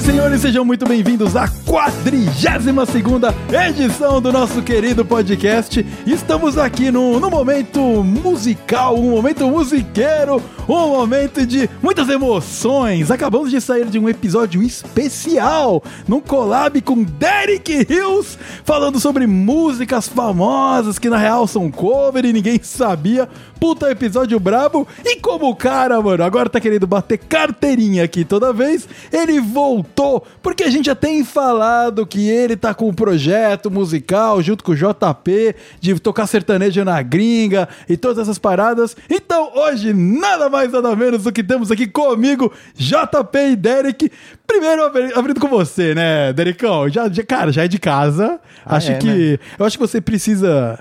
[0.00, 5.84] Senhoras e senhores, sejam muito bem-vindos à 42 segunda edição do nosso querido podcast.
[6.06, 13.10] Estamos aqui no, no momento musical, um momento musiqueiro, um momento de muitas emoções.
[13.10, 20.08] Acabamos de sair de um episódio especial, num collab com Derek Hills, falando sobre músicas
[20.08, 23.28] famosas que na real são cover e ninguém sabia.
[23.58, 24.88] Puta episódio brabo.
[25.04, 29.89] E como o cara, mano, agora tá querendo bater carteirinha aqui toda vez, ele voltou,
[30.42, 34.72] porque a gente já tem falado que ele tá com um projeto musical junto com
[34.72, 38.96] o JP, de tocar sertanejo na gringa e todas essas paradas.
[39.08, 44.10] Então hoje, nada mais, nada menos do que temos aqui comigo, JP e Derek.
[44.46, 46.88] Primeiro abri- abrindo com você, né, Derekão?
[46.88, 48.40] Já, já- cara, já é de casa.
[48.64, 49.38] Ah, acho é, que.
[49.58, 50.78] Eu acho que você precisa.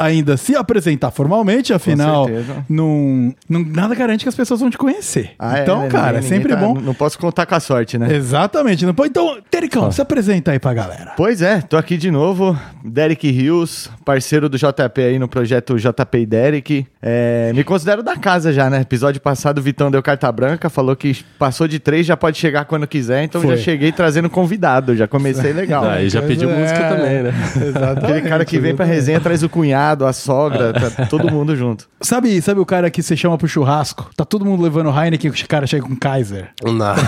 [0.00, 2.26] Ainda se apresentar formalmente, afinal,
[2.68, 5.32] não, não- nada garante que as pessoas vão te conhecer.
[5.38, 5.88] Ah, é, então, né?
[5.88, 6.74] cara, é sempre tá- bom.
[6.80, 8.14] Não posso contar com a sorte, né?
[8.14, 8.86] Exatamente.
[8.86, 9.10] Não pode...
[9.10, 11.12] Então, Tericão, se apresenta aí pra galera.
[11.18, 16.18] Pois é, tô aqui de novo, Derek Rios, parceiro do JP aí no projeto JP
[16.18, 16.86] e Derek.
[17.00, 18.80] É, me considero da casa já, né?
[18.80, 22.64] Episódio passado o Vitão deu carta branca, falou que passou de três, já pode chegar
[22.64, 23.56] quando quiser, então Foi.
[23.56, 25.88] já cheguei trazendo convidado, já comecei legal.
[25.88, 26.58] Aí já pediu é.
[26.58, 27.32] música também, né?
[27.54, 28.04] Exatamente.
[28.04, 31.88] Aquele cara que vem pra resenha traz o cunhado, a sogra, tá todo mundo junto.
[32.00, 34.10] Sabe, sabe o cara que você chama pro churrasco?
[34.16, 36.48] Tá todo mundo levando Heineken e o cara chega com Kaiser.
[36.64, 36.94] Não.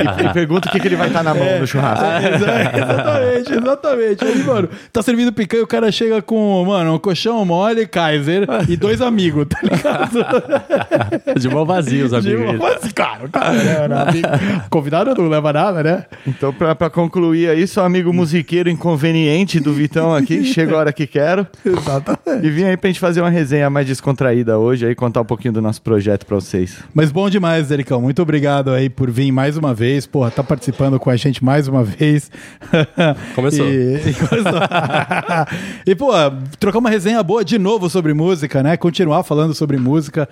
[0.00, 2.04] E, e pergunta o que, que ele vai estar na mão no churrasco.
[2.04, 4.24] Exa- exatamente, exatamente.
[4.24, 8.46] Aí, mano, tá servindo picanha e o cara chega com, mano, um colchão mole, Kaiser
[8.68, 10.20] e dois amigos, tá ligado?
[11.40, 12.50] De mão vazia os amigos.
[12.52, 14.28] Tipo, mas, cara, o cara, né, mano, amigo-
[14.70, 16.04] convidado não leva nada, né?
[16.26, 20.92] Então, pra, pra concluir aí, sou amigo musiqueiro inconveniente do Vitão aqui, chega a hora
[20.92, 21.46] que quero.
[21.64, 22.46] Exatamente.
[22.46, 25.52] E vim aí pra gente fazer uma resenha mais descontraída hoje aí, contar um pouquinho
[25.54, 26.78] do nosso projeto pra vocês.
[26.94, 28.00] Mas bom demais, Dericão.
[28.00, 30.06] Muito obrigado aí por vir mais uma vez.
[30.06, 32.30] Porra, tá participando com a gente mais uma vez.
[33.34, 33.60] Começou.
[33.70, 34.52] E, e, começou.
[35.86, 36.10] e pô,
[36.58, 38.76] trocar uma resenha boa de novo sobre música, né?
[38.76, 40.28] Continuar falando sobre música.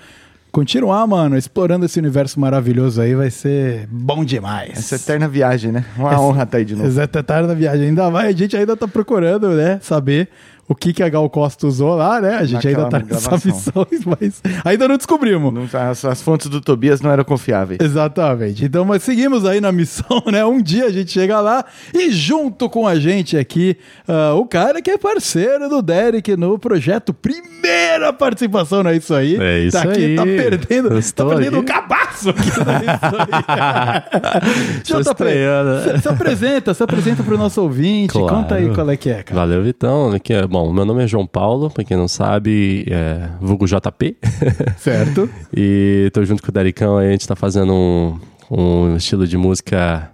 [0.51, 4.79] Continuar, mano, explorando esse universo maravilhoso aí vai ser bom demais.
[4.79, 5.85] Essa eterna viagem, né?
[5.97, 6.87] Uma honra estar aí de novo.
[6.87, 7.89] Exato, tarde na viagem.
[7.89, 9.79] Ainda vai, a gente ainda tá procurando, né?
[9.83, 10.29] Saber
[10.69, 12.35] o que, que a Gal Costa usou lá, né?
[12.37, 13.53] A gente Naquela ainda tá nessa gravação.
[13.53, 13.87] missão,
[14.21, 15.53] mas ainda não descobrimos.
[15.53, 17.81] Não- As, as fontes do Tobias não eram confiáveis.
[17.83, 18.65] Exatamente.
[18.65, 20.45] Então, mas seguimos aí na missão, né?
[20.45, 21.65] Um dia a gente chega lá
[21.95, 26.59] e junto com a gente aqui, ah, o cara que é parceiro do Derek no
[26.59, 27.15] projeto.
[27.15, 29.37] Primeira participação, não é isso aí?
[29.41, 30.17] É isso tá aqui, aí.
[30.17, 31.61] Tá perdendo, tá perdendo aí.
[31.61, 34.83] o cabaço aqui, não é isso aí?
[34.85, 35.83] JP, estreando.
[35.97, 38.13] se, se apresenta, se apresenta pro nosso ouvinte.
[38.13, 38.29] Claro.
[38.35, 39.41] Conta aí qual é que é, cara.
[39.41, 40.11] Valeu, Vitão.
[40.13, 44.17] Aqui é- Bom, meu nome é João Paulo, pra quem não sabe, é vulgo JP.
[44.79, 45.29] Certo?
[45.55, 48.19] e tô junto com o Dericão aí, a gente tá fazendo um,
[48.51, 50.11] um estilo de música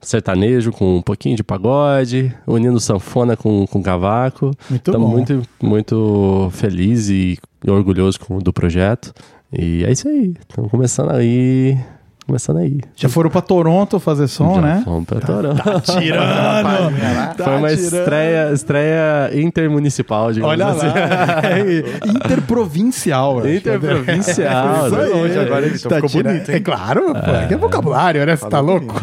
[0.00, 4.50] sertanejo com um pouquinho de pagode, unindo sanfona com, com cavaco.
[4.68, 5.12] Muito Tamo bom.
[5.12, 9.12] muito, muito feliz e orgulhoso com- do projeto.
[9.52, 10.34] E é isso aí.
[10.48, 11.78] Estamos começando aí.
[12.26, 12.78] Começando aí.
[12.94, 14.82] Já foram pra Toronto fazer som, Já né?
[14.84, 15.62] Fomos pra Toronto.
[15.98, 17.36] Tirando!
[17.36, 17.84] Tá Foi uma tirando.
[17.98, 20.86] estreia, estreia intermunicipal, digamos Olha assim.
[20.86, 23.46] lá, é interprovincial.
[23.48, 24.86] Interprovincial.
[24.86, 25.92] Isso aí, longe agora, Vitor.
[25.94, 26.56] Ficou tirando- bonito, hein?
[26.56, 28.36] É claro, pô, aqui é vocabulário, né?
[28.36, 28.94] Você tá louco?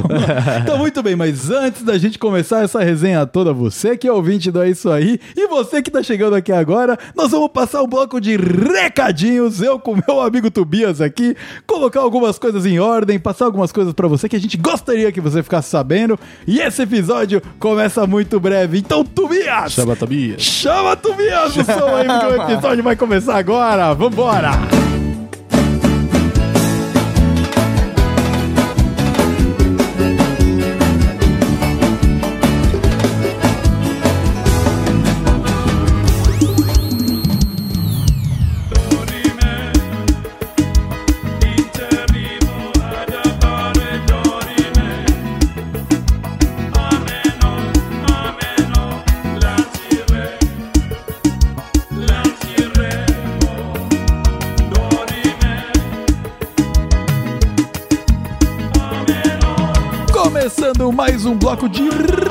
[0.61, 4.51] então, muito bem, mas antes da gente começar essa resenha toda, você que é ouvinte
[4.51, 7.87] do É Isso Aí e você que tá chegando aqui agora, nós vamos passar um
[7.87, 13.45] bloco de recadinhos, eu com meu amigo Tobias aqui, colocar algumas coisas em ordem, passar
[13.45, 16.19] algumas coisas pra você que a gente gostaria que você ficasse sabendo.
[16.45, 18.77] E esse episódio começa muito breve.
[18.77, 19.71] Então, Tobias!
[19.71, 20.41] Chama Tobias.
[20.41, 23.93] Chama Tobias no som aí, porque o episódio vai começar agora.
[23.93, 24.98] Vambora!
[60.91, 61.83] Mais um bloco de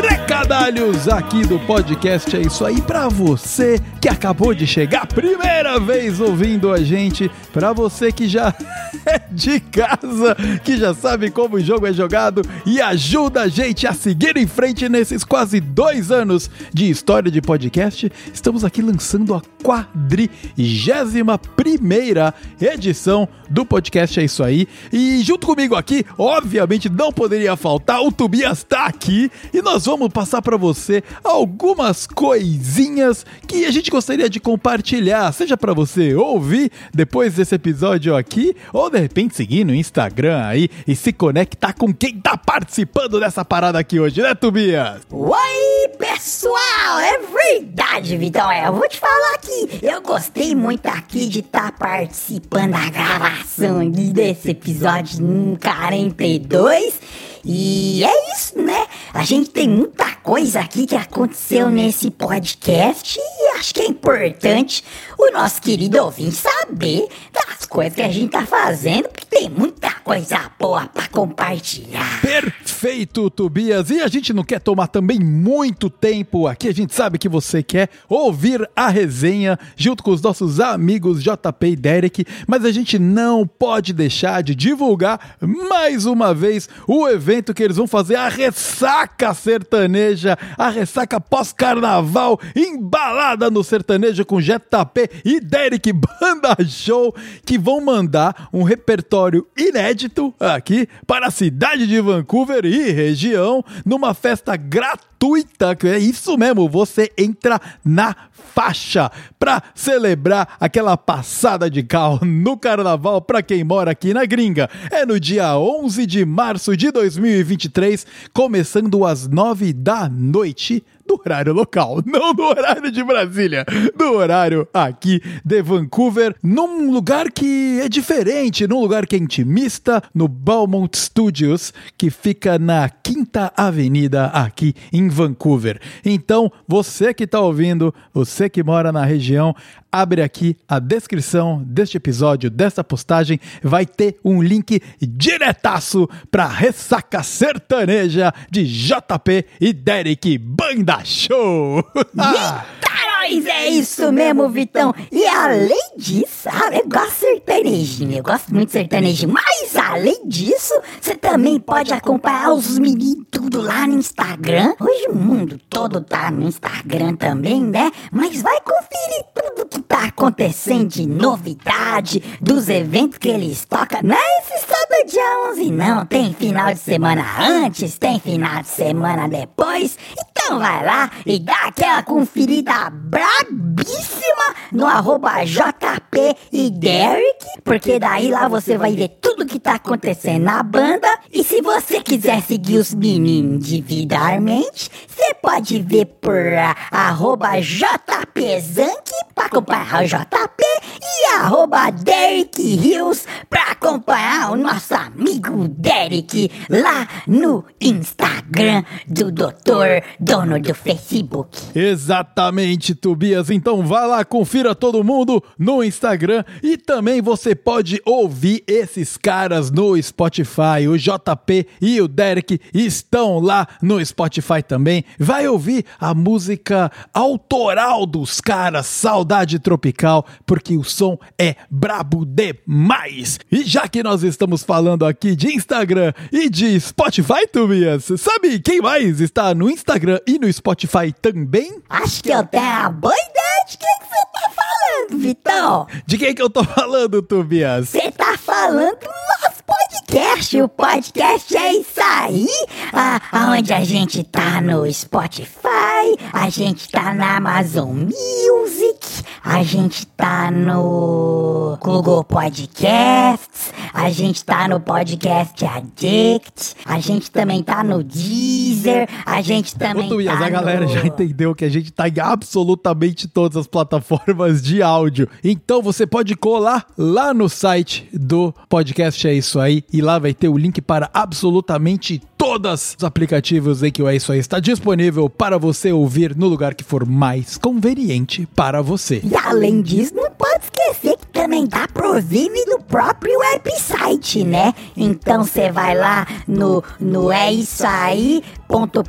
[0.09, 2.37] recadalhos aqui do podcast.
[2.37, 7.73] É isso aí para você que acabou de chegar, primeira vez ouvindo a gente, para
[7.73, 8.55] você que já
[9.07, 13.87] é de casa, que já sabe como o jogo é jogado e ajuda a gente
[13.87, 18.11] a seguir em frente nesses quase dois anos de história de podcast.
[18.33, 24.67] Estamos aqui lançando a quadrigésima primeira edição do podcast É Isso Aí.
[24.93, 30.09] E junto comigo aqui, obviamente não poderia faltar, o Tobias tá aqui e nós vamos
[30.09, 36.71] passar para você algumas coisinhas que a gente gostaria de compartilhar, seja para você ouvir
[36.93, 41.93] depois desse episódio aqui ou de repente seguir no Instagram aí e se conectar com
[41.93, 45.03] quem tá participando dessa parada aqui hoje, né, Tobias?
[45.11, 46.99] Oi, pessoal!
[47.01, 48.51] É verdade, Vitão.
[48.51, 53.89] É, eu vou te falar que eu gostei muito aqui de estar participando da gravação
[53.91, 57.01] desse episódio número 42.
[57.45, 58.87] E é isso, né?
[59.13, 64.85] A gente tem muita coisa aqui que aconteceu nesse podcast e acho que é importante
[65.19, 69.91] o nosso querido ouvinte saber das coisas que a gente tá fazendo, porque tem muita
[70.05, 72.21] coisa boa pra compartilhar.
[72.23, 73.91] Perfeito, Tobias.
[73.91, 76.69] E a gente não quer tomar também muito tempo aqui.
[76.69, 81.67] A gente sabe que você quer ouvir a resenha junto com os nossos amigos JP
[81.67, 87.53] e Derek, mas a gente não pode deixar de divulgar mais uma vez o evento
[87.53, 95.08] que eles vão fazer, a ressaca sertaneja, a ressaca pós-carnaval, embalada no sertanejo com JP
[95.25, 97.15] e Derek Banda Show,
[97.45, 104.15] que vão mandar um repertório inédito aqui para a cidade de Vancouver e região, numa
[104.15, 108.15] festa gratuita, é isso mesmo, você entra na
[108.55, 114.69] faixa para celebrar aquela passada de carro no carnaval para quem mora aqui na gringa.
[114.91, 121.55] É no dia 11 de março de 2023, começando às 9 da noite do horário
[121.55, 123.65] local, não do horário de Brasília,
[123.97, 130.03] do horário aqui de Vancouver, num lugar que é diferente, num lugar que é intimista,
[130.15, 135.81] no Belmont Studios, que fica na Quinta Avenida aqui em Vancouver.
[136.05, 139.55] Então, você que está ouvindo, você que mora na região,
[139.91, 147.23] abre aqui a descrição deste episódio, desta postagem, vai ter um link diretaço para ressaca
[147.23, 151.85] sertaneja de JP e Derek Banda Show.
[153.29, 154.95] Eita, nós, é isso mesmo, Vitão.
[155.13, 159.33] E além disso, ah, eu gosto de sertanejinho, eu gosto muito de sertanejinho.
[159.33, 164.75] Mas além disso, você também pode acompanhar os meninos tudo lá no Instagram.
[164.81, 167.91] Hoje o mundo todo tá no Instagram também, né?
[168.11, 174.01] Mas vai conferir tudo que tá acontecendo de novidade, dos eventos que eles tocam.
[174.03, 176.07] Não é esse sábado dia 11, não.
[176.07, 179.99] Tem final de semana antes, tem final de semana depois.
[180.13, 188.31] Então vai lá e dá aquela conferida brabíssima no arroba JP e Derek, porque daí
[188.31, 191.09] lá você vai ver tudo que tá acontecendo na banda.
[191.33, 199.11] E se você quiser seguir os meninos individualmente, você pode ver por ah, arroba JPZank
[199.35, 200.65] pra acompanhar o JP
[201.01, 210.03] e arroba Derek Hills pra acompanhar o nosso amigo Derek lá no Instagram do doutor,
[210.21, 211.59] dono do Facebook.
[211.75, 213.51] Exatamente, Tobias.
[213.51, 219.71] Então vá lá, confira todo mundo no Instagram e também você pode ouvir esses caras
[219.71, 220.89] no Spotify.
[220.89, 225.05] O JP e o Derek estão lá no Spotify também.
[225.19, 233.39] Vai ouvir a música autoral dos caras, Saudade Tropical, porque o som é brabo demais.
[233.51, 238.81] E já que nós estamos falando aqui de Instagram e de Spotify, Tobias, sabe quem
[238.81, 241.81] mais está no Instagram e no Spotify também?
[241.89, 245.87] Acho que eu tenho boa ideia de quem que você tá falando, Vitão.
[246.07, 247.89] De quem que eu tô falando, Tobias?
[247.89, 250.63] Você tá falando do nosso podcast.
[250.63, 252.49] O podcast é isso aí.
[252.93, 253.21] Ah,
[253.51, 260.51] onde a gente tá no Spotify, a gente tá na Amazon Music, a gente tá
[260.51, 269.09] no Google Podcasts, a gente tá no Podcast Addict, a gente também tá no Deezer,
[269.27, 270.89] a gente também Ô, Tobias, tá a galera no...
[270.89, 275.29] já entendeu que a gente tá em absolutamente todas as plataformas de áudio.
[275.45, 280.35] Então você pode colar lá no site do podcast É Isso Aí e lá vai
[280.35, 284.61] ter o link para absolutamente todos os aplicativos em que o É Isso Aí está
[284.61, 289.21] disponível para você ouvir no lugar que for mais conveniente para você.
[289.25, 294.75] E além disso, não pode esquecer que também dá pro ouvir no próprio website, né?
[294.97, 298.43] Então você vai lá no, no é isso aí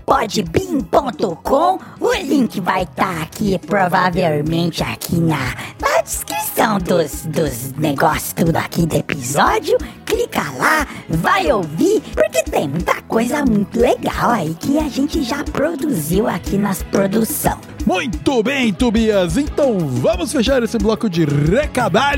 [0.06, 8.32] .podbean.com O link vai estar tá aqui, provavelmente aqui na, na descrição dos, dos negócios
[8.34, 9.76] tudo aqui do episódio.
[10.06, 15.44] Clica lá, vai ouvir, porque tem muita coisa muito legal aí que a gente já
[15.44, 17.60] produziu aqui nas produção.
[17.86, 19.36] Muito bem, Tobias.
[19.38, 21.26] Então vamos fechar esse bloco de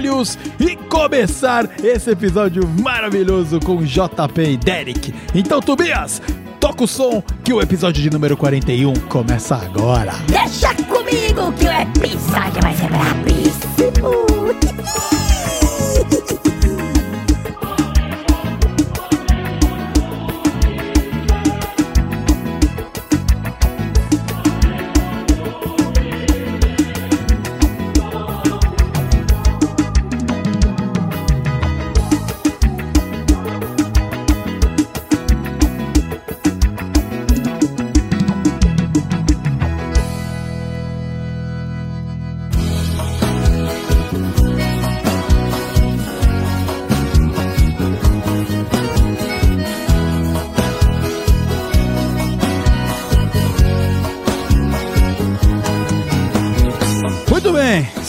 [0.01, 5.13] recadalhos e começar esse episódio maravilhoso com JP e Derek.
[5.33, 6.21] Então, Tobias,
[6.59, 10.13] toca o som que o episódio de número 41 começa agora.
[10.27, 14.40] Deixa comigo que o episódio vai ser brabíssimo.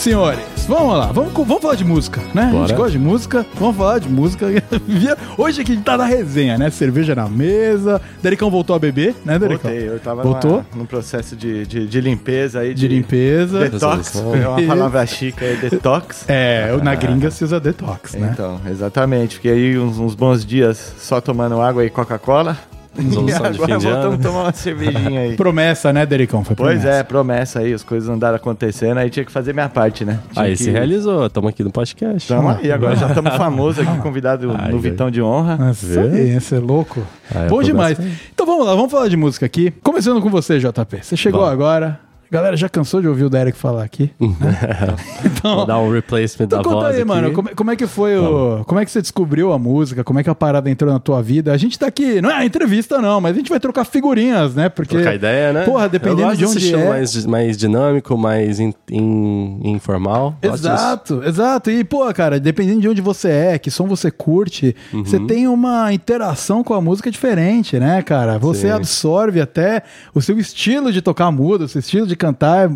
[0.03, 0.41] Senhores.
[0.69, 2.43] Vamos lá, vamos, vamos falar de música, né?
[2.43, 2.75] A gente Bora.
[2.77, 4.47] gosta de música, vamos falar de música.
[5.39, 6.71] Hoje aqui a gente tá na resenha, né?
[6.71, 8.01] Cerveja na mesa.
[8.23, 9.71] Dericão voltou a beber, né, Dericão?
[9.71, 10.51] Voltei, eu tava Voltou?
[10.51, 12.75] numa- num processo de, de, de limpeza aí.
[12.75, 13.69] De limpeza.
[13.69, 16.25] Detox, é uma palavra chique aí, detox.
[16.29, 18.31] É, na gringa se usa detox, né?
[18.33, 19.37] Então, exatamente.
[19.37, 22.57] Fiquei aí uns, uns bons dias só tomando água e Coca-Cola.
[22.97, 24.15] Resolução de agora fim de voltamos ano.
[24.15, 25.37] a tomar uma cervejinha aí.
[25.37, 26.45] Promessa, né, Dericão?
[26.45, 26.99] Foi Pois promessa.
[26.99, 30.21] é, promessa aí, as coisas andaram acontecendo, aí tinha que fazer minha parte, né?
[30.33, 30.63] Tinha Aí que...
[30.65, 32.29] se realizou, estamos aqui no podcast.
[32.29, 34.79] Tamo aí, agora já estamos famosos aqui, convidado Ai, no.
[34.79, 35.59] Vitão de Honra.
[35.73, 37.03] Esse é louco.
[37.35, 37.99] Ah, eu Bom demais.
[38.35, 39.71] Então vamos lá, vamos falar de música aqui.
[39.83, 40.99] Começando com você, JP.
[41.03, 41.55] Você chegou Vamos.
[41.55, 42.12] agora.
[42.33, 44.11] Galera já cansou de ouvir o Derek falar aqui.
[45.43, 47.05] Vou dar um replacement Então da conta voz aí, aqui.
[47.05, 48.65] mano, como, é- como é que foi o.
[48.65, 50.03] Como é que você descobriu a música?
[50.03, 51.53] Como é que a parada entrou na tua vida?
[51.53, 54.69] A gente tá aqui, não é entrevista, não, mas a gente vai trocar figurinhas, né?
[54.69, 54.95] Porque.
[54.97, 55.65] Trocar ideia, né?
[55.65, 56.89] Porra, dependendo de onde é.
[56.89, 60.35] mais, mais dinâmico, mais in- in- informal.
[60.41, 61.71] Exato, exato.
[61.71, 65.05] E, pô, cara, dependendo de onde você é, que som você curte, Uhum.
[65.05, 68.39] você tem uma interação com a música diferente, né, cara?
[68.39, 68.71] Você Sim.
[68.73, 69.83] absorve até
[70.15, 72.73] o seu estilo de tocar muda, o seu estilo de cantar, é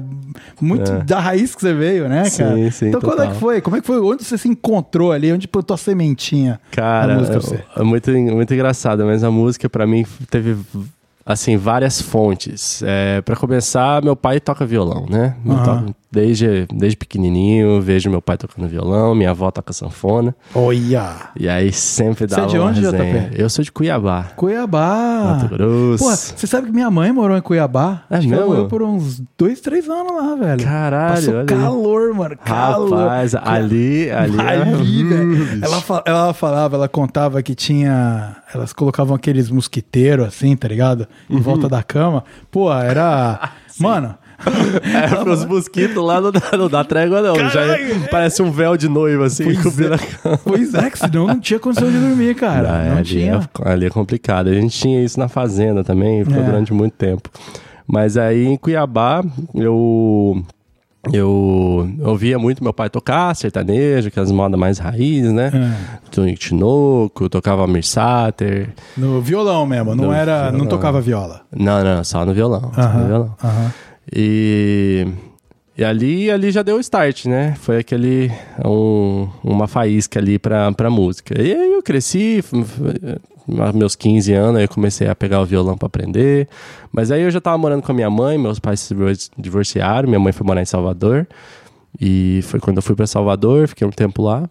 [0.60, 0.98] muito É.
[1.04, 2.70] da raiz que você veio, né, Sim, cara?
[2.70, 3.32] sim, então, quando é total.
[3.34, 3.60] que foi?
[3.60, 4.00] Como é que foi?
[4.00, 5.32] Onde você se encontrou ali?
[5.32, 7.62] Onde plantou a sementinha Cara, você?
[7.76, 10.56] é muito, muito engraçado, mas a música pra mim teve
[11.24, 12.82] assim várias fontes.
[12.84, 15.34] É, para começar, meu pai toca violão, né?
[15.44, 15.86] Eu Aham.
[16.16, 21.30] Desde desde pequenininho, vejo meu pai tocando violão, minha avó toca sanfona, Olha!
[21.38, 23.28] e aí sempre Você é de onde, resenha.
[23.28, 23.40] JP?
[23.42, 25.36] Eu sou de Cuiabá, Cuiabá!
[25.42, 26.04] Mato Grosso.
[26.04, 28.02] Pô, você sabe que minha mãe morou em Cuiabá?
[28.10, 28.46] É Acho mesmo?
[28.46, 30.64] morou por uns dois, três anos lá, velho.
[30.64, 32.36] Caralho, Passou calor, mano.
[32.44, 32.98] Calor.
[32.98, 35.64] Rapaz, ali, ali, é- Ali, velho.
[35.64, 38.36] Ela, fa- ela falava, ela contava que tinha.
[38.54, 41.06] Elas colocavam aqueles mosquiteiros assim, tá ligado?
[41.28, 42.24] Em volta da cama.
[42.50, 43.50] Pô, era.
[43.78, 44.14] Mano.
[44.82, 47.34] É, pros mosquitos lá não dá, não dá trégua, não.
[47.50, 48.08] Já é- Caralho!
[48.10, 49.96] parece um véu de noiva, assim, Pois cobrindo é.
[49.96, 50.40] a cama.
[50.44, 52.68] Pois é, que senão não tinha condição de dormir, cara.
[52.70, 53.48] Ah, não ali, tinha.
[53.64, 54.48] É, ali é complicado.
[54.48, 56.44] A gente tinha isso na fazenda também, ficou É.
[56.44, 57.30] durante muito tempo.
[57.86, 59.22] Mas aí em Cuiabá,
[59.54, 60.42] eu.
[61.12, 65.52] Eu ouvia muito meu pai tocar sertanejo, aquelas modas mais raiz, né?
[65.54, 65.98] É.
[66.10, 68.70] Tonico Tinoco, tocava Mirsater.
[68.96, 70.46] No violão mesmo, não No era.
[70.46, 70.66] Não violão.
[70.66, 71.42] tocava viola.
[71.56, 72.72] Não, não, só no violão.
[72.74, 73.34] Só no violão.
[73.44, 73.72] aham.
[74.14, 75.06] E,
[75.76, 77.54] e ali, ali já deu o start, né?
[77.60, 78.30] Foi aquele
[78.64, 81.40] um- uma faísca ali pra, pra música.
[81.40, 82.42] E aí eu cresci,
[83.58, 86.48] aos meus 15 anos, aí eu comecei a pegar o violão pra aprender.
[86.92, 90.08] Mas aí eu já tava morando com a minha mãe, meus pais se divor- divorciaram,
[90.08, 91.26] minha mãe foi morar em Salvador.
[92.00, 94.48] E foi quando eu fui pra Salvador, fiquei um tempo lá.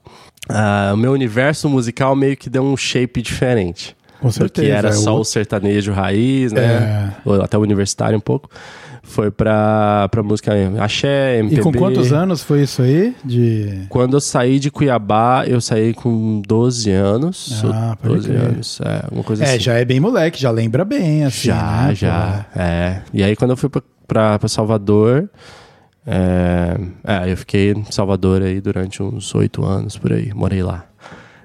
[0.49, 3.95] Ah, o meu universo musical meio que deu um shape diferente.
[4.19, 4.65] Com Do certeza.
[4.67, 6.63] que era é só o- sertanejo raiz, né?
[6.63, 7.11] É.
[7.25, 8.49] Ou até o universitário um pouco.
[9.07, 11.61] Foi pra, pra música axé, MPB.
[11.61, 13.15] E com quantos anos foi isso aí?
[13.23, 13.85] De.
[13.87, 17.63] Quando eu saí de Cuiabá, eu saí com 12 anos.
[17.63, 18.41] Ah, ou pode 12 crer.
[18.41, 19.59] anos, é, alguma coisa É, assim.
[19.59, 21.47] já é bem moleque, já lembra bem, assim.
[21.47, 22.45] Já, né, já.
[22.55, 23.01] É.
[23.13, 25.29] E aí, quando eu fui pra, pra, pra Salvador,
[26.05, 30.85] é, é, eu fiquei em Salvador aí durante uns oito anos por aí, morei lá.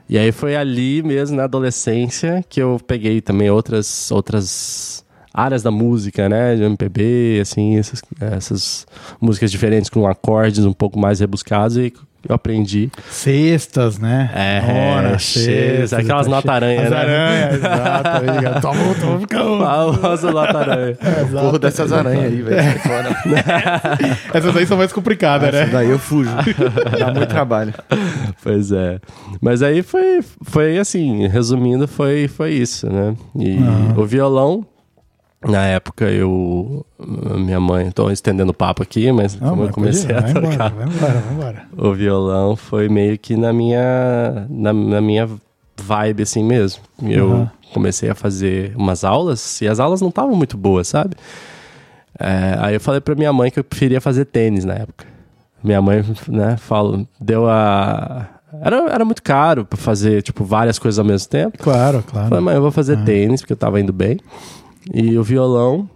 [0.08, 5.70] E aí foi ali mesmo, na adolescência, que eu peguei também outras, outras áreas da
[5.70, 6.56] música, né?
[6.56, 8.86] De MPB, assim, essas, essas
[9.20, 11.92] músicas diferentes com acordes um pouco mais rebuscados e
[12.28, 12.90] eu aprendi.
[13.08, 14.30] Cestas, né?
[14.34, 16.96] É, Ora, cestas, aquelas tá nota aranha, As né?
[16.98, 18.60] aranhas, exato.
[18.60, 20.98] Toma, toma, fica Famosa nota aranha.
[21.32, 22.80] Corro dessas aranhas aí, velho.
[22.80, 23.16] fora.
[24.34, 25.72] Essas aí são mais complicadas, Essa né?
[25.72, 26.30] daí eu fujo.
[26.98, 27.72] Dá muito trabalho.
[28.42, 29.00] Pois é.
[29.40, 33.14] Mas aí foi, foi assim, resumindo, foi, foi isso, né?
[33.38, 33.58] E
[33.96, 34.66] o violão,
[35.46, 36.84] na época eu.
[36.98, 40.50] Minha mãe, tô estendendo o papo aqui, mas Não, como eu comecei a vai tocar.
[40.50, 41.62] embora, vai embora, vai embora.
[41.76, 45.28] O violão foi meio que na minha, na, na minha
[45.78, 46.82] vibe, assim mesmo.
[47.02, 47.50] Eu Aham.
[47.72, 51.16] comecei a fazer umas aulas e as aulas não estavam muito boas, sabe?
[52.18, 55.06] É, aí eu falei pra minha mãe que eu preferia fazer tênis na época.
[55.64, 58.26] Minha mãe, né, falou, deu a.
[58.62, 61.56] Era, era muito caro pra fazer, tipo, várias coisas ao mesmo tempo.
[61.58, 62.42] Claro, Eu Falei, claro.
[62.42, 64.18] mãe, eu vou fazer tênis, porque eu tava indo bem.
[64.92, 65.88] E o violão,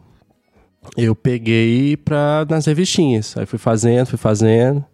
[0.97, 3.37] eu peguei pra, nas revistinhas.
[3.37, 4.85] Aí fui fazendo, fui fazendo.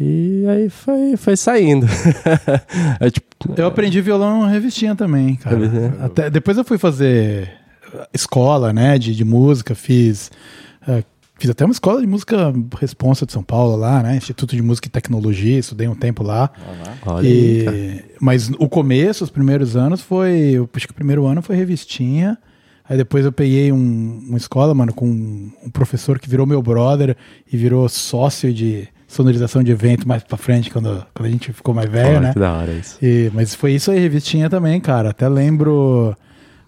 [0.00, 1.86] E aí foi, foi saindo.
[2.98, 5.56] Aí, tipo, Eu aprendi violão em revistinha também, cara.
[5.56, 5.94] Revistinha?
[6.00, 7.50] Até, depois eu fui fazer
[8.14, 10.30] escola, né, de, de música, fiz...
[10.88, 11.04] eh,
[11.38, 14.14] Fiz até uma escola de música responsa de São Paulo lá, né?
[14.16, 16.48] Instituto de Música e Tecnologia, estudei um tempo lá.
[17.04, 17.26] cara.
[17.26, 20.52] E, mas o começo, os primeiros anos, foi.
[20.52, 22.38] Eu acho que o primeiro ano foi revistinha.
[22.88, 27.16] Aí depois eu peguei um, uma escola, mano, com um professor que virou meu brother
[27.50, 31.74] e virou sócio de sonorização de evento mais pra frente, quando, quando a gente ficou
[31.74, 32.32] mais velho, Olha né?
[32.32, 32.98] que da hora isso.
[33.02, 35.10] E- mas foi isso aí, revistinha também, cara.
[35.10, 36.16] Até lembro.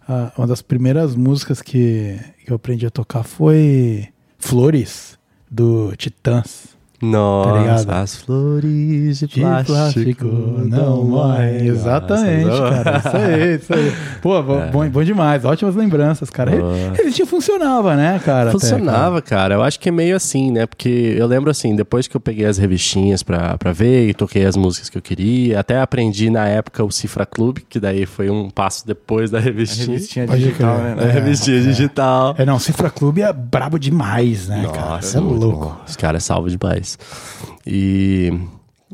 [0.09, 5.19] ah, uma das primeiras músicas que, que eu aprendi a tocar foi Flores,
[5.51, 6.74] do Titãs.
[7.03, 7.91] Nossa, ligado?
[7.91, 11.67] as flores de De plástico, plástico não morrem.
[11.67, 12.99] Exatamente, Nossa, cara.
[12.99, 13.93] Isso aí, isso aí.
[14.23, 15.45] Pô, bom, bom, bom demais.
[15.45, 16.55] Ótimas lembranças, cara.
[16.55, 16.59] É.
[16.59, 16.75] Boa.
[16.95, 18.51] Revistinha funcionava, né, cara?
[18.51, 19.55] até, Funcionava, cara.
[19.57, 20.67] Eu acho que é meio assim, né?
[20.67, 24.45] Porque eu lembro assim, depois que eu peguei as revistinhas pra, pra ver e toquei
[24.47, 28.31] as músicas que eu queria, até aprendi na época o Cifra Club, que daí foi
[28.31, 29.89] um passo depois da A revistinha.
[29.89, 30.97] revistinha Pode digital, né?
[30.99, 32.33] A revistinha digital.
[32.35, 32.43] cara.
[32.43, 35.03] É, não, Cifra Clube é brabo demais, né, cara?
[35.03, 35.59] Você é louco.
[35.67, 35.77] bom.
[35.87, 36.84] Os caras salvam demais.
[37.67, 38.33] E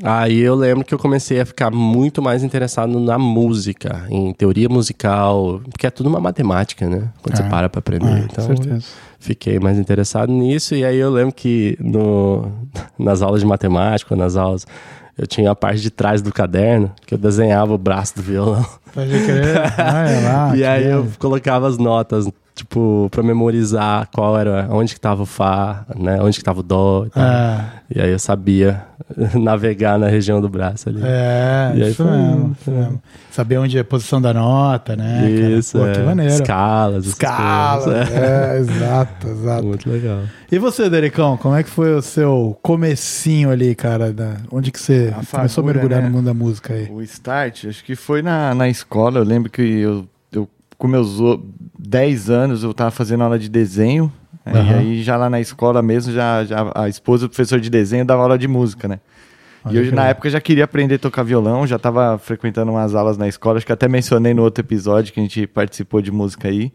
[0.03, 4.69] aí eu lembro que eu comecei a ficar muito mais interessado na música, em teoria
[4.69, 7.09] musical, porque é tudo uma matemática, né?
[7.23, 7.49] Quando você É.
[7.49, 8.07] para pra aprender.
[8.23, 8.87] É, então, certeza.
[9.19, 10.75] fiquei mais interessado nisso.
[10.75, 12.51] E aí eu lembro que no,
[12.99, 14.67] nas aulas de matemática, nas aulas,
[15.19, 18.65] eu tinha a parte de trás do caderno, que eu desenhava o braço do violão.
[18.95, 19.57] Pode crer.
[19.79, 20.57] Olha lá.
[20.57, 21.17] e aí eu beleza.
[21.19, 22.27] colocava as notas,
[22.61, 26.21] tipo, pra memorizar qual era, onde que tava o Fá, né?
[26.23, 27.23] Onde que tava o Dó e tal.
[27.25, 28.85] É, E aí eu sabia
[29.35, 31.01] navegar na região do braço ali.
[31.03, 33.03] é E aí isso foi- mesmo, isso mesmo.
[33.31, 35.31] Saber onde é a posição da nota, né?
[35.31, 35.93] Isso, Pô, é.
[35.93, 36.33] que maneiro.
[36.33, 36.97] Escalas.
[37.05, 37.83] essas Escala.
[37.85, 38.11] coisas.
[38.13, 39.31] É, exato, É.
[39.31, 39.67] exato.
[39.67, 40.21] Muito legal.
[40.53, 44.13] E você, Dericão, como é que foi o seu comecinho ali, cara?
[44.13, 46.09] da- onde que você A começou a fagulha, mergulhar né?
[46.09, 46.89] no mundo da música aí?
[46.91, 49.19] O start, acho que foi na, na escola.
[49.19, 50.07] Eu lembro que eu
[50.81, 51.41] com meus o-
[51.79, 54.11] 10 anos, eu tava fazendo aula de desenho.
[54.47, 54.57] Aham.
[54.57, 58.05] E aí, já lá na escola mesmo, já, já a esposa do professor de desenho
[58.05, 58.99] dava aula de música, né?
[59.71, 59.93] E eu, crer.
[59.93, 63.59] na época, já queria aprender a tocar violão, já tava frequentando umas aulas na escola,
[63.59, 66.73] acho que até mencionei no outro episódio que a gente participou de música aí.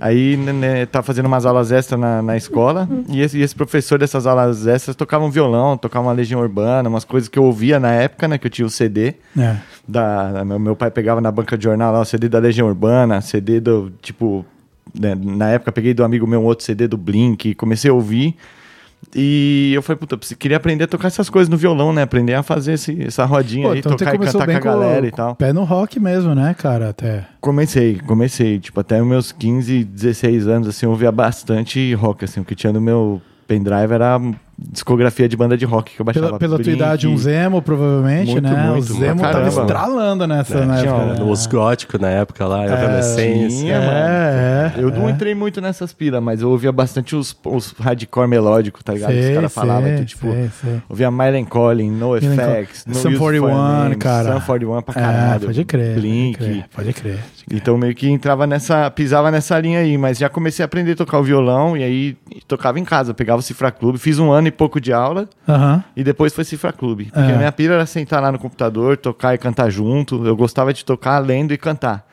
[0.00, 3.54] Aí, né, né, tava fazendo umas aulas extras na, na escola, e esse, e esse
[3.54, 7.44] professor dessas aulas extras tocava um violão, tocava uma legião urbana, umas coisas que eu
[7.44, 9.14] ouvia na época, né, que eu tinha o CD.
[9.38, 9.56] É.
[9.86, 12.66] Da, da- meu, meu pai pegava na banca de jornal lá o CD da Legião
[12.68, 14.44] Urbana, CD do, tipo,
[14.98, 18.36] né, na época peguei do amigo meu um outro CD do Blink, comecei a ouvir.
[19.14, 22.02] E eu falei, puta, queria aprender a tocar essas coisas no violão, né?
[22.02, 25.00] Aprender a fazer esse- essa rodinha Pô, aí, então tocar e cantar com a galera
[25.00, 25.34] com, e tal.
[25.36, 26.90] pé no rock mesmo, né, cara?
[26.90, 27.26] Até.
[27.40, 28.58] Comecei, comecei.
[28.60, 32.40] Tipo, até meus 15, 16 anos, assim, eu ouvia bastante rock, assim.
[32.40, 34.20] O que tinha no meu pendrive era
[34.70, 36.26] discografia de banda de rock que eu baixava.
[36.26, 38.70] Pela, pela tua idade, um Zemo, provavelmente, Muito, né?
[38.70, 41.24] muito, o Zemo tava estralando nessa na tinha época.
[41.24, 42.80] Os góticos na época lá, É, mano.
[43.70, 44.82] É, é.
[44.82, 45.12] Eu não é.
[45.12, 49.10] entrei muito nessas piras, mas eu ouvia bastante os, os hardcore melódicos, tá ligado?
[49.14, 50.82] Os Sei, caras falavam que, tipo, sei, sei.
[50.88, 52.84] ouvia Mylen Collin, No Effects.
[52.86, 54.34] No for 41, Names, cara.
[54.34, 55.46] Sum 41 pra É, caralho.
[55.46, 55.94] pode crer.
[55.94, 56.38] Blink.
[56.38, 57.18] Pode crer, pode crer.
[57.52, 60.96] Então meio que entrava nessa, pisava nessa linha aí, mas já comecei a aprender a
[60.96, 64.49] tocar o violão e aí tocava em casa, pegava o Cifra Clube, fiz um ano
[64.50, 65.82] e pouco de aula Aham.
[65.96, 67.06] e depois foi Cifra Clube.
[67.06, 67.34] Porque É.
[67.34, 70.26] a minha pira era sentar lá no computador, tocar e cantar junto.
[70.26, 72.06] Eu gostava de tocar lendo e cantar.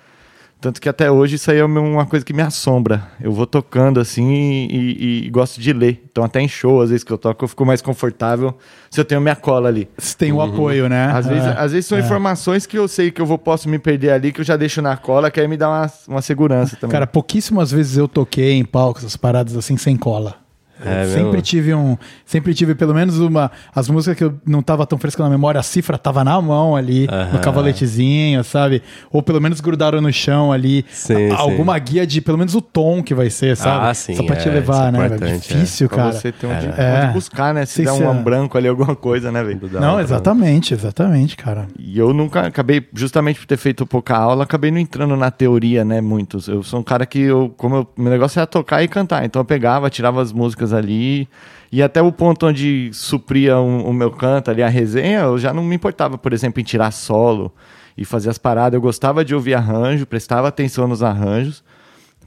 [0.59, 3.03] Tanto que até hoje isso aí é uma coisa que me assombra.
[3.21, 6.03] Eu vou tocando assim e, e- e gosto de ler.
[6.11, 8.57] Então até em show, às vezes que eu toco, eu fico mais confortável
[8.89, 9.87] se eu tenho minha cola ali.
[9.95, 11.11] Você tem o apoio, né?
[11.13, 11.55] Às, vezes, É.
[11.59, 14.41] às vezes são informações que eu sei que eu vou, posso me perder ali, que
[14.41, 16.91] eu já deixo na cola, que aí me dá uma, uma segurança também.
[16.91, 20.37] Cara, pouquíssimas vezes eu toquei em palco essas paradas assim sem cola.
[20.85, 21.41] É sempre mesmo?
[21.41, 21.97] tive um.
[22.25, 23.51] Sempre tive pelo menos uma.
[23.75, 26.75] As músicas que eu não tava tão fresca na memória, a cifra tava na mão
[26.75, 28.81] ali, no cavaletezinho, sabe?
[29.11, 30.85] Ou pelo menos grudaram no chão ali.
[30.89, 33.87] Sim, A- alguma guia de pelo menos o tom que vai ser, sabe?
[33.87, 35.05] Ah, sim, Só pra te é, levar, isso é né?
[35.15, 36.11] importante, Difícil, Pra cara.
[36.13, 37.01] você ter onde, É.
[37.03, 37.65] onde buscar, né?
[37.65, 39.59] Se Sei der se um é- branco ali, alguma coisa, né, velho?
[39.73, 41.67] Não, pra- exatamente, exatamente, cara.
[41.77, 45.83] E eu nunca acabei, justamente por ter feito pouca aula, acabei não entrando na teoria,
[45.85, 46.47] né, muitos.
[46.47, 49.39] Eu sou um cara que, eu, como eu, meu negócio era tocar e cantar, então
[49.41, 51.27] eu pegava, tirava as músicas ali,
[51.71, 55.53] e até o ponto onde supria um- o meu canto ali, a resenha, eu já
[55.53, 57.51] não me importava, por exemplo, em tirar solo
[57.97, 58.75] e fazer as paradas.
[58.75, 61.63] Eu gostava de ouvir arranjo, prestava atenção nos arranjos,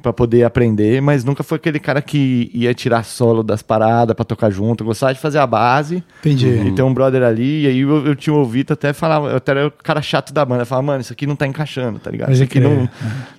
[0.02, 4.24] pra poder aprender, mas nunca foi aquele cara que ia tirar solo das paradas pra
[4.24, 4.82] tocar junto.
[4.82, 6.02] Eu gostava de fazer a base.
[6.20, 6.48] Entendi.
[6.48, 9.52] E tem um brother ali, e aí eu, eu tinha ouvido até falava, eu até
[9.52, 12.10] era o cara chato da banda, eu falava, mano, isso aqui não tá encaixando, tá
[12.10, 12.32] ligado?
[12.32, 12.88] Isso aqui não,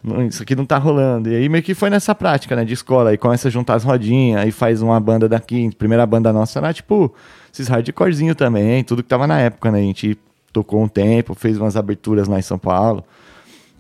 [0.04, 1.30] não- isso aqui não tá rolando.
[1.30, 3.84] E aí meio que foi nessa prática, né, de escola, aí começa a juntar as
[3.84, 7.13] rodinhas, aí faz uma banda daqui, primeira banda nossa era tipo
[7.54, 9.80] esses hardcorezinho também, tudo que tava na época, né?
[9.80, 10.17] A gente
[10.54, 13.04] tocou um tempo, fez umas aberturas lá em São Paulo.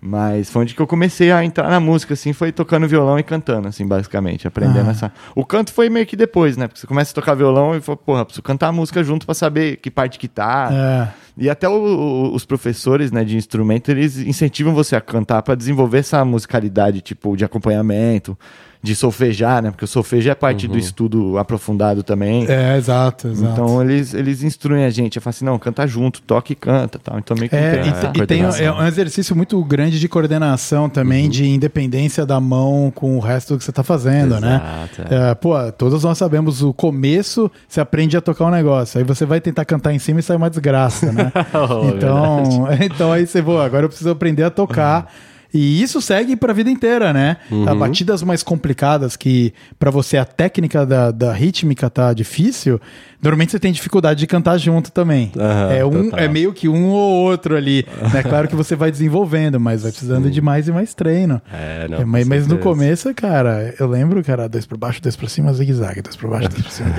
[0.03, 3.23] Mas foi onde que eu comecei a entrar na música, assim, foi tocando violão e
[3.23, 4.91] cantando, assim, basicamente, aprendendo Ah.
[4.91, 5.13] essa.
[5.35, 6.67] O canto foi meio que depois, né?
[6.67, 9.35] Porque você começa a tocar violão e fala, porra, preciso cantar a música junto pra
[9.35, 10.69] saber que parte que tá.
[10.71, 11.07] É.
[11.37, 15.53] E até o- o- os professores, né, de instrumento, eles incentivam você a cantar pra
[15.53, 18.35] desenvolver essa musicalidade, tipo, de acompanhamento,
[18.83, 19.69] de solfejar, né?
[19.69, 22.45] Porque o solfejo é parte do estudo aprofundado também.
[22.49, 23.51] É, exato, exato.
[23.51, 26.97] Então eles, eles instruem a gente, eu falo assim, não, canta junto, toca e canta,
[26.97, 27.19] tal.
[27.19, 27.83] Então meio que É,
[28.15, 32.91] e, e tem é um exercício muito grande de coordenação também, de independência da mão
[32.93, 34.87] com o resto do que você tá fazendo, né?
[34.97, 39.03] Exato, É, pô, todos nós sabemos o começo, você aprende a tocar um negócio, aí
[39.03, 41.31] você vai tentar cantar em cima e sai uma desgraça, né?
[41.53, 45.11] Oh, então, então aí você, pô, agora eu preciso aprender a tocar.
[45.53, 47.37] E isso segue pra vida inteira, né?
[47.67, 52.79] As batidas mais complicadas que pra você a técnica da, da rítmica tá difícil,
[53.21, 55.31] normalmente você tem dificuldade de cantar junto também.
[55.37, 56.19] Aham, é, um, total.
[56.19, 57.85] é meio que um ou outro ali.
[58.13, 58.23] né?
[58.31, 61.41] Claro que você vai desenvolvendo, mas vai precisando de mais e mais treino.
[61.51, 65.27] É, não, É, mas, no começo, cara, eu lembro, cara, dois pra baixo, dois pra
[65.27, 66.89] cima, zigue-zague, dois pra baixo, dois pra cima.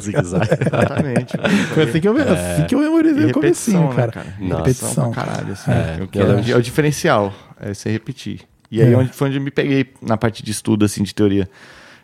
[0.00, 0.48] Zigue-zague.
[0.66, 1.36] Exatamente.
[1.74, 4.12] Foi assim que eu, assim que eu memorizei o comecinho, né, cara?
[4.40, 4.56] Nossa.
[4.62, 5.10] Repetição.
[5.10, 5.70] pra caralho, assim.
[5.70, 8.40] É, É, o que eu é, o- é o diferencial, é você repetir.
[8.70, 8.96] E aí É.
[8.96, 11.48] onde, foi onde eu me peguei na parte de estudo, assim, de teoria.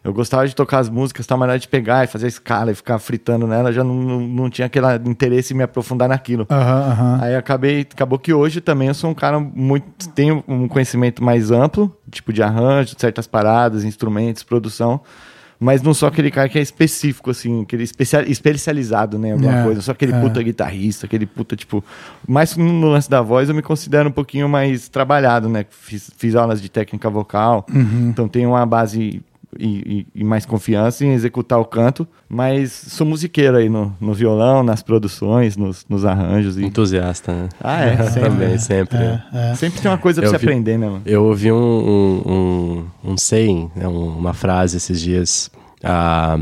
[0.03, 2.29] Eu gostava de tocar as músicas, tá, mas na hora de pegar e fazer a
[2.29, 6.09] escala e ficar fritando nela, já não, não, não tinha aquele interesse em me aprofundar
[6.09, 6.47] naquilo.
[6.49, 7.19] Aham, aham.
[7.23, 10.09] Aí acabei, acabou que hoje também eu sou um cara muito.
[10.11, 15.01] tenho um conhecimento mais amplo, tipo de arranjo, de certas paradas, instrumentos, produção.
[15.59, 19.64] Mas não sou aquele cara que é específico, assim, aquele especia- especializado né, alguma É,
[19.64, 19.81] coisa.
[19.81, 20.21] Sou aquele é.
[20.21, 21.83] puta guitarrista, aquele puta, tipo.
[22.29, 25.64] Mais no lance da voz, eu me considero um pouquinho mais trabalhado, né?
[25.71, 28.09] Fiz, fiz aulas de técnica vocal, Uhum.
[28.11, 29.23] então tenho uma base
[29.59, 32.07] e, e- mais confiança em executar o canto.
[32.29, 36.59] Mas sou musiqueiro aí no, no violão, nas produções, nos, nos arranjos.
[36.59, 36.64] E...
[36.64, 37.49] Entusiasta, né?
[37.61, 38.21] Ah, é, sempre.
[38.31, 38.99] Também, sempre.
[38.99, 39.55] É, é.
[39.55, 41.03] Sempre tem uma coisa pra Eu você vi- aprender, né, mano?
[41.07, 42.23] Eu ouvi um, um,
[43.05, 45.51] um, um saying, né, um- uma frase esses dias,
[45.85, 46.38] ah,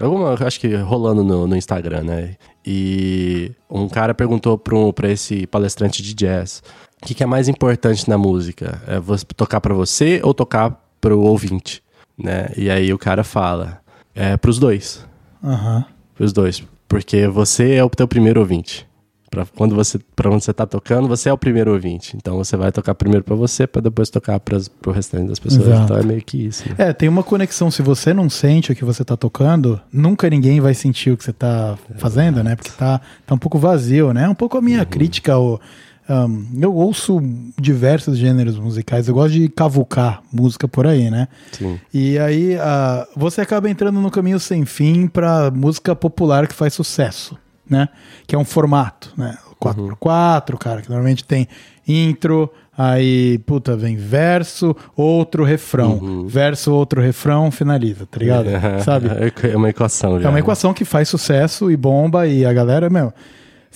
[0.00, 2.36] alguma, acho que rolando no, no Instagram, né?
[2.64, 6.62] E um cara perguntou para um, pra esse palestrante de jazz,
[7.02, 8.82] o que, que é mais importante na música?
[8.88, 8.96] É
[9.36, 11.82] tocar para você ou tocar pro ouvinte?
[12.18, 12.48] Né?
[12.56, 13.78] E aí o cara fala,
[14.14, 15.06] é pros dois,
[15.44, 15.84] Aham.
[16.14, 18.86] pros dois, porque você é o teu primeiro ouvinte.
[19.28, 22.16] Pra quando você para onde você tá tocando, você é o primeiro ouvinte.
[22.16, 25.66] Então você vai tocar primeiro pra você, pra depois tocar para pro restante das pessoas.
[25.66, 25.82] Exato.
[25.82, 26.66] Então é meio que isso.
[26.68, 26.74] né?
[26.78, 27.68] É, tem uma conexão.
[27.68, 31.24] Se você não sente o que você tá tocando, nunca ninguém vai sentir o que
[31.24, 32.54] você tá fazendo, né?
[32.54, 34.24] Porque tá, tá um pouco vazio, né?
[34.24, 34.86] É um pouco a minha Uhum.
[34.86, 35.32] crítica.
[35.32, 35.60] Ao,
[36.08, 37.20] ahn, eu ouço
[37.60, 39.08] diversos gêneros musicais.
[39.08, 41.28] Eu gosto de cavucar música por aí, né?
[41.52, 41.78] Sim.
[41.92, 46.74] E aí ah, você acaba entrando no caminho sem fim pra música popular que faz
[46.74, 47.36] sucesso,
[47.68, 47.88] né?
[48.26, 49.36] Que é um formato, né?
[49.60, 51.48] 4x4, cara, que normalmente tem
[51.88, 56.26] intro, aí, puta, vem verso, outro refrão.
[56.26, 58.48] Verso, outro refrão, finaliza, tá ligado?
[58.84, 59.08] Sabe?
[59.42, 60.28] É uma equação já.
[60.28, 63.12] É uma equação que faz sucesso e bomba e a galera, meu,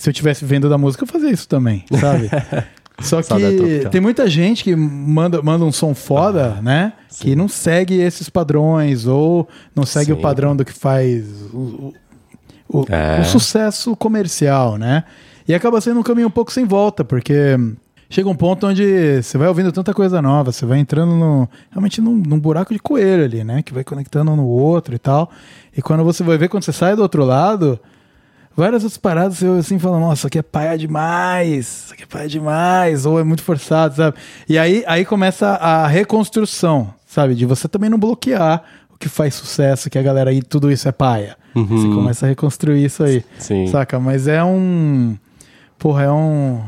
[0.01, 2.29] se eu tivesse vendo da música, eu fazia isso também, sabe?
[3.01, 6.93] Só que tem muita gente que manda, manda um som foda, né?
[7.19, 10.11] Que não segue esses padrões ou não segue Sim.
[10.13, 11.93] o padrão do que faz o,
[12.69, 13.19] o, o- É.
[13.21, 15.03] o sucesso comercial, né?
[15.47, 17.57] E acaba sendo um caminho um pouco sem volta, porque
[18.07, 21.99] chega um ponto onde você vai ouvindo tanta coisa nova, você vai entrando no, realmente
[22.01, 23.63] num, num buraco de coelho ali, né?
[23.63, 25.31] Que vai conectando um no outro e tal.
[25.75, 27.79] E quando você vai ver, quando você sai do outro lado,
[28.61, 32.05] várias outras paradas você assim fala, nossa, isso aqui é paia demais, isso aqui é
[32.05, 34.17] paia demais, ou é muito forçado, sabe?
[34.47, 37.33] E aí, aí começa a reconstrução, sabe?
[37.33, 40.87] De você também não bloquear o que faz sucesso, que a galera aí, tudo isso
[40.87, 41.35] é paia.
[41.53, 43.25] Você começa a reconstruir isso aí.
[43.37, 43.67] Sim.
[43.67, 43.99] Saca?
[43.99, 45.17] Mas é um.
[45.77, 46.63] Porra, é um.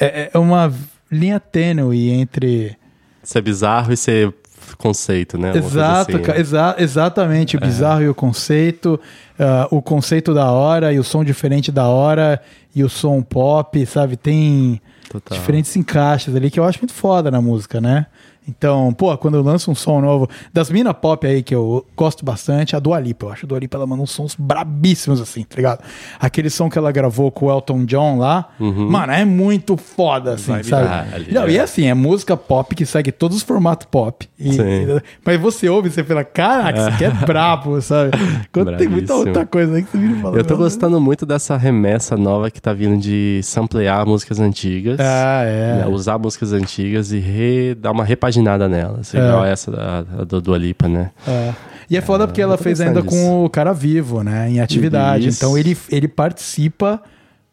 [0.00, 0.72] É, é uma
[1.10, 2.76] linha tênue entre.
[3.22, 4.34] Ser bizarro e ser
[4.76, 5.56] conceito, né?
[5.56, 6.38] Exato, assim, né?
[6.40, 7.56] exa- exatamente.
[7.56, 8.98] O bizarro e o conceito.
[9.38, 12.40] ah, o conceito da hora e o som diferente da hora
[12.74, 14.16] e o som pop, sabe?
[14.16, 14.80] Tem
[15.10, 15.36] Total.
[15.36, 18.06] diferentes encaixes ali que eu acho muito foda na música, né?
[18.48, 22.24] Então, pô, quando eu lanço um som novo, das mina pop aí que eu gosto
[22.24, 23.26] bastante, a Dua Lipa.
[23.26, 25.80] Eu acho a Dua Lipa, ela manda uns sons brabíssimos assim, tá ligado?
[26.18, 30.52] Aquele som que ela gravou com o Elton John lá, mano, é muito foda, assim,
[30.54, 31.32] Vibe sabe?
[31.32, 31.50] Não, é.
[31.52, 34.28] e assim, é música pop que segue todos os formatos pop.
[34.38, 34.86] E- Sim.
[35.24, 38.10] mas você ouve e você fala, caraca, isso aqui é brabo, sabe?
[38.52, 40.36] Quando tem muita outra coisa aí que você vira e fala.
[40.36, 40.64] Eu tô "Nossa".
[40.64, 44.98] gostando muito dessa remessa nova que tá vindo de samplear músicas antigas.
[44.98, 45.76] Ah, é.
[45.76, 49.14] né, Usar músicas antigas e re- dar uma repaginada nelas.
[49.14, 49.18] É.
[49.18, 51.10] Igual essa da, a do Dua Lipa, né?
[51.26, 51.52] É.
[51.90, 54.48] E é foda porque ela eu tô fez ainda com o cara vivo, né?
[54.50, 55.28] Em atividade.
[55.28, 55.38] Isso.
[55.44, 57.02] Então ele, ele participa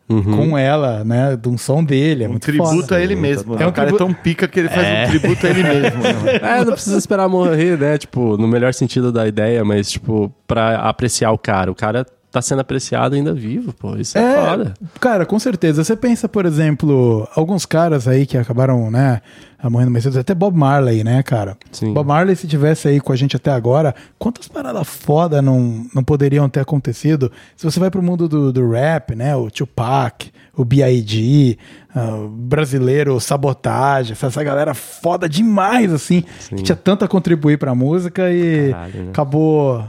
[0.07, 1.35] com ela, né?
[1.35, 2.23] De um som dele.
[2.23, 2.95] É Um muito tributo foda.
[2.95, 3.55] a ele mesmo.
[3.55, 3.65] É né?
[3.65, 5.99] um o cara tributo- é tão pica que ele faz um tributo a ele mesmo.
[6.01, 6.39] né?
[6.61, 7.97] É, não precisa esperar morrer, né?
[7.97, 11.69] Tipo, no melhor sentido da ideia, mas, tipo, pra apreciar o cara.
[11.71, 13.95] O cara tá sendo apreciado ainda vivo, pô.
[13.95, 14.73] Isso é, É, foda.
[14.99, 15.83] cara, com certeza.
[15.83, 19.21] Você pensa, por exemplo, alguns caras aí que acabaram, né,
[19.63, 21.57] morrendo mais cedo, até Bob Marley, né, cara?
[21.71, 21.91] Sim.
[21.93, 26.03] Bob Marley, se tivesse aí com a gente até agora, quantas paradas foda não, não
[26.03, 27.31] poderiam ter acontecido?
[27.57, 31.57] Se você vai pro mundo do, do rap, né, o Tupac, o B.I.G.,
[31.95, 37.57] ah, o brasileiro, Sabotagem, essa, essa galera foda demais, assim, que tinha tanto a contribuir
[37.57, 39.09] pra música e Caralho, né?
[39.09, 39.83] acabou...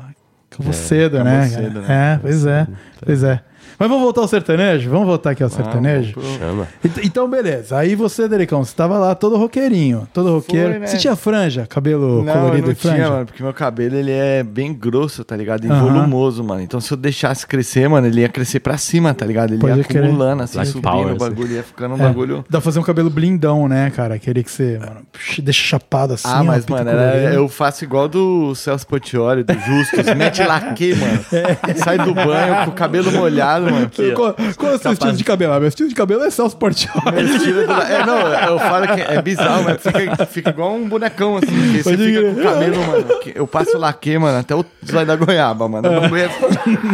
[0.51, 1.49] Acabou cedo, acabou né?
[1.49, 2.15] cedo, né?
[2.15, 2.67] É, pois é,
[3.05, 3.41] pois é.
[3.81, 4.91] Mas vamos voltar ao sertanejo?
[4.91, 6.15] Vamos voltar aqui ao sertanejo?
[6.39, 6.69] Chama.
[6.85, 7.79] Ent- Então, beleza.
[7.79, 10.71] Aí você, Delicão, você tava lá todo roqueirinho, todo roqueiro.
[10.73, 10.87] Foi, né?
[10.87, 12.97] Você tinha franja, cabelo Não, colorido eu não e franja?
[12.99, 15.65] tinha, mano, porque meu cabelo ele é bem grosso, tá ligado?
[15.65, 16.61] E volumoso, mano.
[16.61, 19.53] Então se eu deixasse crescer, mano, ele ia crescer pra cima, tá ligado?
[19.55, 20.05] Ele Pode ia crer.
[20.05, 21.19] acumulando, assim, Black subindo Power, o assim.
[21.19, 22.37] bagulho, ia ficando um É, bagulho...
[22.51, 24.15] Dá pra fazer um cabelo blindão, né, cara?
[24.17, 25.01] Aquele que você mano,
[25.43, 26.29] deixa chapado assim.
[26.29, 30.95] Ah, ó, mas, mano, era- eu faço igual do Celso Portioli, do Justus, mete laque,
[30.95, 31.25] mano.
[31.83, 33.87] Sai do banho com o cabelo molhado, mano.
[33.87, 34.13] Aqui.
[34.13, 35.53] Qual, qual é o seu estilo de cabelo?
[35.55, 37.01] Ah, meu estilo de cabelo é Celso Portioli.
[37.13, 40.89] Meu estilo do- É, não, eu falo que é bizarro, mas fica, fica igual um
[40.89, 41.47] bonecão, assim.
[41.47, 43.07] Porque você fica com o cabelo, mano.
[43.35, 45.89] Eu passo laque, mano, até o zóio da goiaba, mano.
[46.05, 46.33] Aguento.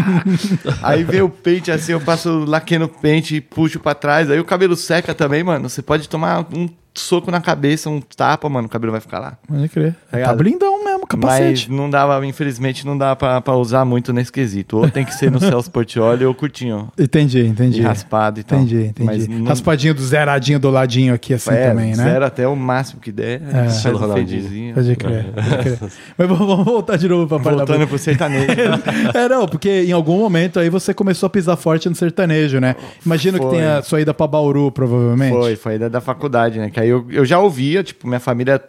[0.83, 4.31] Aí vem o pente, assim, eu passo laque no pente e puxo pra trás.
[4.31, 5.69] Aí o cabelo seca também, mano.
[5.69, 9.37] Você pode tomar um soco na cabeça, um tapa, mano, o cabelo vai ficar lá.
[9.47, 9.95] Pode crer.
[10.11, 10.37] Tá ligado?
[10.39, 11.71] blindão mesmo, Mas capacete.
[11.73, 14.79] não dava, infelizmente, não dá pra, pra usar muito nesse quesito.
[14.79, 16.89] Ou tem que ser no Celso Portioli ou curtinho.
[16.99, 17.81] Entendi, entendi.
[17.81, 18.59] E raspado e tal.
[18.59, 19.05] Entendi, entendi.
[19.05, 22.03] Mas não- Raspadinho do zeradinho do ladinho aqui, assim é, também, né?
[22.05, 23.43] zero até o máximo que der.
[23.43, 23.69] É.
[23.69, 24.75] Faz um fadezinho.
[24.75, 25.79] Pode crer, pode crer.
[26.19, 28.47] Mas vamos voltar de novo pra parte da Voltando pro sertanejo.
[29.15, 32.75] É, não, porque em algum momento aí você começou a pisar forte no sertanejo, né?
[33.05, 33.57] Imagino que Foi.
[33.57, 35.33] tenha sua ida pra Bauru, provavelmente.
[35.33, 36.71] Foi, foi da, da faculdade, né?
[36.71, 38.61] Que aí eu, eu já ouvia, tipo, minha família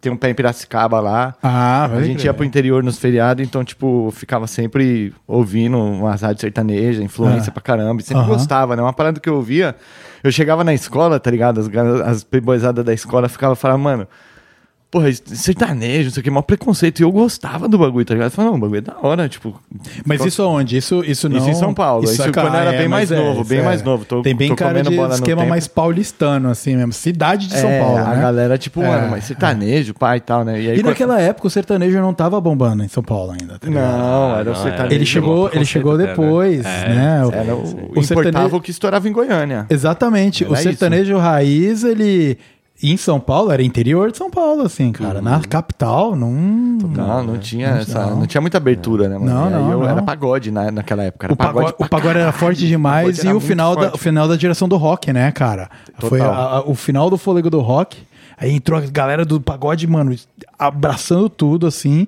[0.00, 1.34] tem um pé em Piracicaba lá.
[1.42, 6.40] Ah, A gente ia pro interior nos feriados, então, tipo, ficava sempre ouvindo umas rádios
[6.40, 7.52] sertanejas, influência Ah.
[7.52, 8.00] pra caramba.
[8.00, 8.32] E sempre Aham.
[8.32, 8.82] gostava, né?
[8.82, 9.74] Uma parada que eu ouvia,
[10.22, 11.60] eu chegava na escola, tá ligado?
[11.60, 11.68] As,
[12.06, 14.08] as playboyzadas da escola ficavam falando, mano,
[14.90, 17.00] porra, isso- sertanejo, não sei o que, maior preconceito.
[17.00, 18.28] E eu gostava do bagulho, tá ligado?
[18.28, 19.60] Eu falava, não, o bagulho é da hora, tipo.
[20.06, 20.76] Mas isso aonde?
[20.78, 21.36] Isso, isso não...
[21.36, 22.04] Isso em São Paulo.
[22.04, 24.04] Isso é- quando era é, bem mais novo, isso bem mais novo.
[24.04, 26.92] Tô- Tem bem tô cara de esquema mais paulistano, assim mesmo.
[26.92, 28.22] Cidade de São É, Paulo, a né?
[28.22, 30.60] galera, tipo, É, mano, mas sertanejo, pai e tal, né?
[30.60, 33.66] E, aí, E naquela época o sertanejo não tava bombando em São Paulo ainda, tá
[33.68, 33.98] ligado?
[33.98, 34.94] Não, era o sertanejo.
[34.94, 36.06] Ele chegou, ele chegou né?
[36.06, 37.24] depois, É, né?
[37.26, 39.66] O- Era o, o importava sertanejo- o que estourava em Goiânia.
[39.68, 40.44] Exatamente.
[40.44, 40.62] Era o isso.
[40.62, 42.38] sertanejo raiz, ele
[42.82, 45.20] em São Paulo, era interior de São Paulo, assim, cara.
[45.20, 46.30] Na capital, não.
[46.32, 48.26] Não, não tinha essa, não.
[48.26, 49.30] tinha muita abertura, né, mano?
[49.32, 49.88] Não, aí não, eu não.
[49.88, 51.26] era pagode na, naquela época.
[51.26, 53.94] Era O pagode, pra o pagode era forte demais Pagode e era o final, da,
[53.94, 55.68] o final da direção do rock, né, cara?
[55.98, 56.08] Total.
[56.08, 57.98] Foi a- a- o final do fôlego do rock.
[58.40, 60.14] Aí entrou a galera do pagode, mano,
[60.58, 62.06] abraçando tudo, assim.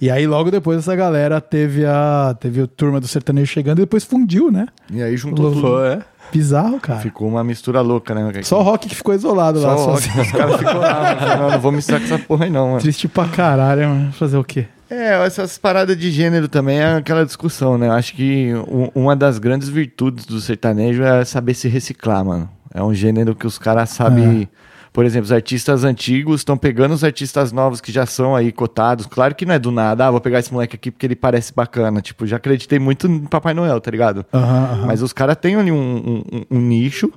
[0.00, 3.82] E aí, logo depois, essa galera teve a, teve a turma do sertanejo chegando e
[3.82, 4.66] depois fundiu, né?
[4.90, 5.84] E aí juntou tudo.
[5.84, 5.98] É.
[6.32, 7.00] Bizarro, cara.
[7.00, 8.42] Ficou uma mistura louca, né?
[8.42, 9.74] Só o rock que ficou isolado Só lá.
[9.74, 10.20] o só- rock.
[10.20, 12.80] Os caras ficou lá, Não, não vou misturar com essa porra aí, não, mano.
[12.80, 14.12] Triste pra caralho, mano.
[14.12, 14.66] Fazer o quê?
[14.88, 17.86] É, essas paradas de gênero também é aquela discussão, né?
[17.86, 18.50] Eu acho que
[18.94, 22.48] uma das grandes virtudes do sertanejo é saber se reciclar, mano.
[22.74, 24.48] É um gênero que os caras sabem.
[24.92, 29.06] Por exemplo, os artistas antigos estão pegando os artistas novos que já são aí cotados.
[29.06, 31.54] Claro que não é do nada, ah, vou pegar esse moleque aqui porque ele parece
[31.54, 32.00] bacana.
[32.00, 34.26] Tipo, já acreditei muito no Papai Noel, tá ligado?
[34.34, 34.86] Aham, aham.
[34.86, 37.08] Mas os caras têm ali um, um- um- um nicho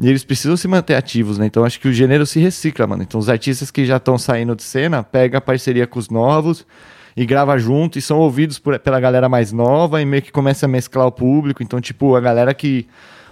[0.00, 1.46] e eles precisam se manter ativos, né?
[1.46, 3.02] Então acho que o gênero se recicla, mano.
[3.02, 6.64] Então os artistas que já estão saindo de cena, pega a parceria com os novos
[7.16, 10.66] e grava junto e são ouvidos por- pela galera mais nova e meio que começa
[10.66, 11.60] a mesclar o público.
[11.60, 12.86] Então, tipo, a galera que.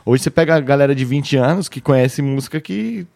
[0.06, 3.06] Hoje você pega a galera de 20 anos que conhece música que.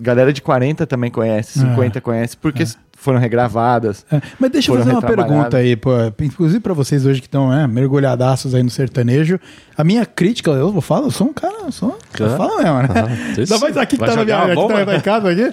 [0.00, 2.64] Galera de 40 também conhece, 50 conhece, porque
[3.02, 4.04] foram regravadas.
[4.10, 7.50] É, mas deixa eu fazer uma pergunta aí, pô, inclusive pra vocês hoje que estão
[7.50, 9.38] né, mergulhadaços aí no sertanejo.
[9.76, 12.36] A minha crítica, eu vou falar, eu sou um cara, eu sou, eu Ah.
[12.36, 12.88] falo mesmo, né?
[12.94, 13.38] Ah.
[13.38, 15.52] Ainda mais aqui que tá na minha uma aqui tá, em casa aqui.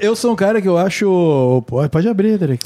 [0.00, 1.62] Eu sou um cara que eu acho.
[1.66, 2.62] Pô, pode abrir, Derek.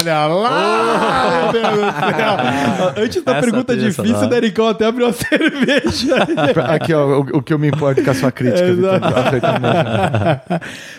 [0.00, 1.50] Olha lá!
[1.52, 3.04] Meu Deus do céu.
[3.04, 4.26] Antes da Essa pergunta difícil, o.
[4.28, 6.16] Dericão até abriu a cerveja.
[6.68, 9.00] Aqui, ó, o, o que eu me importo com a sua crítica, Vitor.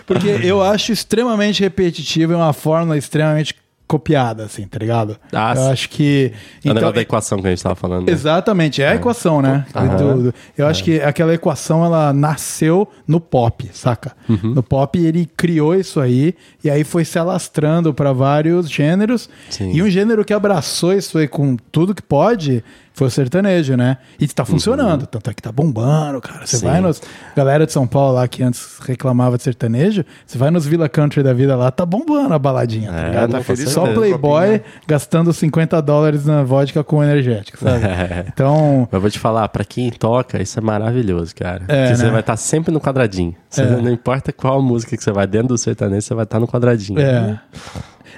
[0.05, 3.55] Porque eu acho extremamente repetitivo e uma fórmula extremamente
[3.87, 5.15] copiada, assim, tá ligado?
[5.31, 6.33] Ah, eu acho que.
[6.63, 8.07] É o negócio da equação que a gente tava falando.
[8.07, 8.11] né?
[8.11, 9.65] Exatamente, é a equação, né?
[9.97, 10.33] Tudo.
[10.57, 14.13] Eu acho que aquela equação ela nasceu no pop, saca?
[14.27, 14.55] Uhum.
[14.55, 16.33] No pop ele criou isso aí
[16.63, 19.29] e aí foi se alastrando para vários gêneros.
[19.49, 19.71] Sim.
[19.71, 22.63] E um gênero que abraçou isso aí com tudo que pode
[22.95, 23.97] foi o sertanejo, né?
[24.19, 26.45] E tá funcionando, tanto é que tá bombando, cara.
[26.47, 26.59] Você Uhum.
[26.61, 26.67] Sim.
[26.67, 27.01] vai nos
[27.35, 31.21] galera de São Paulo lá que antes reclamava de sertanejo, você vai nos Villa Country
[31.21, 33.31] da vida lá, tá bombando a baladinha, tá É, ligado?
[33.33, 35.81] não, com Só playboy gastando 50
[36.25, 37.83] não vodka com energético, sabe?
[38.33, 41.63] Então, Mas eu vou te falar, pra quem toca, isso é maravilhoso, cara.
[41.67, 42.11] É, Porque você né?
[42.11, 43.35] vai estar sempre no quadradinho.
[43.49, 43.65] Você- É.
[43.65, 46.99] Não importa qual música que você vai dentro do sertanejo, você vai estar no quadradinho.
[46.99, 47.37] É.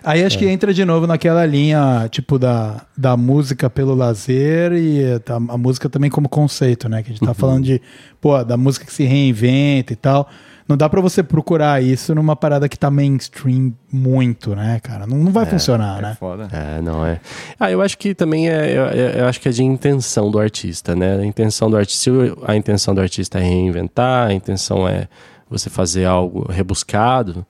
[0.04, 5.20] Aí acho que entra de novo naquela linha, tipo, da, da música pelo lazer e
[5.20, 7.02] tá- a música também como conceito, né?
[7.04, 7.82] Que a gente tá falando de,
[8.22, 10.28] pô, da música que se reinventa e tal.
[10.68, 15.08] Não dá pra você procurar isso numa parada que tá mainstream muito, né, cara?
[15.08, 16.18] Não, não vai funcionar, né?
[16.20, 16.50] Foda.
[16.52, 17.22] É, não é.
[17.58, 18.72] Ah, eu acho que também é.
[18.78, 18.84] Eu,
[19.20, 21.20] eu- acho que é de intenção do artista, né?
[21.20, 22.12] A intenção do artista.
[22.46, 25.08] A intenção do artista é reinventar, a intenção é
[25.50, 27.46] você fazer algo rebuscado,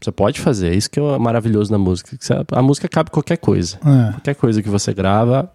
[0.00, 0.72] você pode fazer.
[0.72, 2.16] É isso que é maravilhoso na música.
[2.52, 3.78] A música cabe qualquer coisa.
[3.84, 4.12] É.
[4.12, 5.50] Qualquer coisa que você grava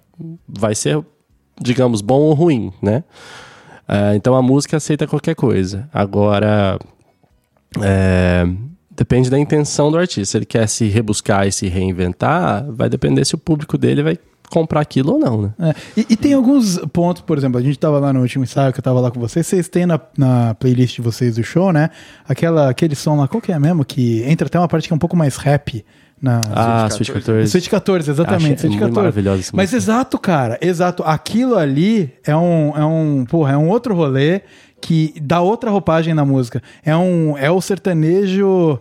[0.48, 1.04] vai ser,
[1.60, 3.04] digamos, bom ou ruim, né?
[3.88, 5.90] É, então a música aceita qualquer coisa.
[5.94, 6.80] Agora,
[7.82, 8.48] é,
[8.92, 10.32] depende da intenção do artista.
[10.32, 14.18] Se ele quer se rebuscar e se reinventar, vai depender se o público dele vai
[14.50, 15.50] comprar aquilo ou não, né?
[15.60, 18.72] É, E, e tem alguns pontos, por exemplo, a gente tava lá no último ensaio
[18.74, 21.72] que eu tava lá com vocês, vocês têm na, na playlist de vocês do show,
[21.74, 21.90] né?
[22.28, 23.84] Aquela, aquele som lá, qual que é mesmo?
[23.86, 25.84] Que entra até uma parte que é um pouco mais rap
[26.22, 27.26] na Ah, Switch Switch 14.
[27.26, 27.52] 14.
[27.52, 28.62] Switch 14, exatamente.
[28.62, 28.96] Switch muito 14.
[28.96, 31.04] maravilhosa essa Mas exato, cara, exato.
[31.04, 34.42] Aquilo ali é um, é um, porra, é um outro rolê
[34.80, 36.62] que dá outra roupagem na música.
[36.86, 38.80] É um, é o sertanejo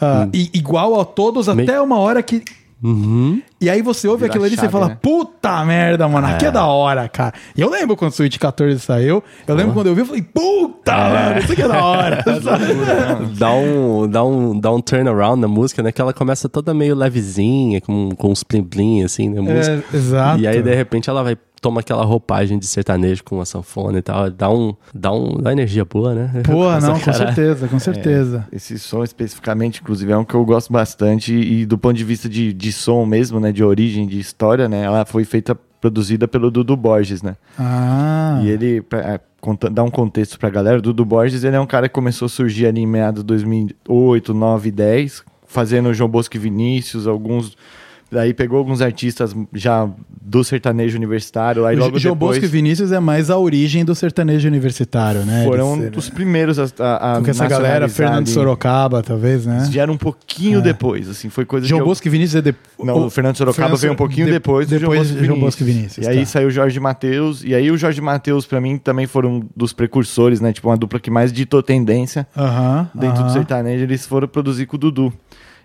[0.00, 2.42] ah, i- igual a todos Meio- até uma hora que
[2.82, 3.40] Uhum.
[3.60, 4.98] e aí você ouve Vira aquilo ali e você fala, né?
[5.00, 7.32] puta merda, mano, aqui é da hora, cara.
[7.56, 10.22] E eu lembro quando o Switch 14 saiu, eu lembro quando eu vi, eu falei,
[10.22, 12.24] puta, mano, isso aqui é da hora.
[13.38, 15.92] dá um, dá um, dá um turnaround na música, né?
[15.92, 19.40] Que ela começa toda meio levezinha, com, com uns plim plim assim, né?
[19.40, 19.84] Música.
[19.92, 20.40] É, exato.
[20.40, 24.02] E aí, de repente, ela vai toma aquela roupagem de sertanejo com a sanfona e
[24.02, 24.28] tal.
[24.28, 26.42] Dá um, dá um, dá energia boa, né?
[26.44, 28.46] Porra, não, com certeza, com certeza.
[28.52, 32.28] Esse som especificamente, inclusive, é um que eu gosto bastante e do ponto de vista
[32.28, 36.50] de, de som mesmo, né, de origem, de história, né, ela foi feita, produzida pelo
[36.50, 40.82] Dudu Borges, né, Ah, e ele, pra, é, conta- dar um contexto pra galera, o
[40.82, 44.34] Dudu Borges, ele é um cara que começou a surgir ali em meados de 2008,
[44.34, 47.56] 9, 10, fazendo o João Bosco e Vinícius, alguns...
[48.12, 49.88] Daí pegou alguns artistas já
[50.20, 53.84] do sertanejo universitário, aí o logo João depois Bosco e Vinícius é mais a origem
[53.86, 55.44] do sertanejo universitário, né?
[55.44, 58.26] foram Eles- dos primeiros a, a, a Com essa galera, Fernando.
[58.28, 59.66] Sorocaba, talvez, né?
[59.70, 62.86] Vieram um pouquinho depois, assim, foi coisa João eu- Bosco e Vinícius é depois.
[62.86, 65.62] Não, o Fernando Sorocaba veio um pouquinho depois do depois João Bosco, de João Bosco
[65.62, 66.06] e Vinícius.
[66.06, 66.26] E aí tá.
[66.26, 69.72] saiu o Jorge Matheus, e aí o Jorge Matheus, pra mim, também foram um dos
[69.72, 70.52] precursores, né?
[70.52, 73.32] Tipo, uma dupla que mais ditou tendência Aham, dentro do aham.
[73.32, 73.84] sertanejo.
[73.84, 75.12] Eles foram produzir com o Dudu.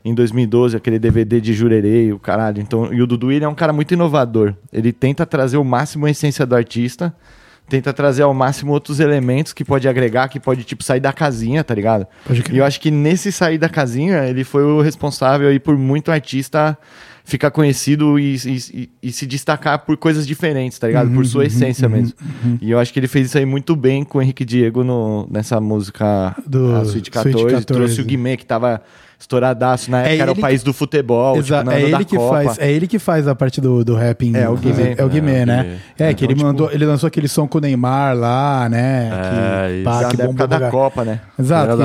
[0.05, 2.61] Em 2012, aquele DVD de Jurerê, o caralho.
[2.61, 4.53] Então, e o Dudu, ele é um cara muito inovador.
[4.71, 7.13] Ele tenta trazer o máximo a essência do artista,
[7.67, 11.63] tenta trazer ao máximo outros elementos que pode agregar, que pode, tipo, sair da casinha,
[11.63, 12.07] tá ligado?
[12.55, 16.09] E eu acho que nesse sair da casinha, ele foi o responsável aí por muito
[16.09, 16.77] artista
[17.25, 21.09] ficar conhecido e, e- e- se destacar por coisas diferentes, tá ligado?
[21.13, 22.13] por sua essência mesmo.
[22.61, 25.27] E eu acho que ele fez isso aí muito bem com o Henrique Diego no,
[25.29, 27.65] nessa música Do a Suite Suite 14, 14.
[27.65, 28.81] Trouxe o Guimê, que tava
[29.19, 32.35] estouradaço na É época, era o país do futebol, Exato, tipo, é ele que Copa.
[32.43, 34.95] faz, é ele que faz a parte do, do rap em É, o Guimê.
[34.97, 35.77] É o Guimê, É, né?
[35.97, 39.09] É, que Então, ele tipo- mandou, ele lançou aquele som com o Neymar lá, né?
[39.11, 39.83] É, que, isso.
[39.83, 40.69] pá, que da bombou.
[40.71, 41.19] Copa, né?
[41.39, 41.77] Exato.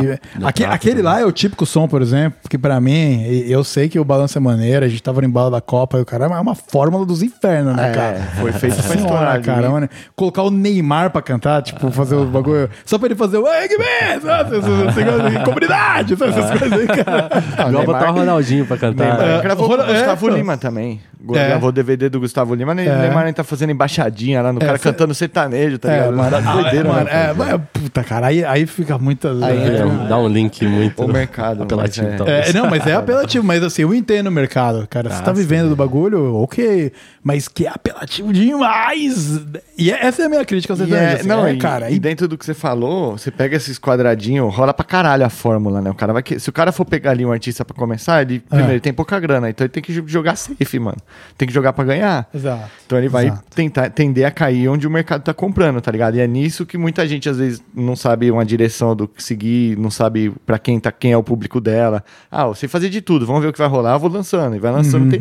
[0.55, 3.99] Que- aquele lá é o típico som, por exemplo, que pra mim, eu sei que
[3.99, 6.29] o balanço é maneiro, a gente tava no embalo da Copa e o cara é
[6.29, 8.21] uma fórmula dos infernos, né, É, cara?
[8.41, 9.89] foi feito pra estourar cara, mano.
[10.15, 12.69] Colocar o Neymar pra cantar, tipo, fazer o bagulho.
[12.85, 14.21] Só pra ele fazer o Guimê!
[15.45, 17.22] Comunidade, essas coisas aí, cara.
[17.27, 19.05] Igual Neymar- botar o Ronaldinho pra cantar.
[19.19, 20.33] Neymar É, gravou com o Gustavo é.
[20.35, 21.01] Lima também.
[21.35, 21.49] É.
[21.51, 22.75] Gravou o DVD do Gustavo Lima.
[22.75, 22.97] Ne- É.
[23.03, 26.17] Neymar nem tá fazendo embaixadinha lá no cara cê- cantando sertanejo, tá É, ligado?
[26.17, 27.11] mano, Doideira, mano, né?
[27.31, 29.41] é, mas, puta, cara, aí, aí fica muitas.
[29.41, 32.07] Aí é, entra É, dá um link muito O mercado, apelativo.
[32.07, 32.17] mas é.
[32.17, 32.49] talvez.
[32.49, 35.11] É, não, mas é apelativo, mas assim, eu entendo o mercado, cara.
[35.11, 35.69] Você Ah, tá vivendo sim.
[35.71, 36.93] do bagulho, ok.
[37.23, 39.41] Mas que é apelativo demais.
[39.79, 41.09] E essa é a minha crítica ao E sertanejo.
[41.09, 41.89] é, assim, não, é, e, cara.
[41.91, 45.29] e E, dentro do que você falou, você pega esses quadradinhos, rola pra caralho a
[45.31, 45.89] fórmula, né?
[45.91, 46.41] O cara vai que...
[46.41, 49.19] Se o cara for pegar ali um artista pra começar, ele, primeiro, ele tem pouca
[49.21, 50.97] grana, então ele tem que jogar safe, mano.
[51.39, 52.29] Tem que jogar pra ganhar.
[52.35, 52.71] Exato.
[52.87, 53.45] Então ele vai Exato.
[53.55, 56.17] tentar tender a cair onde o mercado tá comprando, tá ligado?
[56.17, 59.77] E é nisso que muita gente às vezes não sabe uma direção do que seguir,
[59.79, 62.03] não sabe pra quem tá, quem é o público dela.
[62.31, 64.57] Ah, eu sei fazer de tudo, vamos ver o que vai rolar, eu vou lançando.
[64.57, 65.21] E vai lançando tem-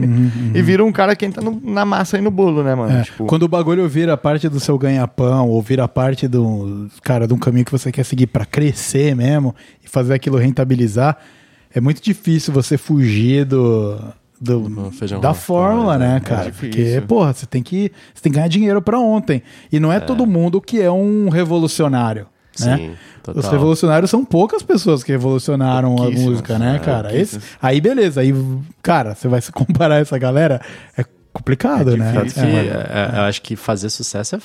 [0.54, 2.98] e vira um cara que entra no- na massa aí no bolo, né, mano?
[2.98, 7.28] É, Tipo, Quando o bagulho vira parte do seu ganha-pão, ou vira parte do, cara,
[7.28, 11.18] de um caminho que você quer seguir pra crescer mesmo e fazer aquilo rentabilizar,
[11.74, 13.98] é muito difícil você fugir do,
[14.40, 14.92] do-
[15.22, 16.20] da fórmula, né, né?
[16.20, 16.48] cara?
[16.48, 16.52] É.
[16.52, 19.42] Porque, porra, você tem que você tem que ganhar dinheiro pra ontem.
[19.72, 22.28] E não é, todo mundo que é um revolucionário,
[22.60, 22.78] né?
[22.78, 22.92] Sim,
[23.24, 23.44] total.
[23.44, 27.16] Os revolucionários são poucas pessoas que revolucionaram a música, né, é, cara?
[27.16, 27.58] Esse, pouquíssimas.
[27.62, 28.34] aí beleza, aí,
[28.82, 30.60] cara, você vai se comparar essa galera,
[30.98, 31.06] é
[31.42, 32.12] complicado, É né?
[32.14, 32.44] Tanto difícil.
[32.50, 33.12] que, É.
[33.16, 34.40] é, eu acho que fazer sucesso é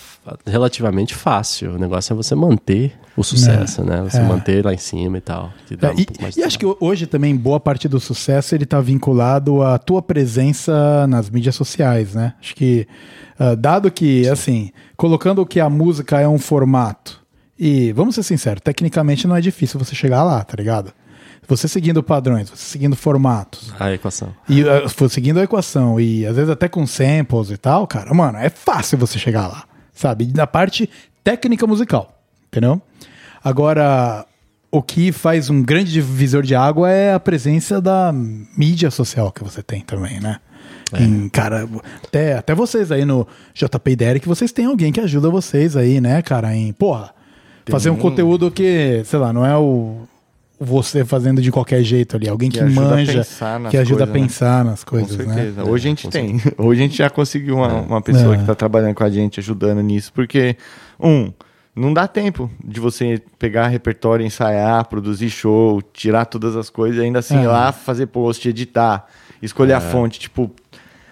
[0.51, 1.73] relativamente fácil.
[1.75, 4.03] O negócio é você manter o sucesso, né?
[4.03, 4.23] Você É.
[4.23, 5.53] manter lá em cima e tal.
[5.81, 6.07] É, um e,
[6.39, 11.07] e acho que hoje também boa parte do sucesso ele tá vinculado à tua presença
[11.07, 12.35] nas mídias sociais, né?
[12.41, 12.87] Acho que
[13.39, 17.21] ah, dado que assim, colocando que a música é um formato
[17.59, 20.93] e vamos ser sinceros, tecnicamente não é difícil você chegar lá, tá ligado?
[21.49, 24.35] Você seguindo padrões, você seguindo formatos, a equação.
[24.49, 28.39] e uh, seguindo a equação, e às vezes até com samples e tal, cara, mano,
[28.39, 30.31] é fácil você chegar lá, sabe?
[30.35, 30.91] Na parte
[31.23, 32.83] técnica musical, entendeu?
[33.45, 34.27] Agora,
[34.71, 39.45] o que faz um grande divisor de água é a presença da mídia social que
[39.45, 40.41] você tem também, né?
[40.95, 41.69] Em, cara,
[42.05, 46.23] até, até vocês aí no JP Derek, vocês têm alguém que ajuda vocês aí, né,
[46.23, 47.13] cara, em, porra,
[47.69, 50.07] fazer um conteúdo que, sei lá, não é o
[50.59, 54.05] você fazendo de qualquer jeito ali, alguém que, Que a manja, pensar nas que ajuda
[54.05, 54.29] a coisas, né?
[54.29, 55.35] pensar nas Com coisas, né?
[55.35, 55.65] certeza.
[55.65, 56.41] Hoje a gente tem.
[56.57, 58.39] Hoje a gente já conseguiu uma, uma pessoa É.
[58.39, 60.57] que tá trabalhando com a gente, ajudando nisso, porque,
[60.99, 61.31] um,
[61.75, 67.05] não dá tempo de você pegar repertório, ensaiar, produzir show, tirar todas as coisas, e
[67.05, 67.43] ainda assim É.
[67.43, 69.07] ir lá fazer post, editar,
[69.43, 70.51] escolher a fonte, tipo.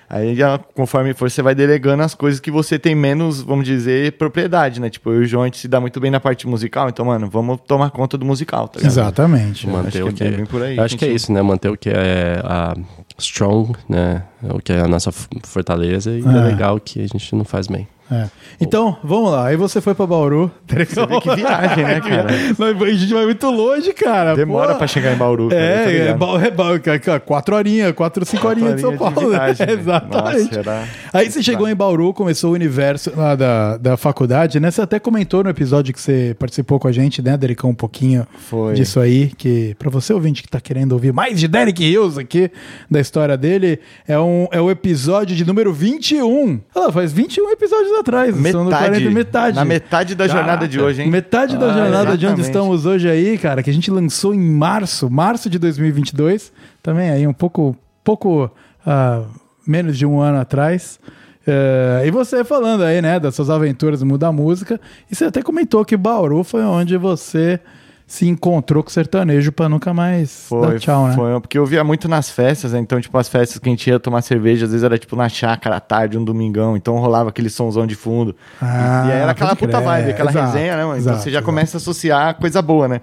[0.08, 4.12] Aí, já, conforme for, você vai delegando as coisas que você tem menos, vamos dizer,
[4.12, 4.90] propriedade, né?
[4.90, 7.06] Tipo, eu e o João, a gente se dá muito bem na parte musical, então,
[7.06, 8.92] mano, vamos tomar conta do musical, tá ligado?
[8.92, 9.66] Exatamente.
[9.66, 11.42] Acho Manter que o é que bem por aí, acho que é isso, né?
[11.42, 12.74] Manter o que é a
[13.18, 14.22] strong, né?
[14.50, 15.10] O que é a nossa
[15.44, 16.28] fortaleza e É.
[16.38, 17.86] é legal que a gente não faz bem.
[18.12, 18.26] É.
[18.60, 19.46] Então, vamos lá.
[19.46, 20.50] Aí você foi pra Bauru.
[20.68, 22.26] Você vê que viagem, né, cara?
[22.58, 24.36] Nós- A gente vai muito longe, cara.
[24.36, 24.78] Demora Pô.
[24.78, 25.48] pra chegar em Bauru.
[25.48, 26.18] cara, É, é, ligado.
[26.18, 29.30] ba- é, ba- quatro horinhas, quatro, cinco horinhas de São horinhas de Paulo.
[29.30, 29.38] né?
[29.38, 29.80] viagem, velho.
[29.80, 30.44] Exatamente.
[30.56, 30.84] Nossa, era-
[31.14, 34.70] Aí você chegou em Bauru, começou o universo lá da, da faculdade, né?
[34.70, 38.26] Você até comentou no episódio que você participou com a gente, né, Dericão, um pouquinho
[38.50, 38.74] Foi.
[38.74, 42.50] disso aí, que pra você ouvinte que tá querendo ouvir mais de Derek Hills aqui,
[42.90, 46.60] da história dele, é, um, é o episódio de número 21.
[46.74, 48.36] Olha lá, faz 21 episódios atrás.
[48.36, 48.68] Metade.
[48.68, 49.56] 40, metade.
[49.56, 51.10] Na metade da jornada de hoje, hein?
[51.10, 52.46] Metade da Ah, jornada de onde exatamente.
[52.46, 57.26] estamos hoje aí, cara, que a gente lançou em março, março de 2022, também aí
[57.26, 58.50] um pouco, pouco
[58.86, 59.22] ah,
[59.66, 60.98] menos de um ano atrás.
[61.46, 64.80] Eh, e você falando aí, né, das suas aventuras no mundo da música,
[65.10, 67.60] e você até comentou que Bauru foi onde você
[68.06, 71.14] se encontrou com o sertanejo pra nunca mais Foi, dar tchau, né?
[71.14, 72.78] foi, porque eu via muito nas festas, né?
[72.78, 75.28] Então, tipo, as festas que a gente ia tomar cerveja, às vezes era tipo na
[75.28, 78.36] chácara à tarde, um domingão, então rolava aquele sonzão de fundo.
[78.60, 79.84] Ah, e aí era aquela pode puta crer.
[79.84, 80.96] vibe, aquela Exato, resenha, né, mano?
[80.96, 81.44] exato, então você já exato.
[81.46, 83.00] começa a associar coisa boa, né?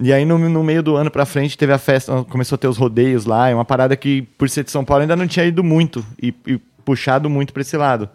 [0.00, 2.66] E aí no, no meio do ano pra frente teve a festa, começou a ter
[2.68, 5.44] os rodeios lá, é uma parada que, por ser de São Paulo, ainda não tinha
[5.44, 8.08] ido muito e, e puxado muito pra esse lado.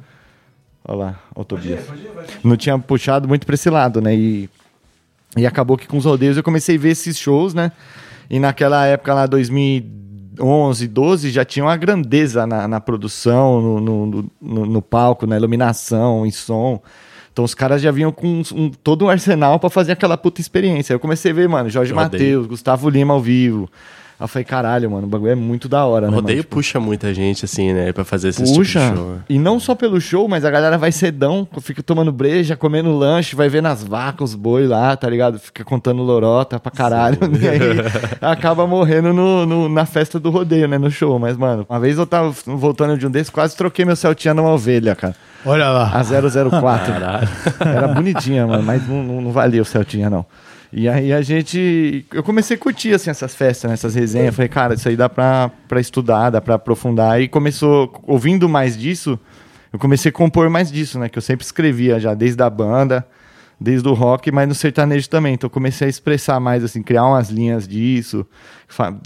[0.84, 1.82] Olha lá, ó o Tobias.
[2.44, 4.16] Não tinha puxado muito pra esse lado, né?
[4.16, 4.50] E,
[5.38, 7.72] e acabou que com os rodeios eu comecei a ver esses shows, né?
[8.30, 14.26] E naquela época lá, 2011, 12, já tinha uma grandeza na, na produção, no, no,
[14.42, 16.82] no, no palco, na iluminação, em som.
[17.32, 20.94] Então os caras já vinham com um- todo um arsenal pra fazer aquela puta experiência.
[20.94, 21.94] Aí eu comecei a ver, mano, Jorge.
[21.94, 23.70] Matheus, Gustavo Lima ao vivo.
[24.20, 26.16] Aí eu falei, caralho, mano, o bagulho é muito da hora, O né?
[26.16, 26.44] rodeio mano?
[26.44, 27.94] Tipo, puxa muita gente, assim, né?
[27.94, 29.18] Pra fazer esse tipo Puxa, de show.
[29.30, 33.36] e não só pelo show, mas a galera vai cedão, fica tomando breja, comendo lanche,
[33.36, 35.38] vai ver nas vacas os boi lá, tá ligado?
[35.38, 37.18] Fica contando lorota pra caralho.
[37.40, 37.60] E aí
[38.20, 40.78] acaba morrendo no, no- na festa do rodeio, né?
[40.80, 41.20] No show.
[41.20, 44.50] Mas, mano, uma vez eu tava voltando de um desses, quase troquei meu Celtinha numa
[44.52, 45.16] ovelha, cara.
[45.46, 45.92] Olha lá.
[45.94, 46.92] A 004.
[46.94, 47.30] Caralho.
[47.60, 50.26] Era bonitinha, mano, mas não, não, não valia o Celtinha, não.
[50.72, 52.06] E aí a gente.
[52.14, 54.36] Eu comecei a curtir assim, essas festas, né, essas resenhas.
[54.36, 57.22] Falei, cara, isso aí dá pra, pra estudar, dá pra aprofundar.
[57.22, 59.18] E começou, ouvindo mais disso,
[59.72, 61.08] eu comecei a compor mais disso, né?
[61.10, 63.08] Que eu sempre escrevia já, desde a banda,
[63.60, 65.36] desde o rock, mas no sertanejo também.
[65.36, 68.26] Então eu comecei a expressar mais, assim, criar umas linhas disso,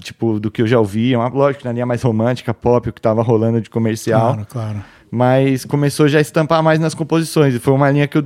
[0.02, 1.16] tipo, do que eu já ouvia.
[1.18, 4.84] Uma, lógico, na linha mais romântica, pop, o que tava rolando de comercial Claro, claro.
[5.10, 7.54] mas começou já a estampar mais nas composições.
[7.54, 8.24] E foi uma linha que eu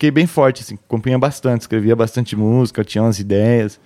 [0.00, 3.78] fiquei bem forte, assim, compunha bastante, escrevia bastante música, tinha umas ideias.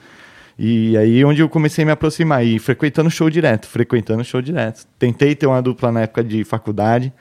[0.56, 4.86] E aí onde eu comecei a me aproximar, e frequentando show direto, frequentando show direto.
[4.96, 7.12] Tentei ter uma dupla na época de faculdade,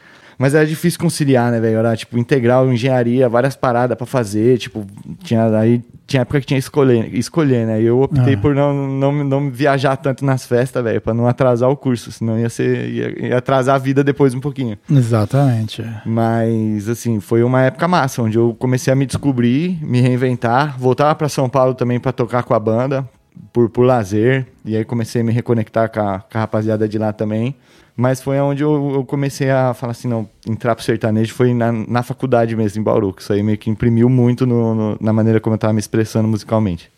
[0.43, 1.77] mas era difícil conciliar, né, velho?
[1.77, 4.85] Era tipo integral, engenharia, várias paradas pra fazer, tipo,
[5.23, 7.81] tinha aí tinha época que tinha que escolher, escolher, né?
[7.81, 8.37] E eu optei Ah.
[8.37, 12.37] por não, não, não viajar tanto nas festas, velho, pra não atrasar o curso, senão
[12.37, 14.77] ia ser ia, ia atrasar a vida depois um pouquinho.
[14.91, 15.81] Exatamente.
[15.81, 16.01] é.
[16.05, 20.77] Mas, assim, foi uma época massa, onde eu comecei a me descobrir, me reinventar.
[20.77, 23.07] Voltava para São Paulo também para tocar com a banda,
[23.51, 24.47] por, por lazer.
[24.65, 27.55] E aí comecei a me reconectar com a, com a rapaziada de lá também.
[27.95, 31.71] Mas foi onde eu, eu comecei a falar assim, não, entrar pro sertanejo foi na,
[31.71, 33.13] na faculdade mesmo, em Bauru.
[33.13, 35.79] Que isso aí meio que imprimiu muito no- no- na maneira como eu tava me
[35.79, 36.91] expressando musicalmente.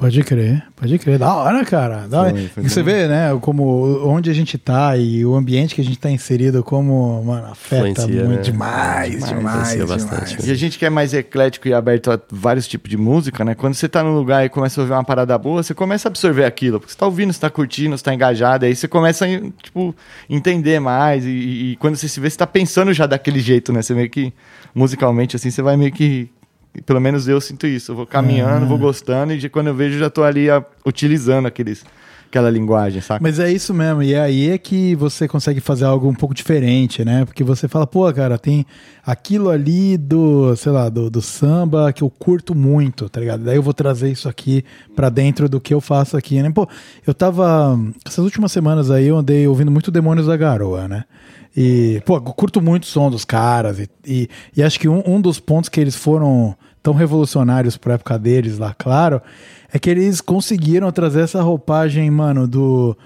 [0.00, 1.18] Pode crer, pode crer.
[1.18, 2.08] Da hora, cara.
[2.08, 2.30] Da hora.
[2.30, 2.94] Foi, foi E você bem.
[2.94, 6.64] vê, né, como onde a gente tá e o ambiente que a gente tá inserido,
[6.64, 8.42] como, mano, afeta Influencia, muito né?
[8.42, 9.84] demais, demais, demais.
[9.84, 10.48] bastante.
[10.48, 13.54] E a gente que é mais eclético e aberto a vários tipos de música, né?
[13.54, 16.10] Quando você tá num lugar e começa a ouvir uma parada boa, você começa a
[16.10, 16.80] absorver aquilo.
[16.80, 18.64] Porque você tá ouvindo, você tá curtindo, você tá engajado.
[18.64, 19.28] Aí você começa a,
[19.62, 19.94] tipo,
[20.30, 21.26] entender mais.
[21.26, 21.28] E,
[21.72, 23.82] e quando você se vê, você tá pensando já daquele jeito, né?
[23.82, 24.32] Você meio que,
[24.74, 26.30] musicalmente, assim, você vai meio que...
[26.86, 27.92] Pelo menos eu sinto isso.
[27.92, 29.32] Eu vou caminhando, vou gostando.
[29.32, 31.84] E de- quando eu vejo, já tô ali a- utilizando aqueles,
[32.28, 33.20] aquela linguagem, saca?
[33.20, 36.32] Mas é isso mesmo, e é aí é que você consegue fazer algo um pouco
[36.32, 37.24] diferente, né?
[37.24, 38.64] Porque você fala, pô, cara, tem
[39.04, 43.42] aquilo ali do, sei lá, do, do samba que eu curto muito, tá ligado?
[43.42, 44.64] Daí eu vou trazer isso aqui
[44.94, 46.50] pra dentro do que eu faço aqui, né?
[46.50, 46.68] Pô,
[47.04, 47.76] eu tava.
[48.06, 51.02] Essas últimas semanas aí eu andei ouvindo muito Demônios da Garoa, né?
[51.56, 53.78] E, pô, curto muito o som dos caras.
[53.78, 57.94] E, e, e acho que um, um dos pontos que eles foram tão revolucionários pra
[57.94, 59.20] época deles lá, claro,
[59.72, 62.96] é que eles conseguiram trazer essa roupagem, mano, do.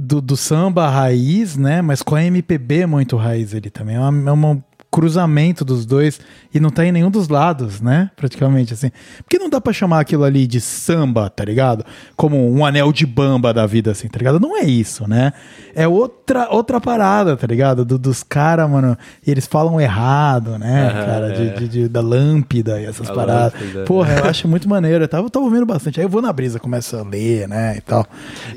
[0.00, 1.82] Do, do samba raiz, né?
[1.82, 3.96] Mas com a MPB muito raiz ali também.
[3.96, 6.18] É, uma, é um cruzamento dos dois
[6.52, 8.10] e não tá em nenhum dos lados, né?
[8.16, 8.90] Praticamente assim.
[9.18, 11.84] Porque não dá pra chamar aquilo ali de samba, tá ligado?
[12.16, 14.40] Como um anel de bamba da vida, assim, tá ligado?
[14.40, 15.32] Não é isso, né?
[15.74, 17.84] É outra, outra parada, tá ligado?
[17.84, 18.96] Do- dos caras, mano.
[19.26, 21.32] E eles falam errado, né, Aham, cara?
[21.32, 21.52] De, é.
[21.52, 23.60] de- de- da lâmpida e essas A paradas.
[23.60, 23.84] lâmpada.
[23.84, 25.04] Porra, eu acho muito maneiro.
[25.04, 26.00] Eu tava, eu tava ouvindo bastante.
[26.00, 27.76] Aí eu vou na brisa, começo a ler, né?
[27.76, 28.06] E tal.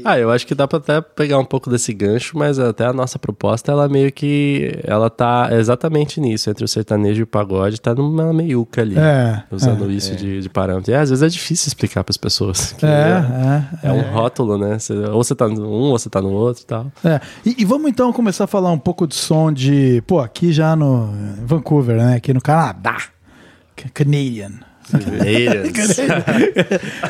[0.06, 2.94] Ah, eu acho que dá pra até pegar um pouco desse gancho, mas até a
[2.94, 4.80] nossa proposta, ela meio que.
[4.86, 8.96] Ela tá exatamente nisso, entre o sertanejo e o pagode, tá numa meiuca ali.
[8.98, 10.92] É, Usando isso de, de parâmetro.
[10.92, 12.74] E às vezes é difícil explicar pras pessoas.
[12.74, 13.24] que É,
[13.84, 13.90] é.
[13.90, 14.78] é um rótulo, né?
[14.80, 16.92] Você- ou você tá no um, ou você tá no outro tal.
[17.04, 20.02] É, e, e vamos então começar a falar um pouco de som de.
[20.08, 21.10] Pô, aqui já no
[21.46, 22.16] Vancouver, né?
[22.16, 22.98] Aqui no Canadá.
[23.76, 24.52] Ca- Canadian.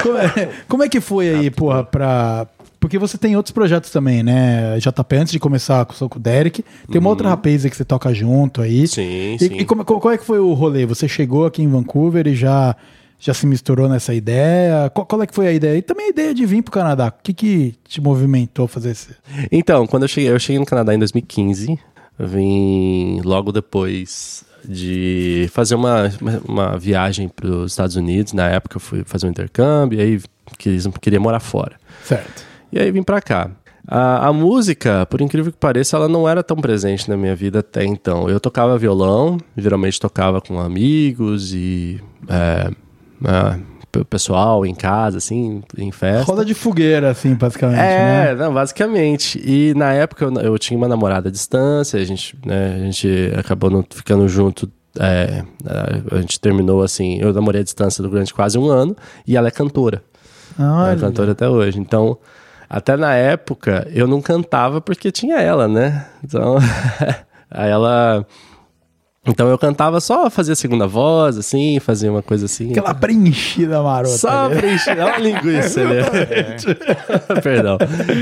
[0.03, 2.47] como, é, como é que foi aí, porra, pra.
[2.81, 4.79] Porque você tem outros projetos também, né?
[4.79, 7.85] JP, antes de começar com o com o Derek, tem uma outra rapaz que você
[7.85, 8.87] toca junto aí.
[8.87, 9.57] Sim, E, sim.
[9.59, 10.83] e como, qual é que foi o rolê?
[10.87, 12.75] Você chegou aqui em Vancouver e já,
[13.19, 14.89] já se misturou nessa ideia?
[14.89, 15.77] Qual, qual é que foi a ideia?
[15.77, 17.09] E também a ideia de vir pro Canadá.
[17.15, 19.09] O que, que te movimentou a fazer esse.
[19.51, 21.77] Então, quando eu cheguei, eu cheguei no Canadá em 2015,
[22.17, 26.11] eu vim logo depois de fazer uma,
[26.47, 28.33] uma, viagem para os Estados Unidos.
[28.33, 30.21] Na época eu fui fazer um intercâmbio, e aí
[30.57, 31.75] quis, queria morar fora.
[32.03, 32.49] Certo.
[32.71, 33.51] E aí vim pra cá.
[33.87, 37.59] A, a música, por incrível que pareça, ela não era tão presente na minha vida
[37.59, 38.29] até então.
[38.29, 41.99] Eu tocava violão, geralmente tocava com amigos e
[42.29, 42.71] é,
[43.25, 46.31] é, pessoal em casa, assim, em festa.
[46.31, 47.79] Roda de fogueira, assim, basicamente.
[47.79, 48.35] É, né?
[48.35, 49.41] não, basicamente.
[49.43, 53.33] E na época eu, eu tinha uma namorada à distância, a gente, né, a gente
[53.37, 54.71] acabou não ficando junto.
[54.99, 55.43] é,
[56.11, 57.19] a gente terminou assim.
[57.19, 58.95] Eu namorei à distância durante quase um ano
[59.27, 60.03] e ela é cantora.
[60.57, 61.79] Ela é cantora até hoje.
[61.79, 62.17] Então,
[62.73, 66.05] até na época, eu não cantava porque tinha ela, né?
[66.23, 66.55] Então,
[67.51, 68.25] aí ela.
[69.27, 72.71] Então eu cantava só, fazia segunda voz, assim, fazia uma coisa assim.
[72.71, 74.17] Aquela preenchida marota.
[74.17, 74.55] Só né?
[74.55, 75.97] preencher, é uma linguiça ali.
[77.43, 77.77] Perdão.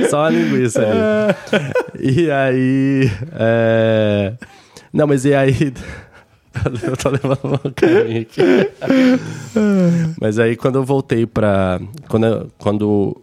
[0.09, 1.69] Só uma linguiça ali.
[1.99, 3.11] E aí.
[3.33, 4.33] é,
[4.91, 5.53] Não, mas e aí.
[6.83, 8.41] Eu tô levando uma caminho aqui.
[10.19, 11.79] Mas aí quando eu voltei pra.
[12.09, 13.15] Quando, eu- quando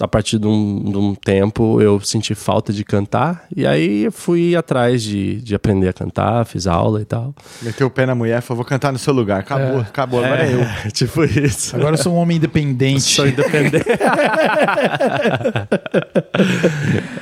[0.00, 3.44] a partir de um, de um tempo eu senti falta de cantar.
[3.54, 7.34] E aí eu fui atrás de, de aprender a cantar, fiz aula e tal.
[7.62, 9.40] Meteu o pé na mulher, falou, vou cantar no seu lugar.
[9.40, 10.60] Acabou, acabou, agora é eu.
[10.92, 11.76] tipo isso.
[11.76, 13.02] Agora eu sou um homem independente.
[13.02, 13.86] Sou independente.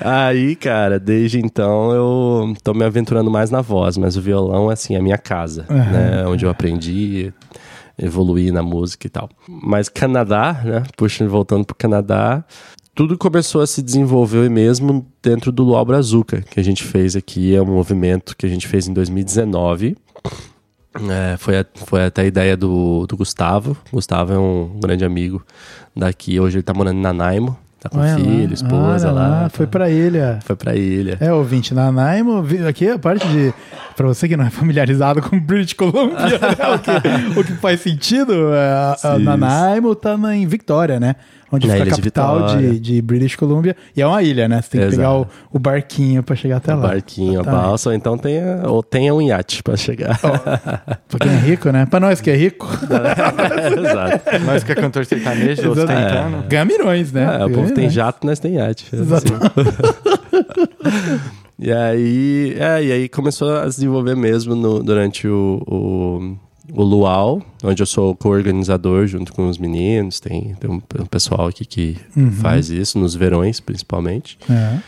[0.01, 4.95] Aí, cara, desde então eu tô me aventurando mais na voz, mas o violão, assim,
[4.95, 6.26] é a minha casa, né?
[6.26, 7.32] Onde eu aprendi,
[7.99, 9.28] evoluí na música e tal.
[9.49, 10.82] Mas Canadá, né?
[10.97, 12.45] Puxa, voltando pro Canadá,
[12.95, 17.55] tudo começou a se desenvolver mesmo dentro do Luau Brazuca, que a gente fez aqui,
[17.55, 19.97] é um movimento que a gente fez em 2019.
[21.11, 23.76] É, foi, a- foi até a ideia do, do Gustavo.
[23.92, 25.45] Gustavo é um grande amigo
[25.95, 26.38] daqui.
[26.38, 27.59] Hoje ele tá morando em Nanaimo.
[27.85, 29.49] Tá com Olha lá, filho, esposa olha lá.
[29.51, 30.39] Foi tá- pra ilha.
[30.43, 31.18] Foi pra ilha.
[31.20, 33.53] É, ouvinte, Nanaimo, aqui é a parte de.
[33.95, 37.80] Pra você que não é familiarizado com British Columbia, né, o, que, o que faz
[37.80, 39.18] sentido, é, a.
[39.18, 41.14] Nanaimo tá na, em Victoria, né?
[41.55, 42.80] Onde Na fica a de capital de, Vitória.
[42.80, 43.76] de British Columbia.
[43.96, 44.61] E é uma ilha, né?
[44.62, 44.96] Você tem que Exato.
[44.96, 46.88] pegar o, o barquinho pra chegar até Um lá.
[46.88, 50.18] barquinho, a balsa, ou então tenha, ou tenha um iate pra chegar.
[50.18, 51.86] Pra quem é rico, né?
[51.86, 52.66] Pra nós que é rico.
[53.78, 54.44] Exato.
[54.44, 56.44] Nós que é cantor sertanejo, ostentando.
[56.48, 57.38] Ganha milhões, né?
[57.40, 58.86] É, o povo tem jato, nós tem iate.
[58.94, 59.32] Exato.
[61.59, 66.36] E aí, é, e aí começou a se desenvolver mesmo no- durante o, o,
[66.72, 70.20] o Luau, onde eu sou co-organizador junto com os meninos.
[70.20, 71.96] Tem, tem um, um pessoal aqui que
[72.40, 74.38] faz isso, nos verões principalmente.
[74.50, 74.78] É.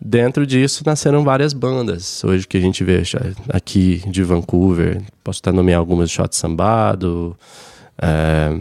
[0.00, 2.22] Dentro disso nasceram várias bandas.
[2.22, 3.02] Hoje que a gente vê
[3.48, 7.36] aqui de Vancouver, posso até nomear algumas Shot Sambado.
[8.00, 8.58] é,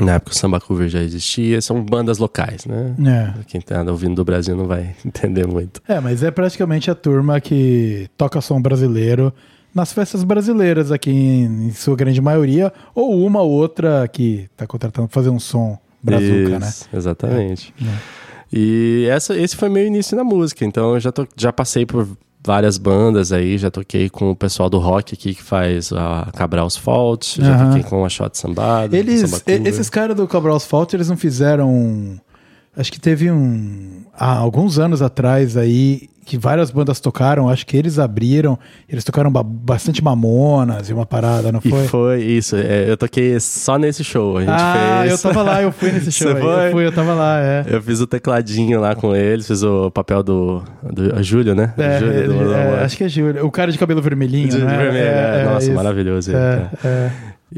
[0.00, 2.94] na época o Samba Cover já existia, são bandas locais, né?
[3.38, 3.44] É.
[3.44, 5.82] Quem tá ouvindo do Brasil não vai entender muito.
[5.86, 9.32] É, mas é praticamente a turma que toca som brasileiro
[9.74, 14.66] nas festas brasileiras aqui, em, em sua grande maioria, ou uma ou outra que tá
[14.66, 16.72] contratando pra fazer um som brazuca, né?
[16.92, 17.74] Exatamente.
[18.52, 22.06] E essa, esse foi meu início na música, então eu já, to, já passei por
[22.44, 26.76] várias bandas aí, já toquei com o pessoal do rock aqui que faz a Cabral's
[26.76, 27.68] Fault, já Aham.
[27.68, 28.96] toquei com a Shot Sambada.
[28.96, 32.20] Eles, Samba esses caras do Cabral Asphalt, eles não fizeram.
[32.76, 34.02] Acho que teve um.
[34.14, 38.58] Há alguns anos atrás aí, que várias bandas tocaram, acho que eles abriram,
[38.88, 41.86] eles tocaram ba- bastante Mamonas e uma parada, não E foi?
[41.88, 45.12] foi, isso, é, eu toquei só nesse show, a gente ah, fez.
[45.12, 46.28] eu tava lá, eu fui nesse show.
[46.30, 46.42] Você aí.
[46.42, 46.66] foi?
[46.68, 47.64] Eu fui, eu tava lá, é.
[47.68, 51.74] Eu fiz o tecladinho lá com eles, fiz o papel do, do a Júlio, né?
[51.76, 53.44] É, Júlio do- é, do- acho que é Júlio.
[53.46, 54.76] O cara de cabelo vermelhinho, de né?
[54.76, 56.30] vermelho, é, Nossa, maravilhoso.
[56.30, 56.70] ele, É, cara.
[56.84, 57.10] é.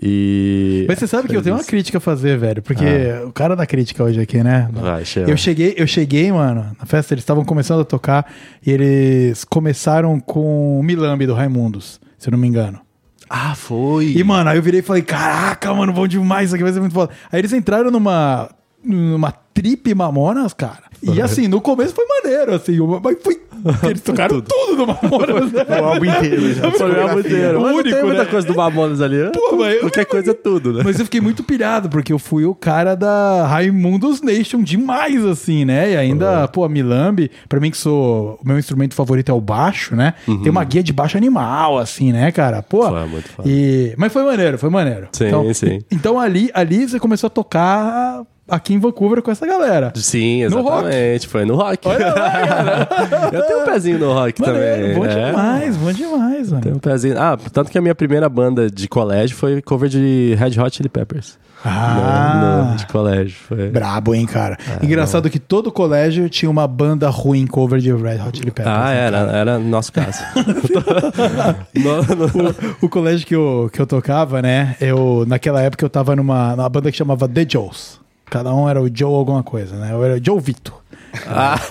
[0.03, 0.85] E...
[0.89, 2.63] Mas você sabe que eu tenho uma crítica a fazer, velho.
[2.63, 2.85] Porque
[3.27, 4.69] o cara da crítica hoje aqui, né?
[4.73, 5.31] Vai, chama.
[5.31, 8.31] Eu cheguei, eu cheguei, mano, na festa, eles estavam começando a tocar
[8.65, 12.81] e eles começaram com o Milambi do Raimundos, se eu não me engano.
[13.29, 14.13] Ah, foi!
[14.17, 16.81] E, mano, aí eu virei e falei, caraca, mano, bom demais, isso aqui vai ser
[16.81, 17.13] muito foda.
[17.33, 18.51] Aí eles entraram numa,
[18.85, 20.85] numa trip Mamonas, cara.
[21.03, 23.41] E assim, no começo foi maneiro, assim, mas foi.
[23.89, 25.65] Eles tocaram tudo, do Mamonas, né?
[25.81, 26.71] O álbum inteiro já.
[26.73, 27.59] Foi o álbum inteiro.
[27.59, 28.31] O Mas único, tem muita né?
[28.31, 29.17] coisa do Mamonas ali.
[29.33, 30.83] Pô, mas eu- Qualquer coisa é tudo, né?
[30.85, 35.65] Mas eu fiquei muito pirado, porque eu fui o cara da Raimundos Nation demais, assim,
[35.65, 35.93] né?
[35.93, 38.39] E ainda, pô, a Milambi, pra mim que sou.
[38.43, 40.15] O meu instrumento favorito é o baixo, né?
[40.27, 42.63] Tem uma guia de baixo animal, assim, né, cara?
[42.63, 42.89] Pô.
[42.89, 43.49] Foi muito foda.
[43.49, 43.95] E...
[43.97, 45.09] Mas foi maneiro, foi maneiro.
[45.13, 45.79] Sim, então, sim.
[45.91, 49.93] Então ali, ali você começou a tocar aqui em Vancouver com essa galera.
[49.97, 51.29] Sim, No exatamente.
[51.29, 51.87] Foi no rock.
[51.89, 52.89] Lá, cara.
[53.33, 54.95] eu tenho um pezinho no rock Maneiro, também.
[54.95, 55.27] bom é.
[55.31, 56.63] demais, bom demais, mano.
[56.63, 57.19] Tem um pezinho.
[57.21, 60.89] Ah, tanto que a minha primeira banda de colégio foi cover de Red Hot Chili
[60.89, 61.39] Peppers.
[61.67, 62.65] Ah.
[62.67, 63.37] No- no- de colégio.
[63.49, 63.71] Foi.
[63.71, 64.59] Brabo, hein, cara.
[64.83, 68.69] É, Engraçado que todo colégio tinha uma banda ruim cover de Red Hot Chili Peppers.
[68.77, 70.19] Ah, né, era, era no nosso caso.
[71.75, 74.77] No- no- o colégio que eu, que eu tocava, né?
[74.81, 78.01] Eu, naquela época eu tava numa, numa banda que chamava The Joes.
[78.27, 79.91] Cada um era o Joe alguma coisa, né?
[79.93, 80.73] Eu era o Joe Vito.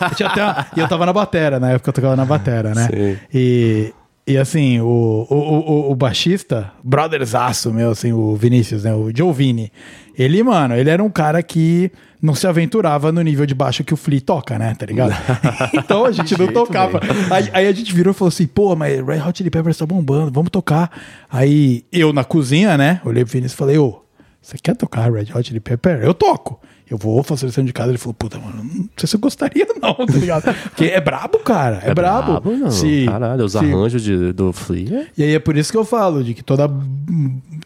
[0.10, 2.74] Eu tinha até uma- e eu tava na batera, na época eu tocava na batera,
[2.74, 2.88] né?
[2.88, 3.18] Sim.
[3.34, 3.93] E,
[4.26, 8.93] e assim, o, o, o, o baixista, brotherzaço meu, assim, o Vinícius, né?
[8.93, 9.72] O Joe Vini.
[10.18, 11.91] Ele, mano, ele era um cara que
[12.22, 14.74] não se aventurava no nível de baixo que o Flea toca, né?
[14.80, 15.12] Tá ligado?
[15.74, 17.01] então a gente não tocava.
[17.30, 19.86] Aí, aí a gente virou e falou assim, pô, mas Red Hot Chili Peppers tá
[19.86, 20.89] bombando, vamos tocar.
[21.30, 23.01] Aí eu na cozinha, né?
[23.04, 24.03] Olhei pro Vinícius e falei, ô,
[24.44, 26.02] você quer tocar Red Hot Chili Pepper?
[26.04, 26.60] Eu toco.
[26.91, 27.89] Eu vou fazer lição de casa.
[27.89, 30.44] Ele falou, puta, mano, não sei se eu gostaria não, tá ligado?
[30.66, 32.41] Porque é brabo, cara, é, brabo.
[32.52, 32.70] não.
[32.70, 35.08] Se- Caralho, os se- arranjos de, do Flea.
[35.18, 36.70] e aí é por isso que eu falo, de que toda,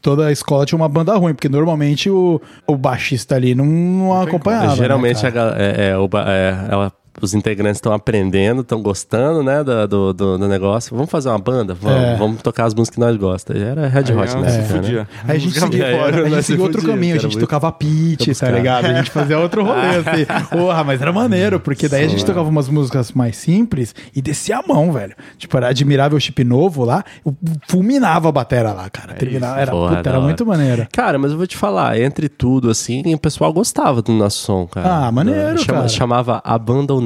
[0.01, 4.67] toda escola tinha uma banda ruim, porque normalmente o, o baixista ali não, não acompanhava.
[4.67, 6.91] né, Geralmente a gal- é, é, é, ela
[7.21, 10.95] os integrantes estão aprendendo, estão gostando, né, do, do, do- negócio.
[10.95, 11.73] Vamos fazer uma banda?
[11.73, 12.15] Vamos, É.
[12.15, 13.61] vamos tocar as músicas que nós gostamos.
[13.61, 14.49] Era Red Hot, né?
[14.49, 14.63] se né?
[14.63, 15.07] fudia.
[15.27, 17.39] Aí a gente seguia, É, a gente se seguia outro fudia, caminho, a gente muito-
[17.39, 18.85] tocava pitch, tá ligado?
[18.85, 20.25] A gente fazia outro rolê, assim.
[20.49, 24.57] Porra, mas era maneiro, porque daí a gente tocava umas músicas mais simples e descia
[24.59, 25.13] a mão, velho.
[25.37, 27.35] Tipo, era Admirável Chip Novo lá, eu
[27.67, 29.13] fulminava a batera lá, cara.
[29.13, 30.87] Terminava, era, Porra, puta, era muito maneiro.
[30.91, 34.65] Cara, mas eu vou te falar, entre tudo, assim, o pessoal gostava do nosso som,
[34.67, 35.07] cara.
[35.07, 35.89] Ah, maneiro, Chama- cara.
[35.89, 36.41] Chamava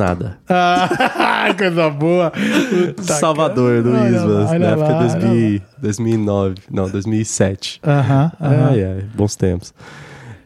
[0.01, 0.37] Abandonada.
[0.49, 2.31] Ah, coisa boa.
[2.95, 4.03] Puta, Salvador, do cara.
[4.03, 7.79] Olha Ismas, lá, na época lá, de 2000, 2009, não, 2007.
[7.85, 8.69] Aham, aham.
[8.69, 9.73] Ai, ai, bons tempos.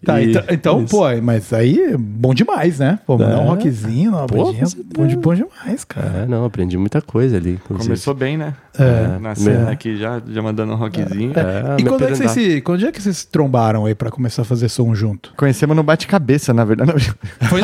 [0.06, 0.96] Tá, E- então, então, isso.
[0.96, 3.00] pô, mas aí, bom demais, né?
[3.08, 3.26] Pô, É.
[3.38, 6.20] um rockzinho, uma Pô, bandinha, bom, de- bom demais, cara.
[6.20, 7.54] É, não, aprendi muita coisa ali.
[7.54, 7.88] inclusive.
[7.88, 8.54] Começou bem, né?
[8.80, 9.20] É.
[9.20, 9.74] Na cena É.
[9.74, 11.32] aqui já, já mandando um rockzinho.
[11.36, 13.96] É, e me quando é, que vocês se, quando é que vocês se trombaram aí
[13.96, 15.34] pra começar a fazer som junto?
[15.38, 17.14] Conhecemos no bate-cabeça, na verdade.
[17.50, 17.62] Foi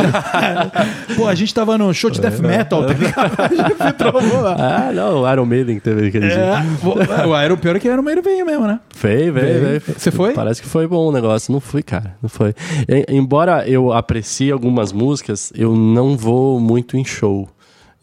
[1.15, 3.31] Pô, a gente tava no show de death metal, tá ligado?
[3.39, 4.55] A gente trombou lá.
[4.89, 6.37] Ah, não, o Iron Maiden que teve aquele dia.
[6.37, 8.79] É, o- o Aero, pior é que era o meio veio mesmo, né?
[9.01, 9.61] Veio, veio, Veio.
[9.81, 9.81] veio.
[9.97, 10.33] Você foi?
[10.33, 11.51] Parece que foi bom o negócio.
[11.51, 12.15] Não fui, cara.
[12.21, 12.53] Não foi.
[12.87, 17.49] E- embora eu aprecie algumas músicas, eu não vou muito em show.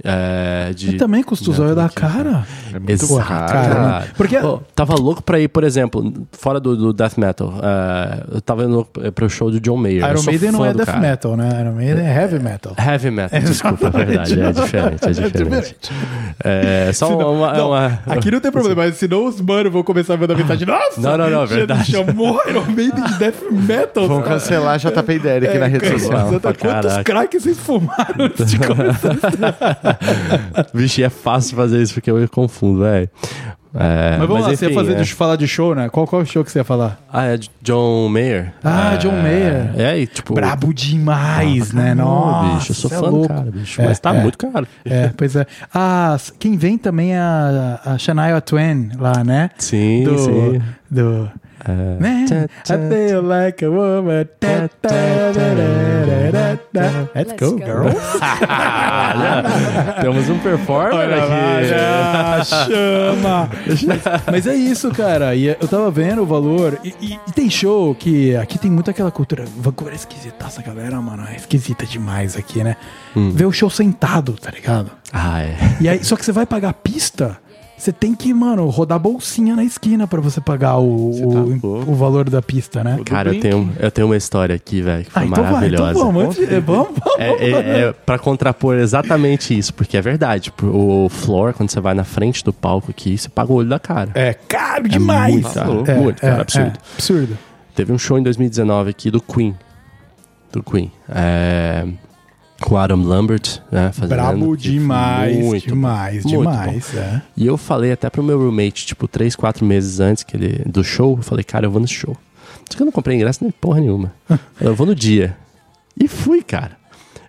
[0.04, 0.90] É, de...
[0.90, 2.46] E também custa o zóio da cara.
[2.72, 3.52] É muito Exato, caro.
[3.52, 3.74] cara.
[3.74, 4.06] cara.
[4.16, 7.52] Porque- Pô, tava louco pra ir, por exemplo, fora do, do death metal.
[7.62, 8.84] é, eu tava indo
[9.14, 10.08] pro show do John Mayer.
[10.08, 11.00] Iron Maiden não é death cara.
[11.00, 11.48] metal, né?
[11.60, 12.74] Iron Maiden é heavy metal.
[12.78, 14.40] Heavy metal, desculpa, é verdade.
[14.40, 15.76] É diferente, é diferente.
[16.44, 17.52] É só Senão- uma.
[17.54, 20.64] não, uma- Aqui não tem problema, mas senão os mano vão começar a mandar mensagem.
[20.66, 21.00] Nossa!
[21.00, 21.90] Não, não, não, verdade.
[21.90, 24.06] Chamou Iron Maiden de death metal.
[24.06, 24.38] Vamos cara.
[24.38, 26.28] cancelar a JP Derek na rede social.
[26.58, 29.87] Quantos cracks vocês fumaram antes de começar?
[30.74, 33.08] Vixe, é fácil fazer isso porque eu me confundo, velho.
[33.74, 35.04] É, Mas vamos lá, você ia enfim, fazer é.
[35.04, 35.88] falar de show, né?
[35.90, 36.98] Qual, qual show que você ia falar?
[37.12, 38.54] Ah, é de John Mayer.
[38.64, 39.72] Ah, É, John Mayer.
[39.76, 40.34] É, e tipo.
[40.34, 41.94] Brabo demais, né?
[41.94, 43.28] Não, Nossa, bicho, eu sou é fã do louco.
[43.28, 43.82] cara, bicho.
[43.82, 44.22] É, mas tá é.
[44.22, 44.66] muito caro.
[44.84, 45.46] É, pois é.
[45.72, 49.50] Ah, quem vem também é a, a Shania Twain lá, né?
[49.58, 50.62] Sim, do, sim.
[50.90, 51.30] Do...
[52.00, 52.26] Man,
[52.68, 54.26] I feel like a woman.
[56.72, 57.08] Da.
[57.14, 57.58] Let's go, go.
[57.58, 57.86] girl.
[57.88, 61.68] Olha, temos um performer Olha lá, aqui.
[61.68, 63.50] já chama.
[63.66, 63.84] Mas,
[64.30, 65.34] mas é isso, cara.
[65.34, 66.78] E eu tava vendo o valor.
[66.84, 69.44] E, e- e tem show que aqui tem muito aquela cultura.
[69.56, 71.24] Vancouver é esquisitaça, galera, mano.
[71.28, 72.76] É esquisita demais aqui, né?
[73.32, 74.90] Ver o show sentado, tá ligado?
[75.12, 75.56] Ah, é.
[75.80, 77.38] E aí, só que você vai pagar a pista,
[77.78, 81.90] você tem que, mano, rodar bolsinha na esquina pra você pagar o, Você tá o,
[81.92, 82.98] o valor da pista, né?
[83.04, 85.90] Cara, eu tenho, eu tenho uma história aqui, velho, que foi Ah, então vai, maravilhosa.
[85.92, 87.18] então vamos, é, vamos, vamos.
[87.20, 90.44] É, é, é pra contrapor exatamente isso, porque é verdade.
[90.44, 93.68] tipo, O floor, quando você vai na frente do palco aqui, você paga o olho
[93.68, 94.10] da cara.
[94.14, 95.32] É caro demais.
[95.34, 96.66] muito caro, É, muito caro, é, absurdo.
[96.78, 97.38] é, absurdo.
[97.74, 99.54] Teve um show em 2019 aqui do Queen.
[100.52, 100.90] Do Queen.
[101.08, 101.86] É,
[102.60, 103.92] com Adam Lambert, né?
[103.92, 106.94] Fazendo, Brabo demais, muito demais, Muito demais.
[106.94, 107.22] É.
[107.36, 110.82] E eu falei até pro meu roommate, tipo, três, quatro meses antes que ele, do
[110.82, 112.16] show, eu falei, cara, eu vou nesse show.
[112.68, 114.12] Só que eu não comprei ingresso nem porra nenhuma.
[114.60, 115.34] Eu vou no dia.
[115.98, 116.76] E fui, cara.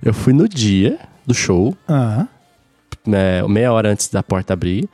[0.04, 2.28] Eu fui no dia do show, Ah,
[3.08, 4.90] né, meia hora antes da porta abrir.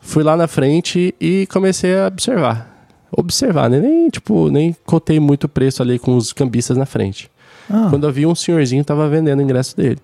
[0.00, 2.88] Fui lá na frente e comecei a observar.
[3.16, 3.78] Observar, né?
[3.78, 7.30] Nem, tipo, nem cotei muito o preço ali com os cambistas na frente.
[7.70, 7.88] Ah.
[7.90, 9.98] Quando eu vi um senhorzinho tava vendendo o ingresso dele.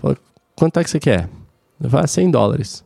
[0.00, 0.16] Falei,
[0.54, 1.28] quanto é que você quer?
[1.80, 2.84] Eu falei, ah, 100 dólares.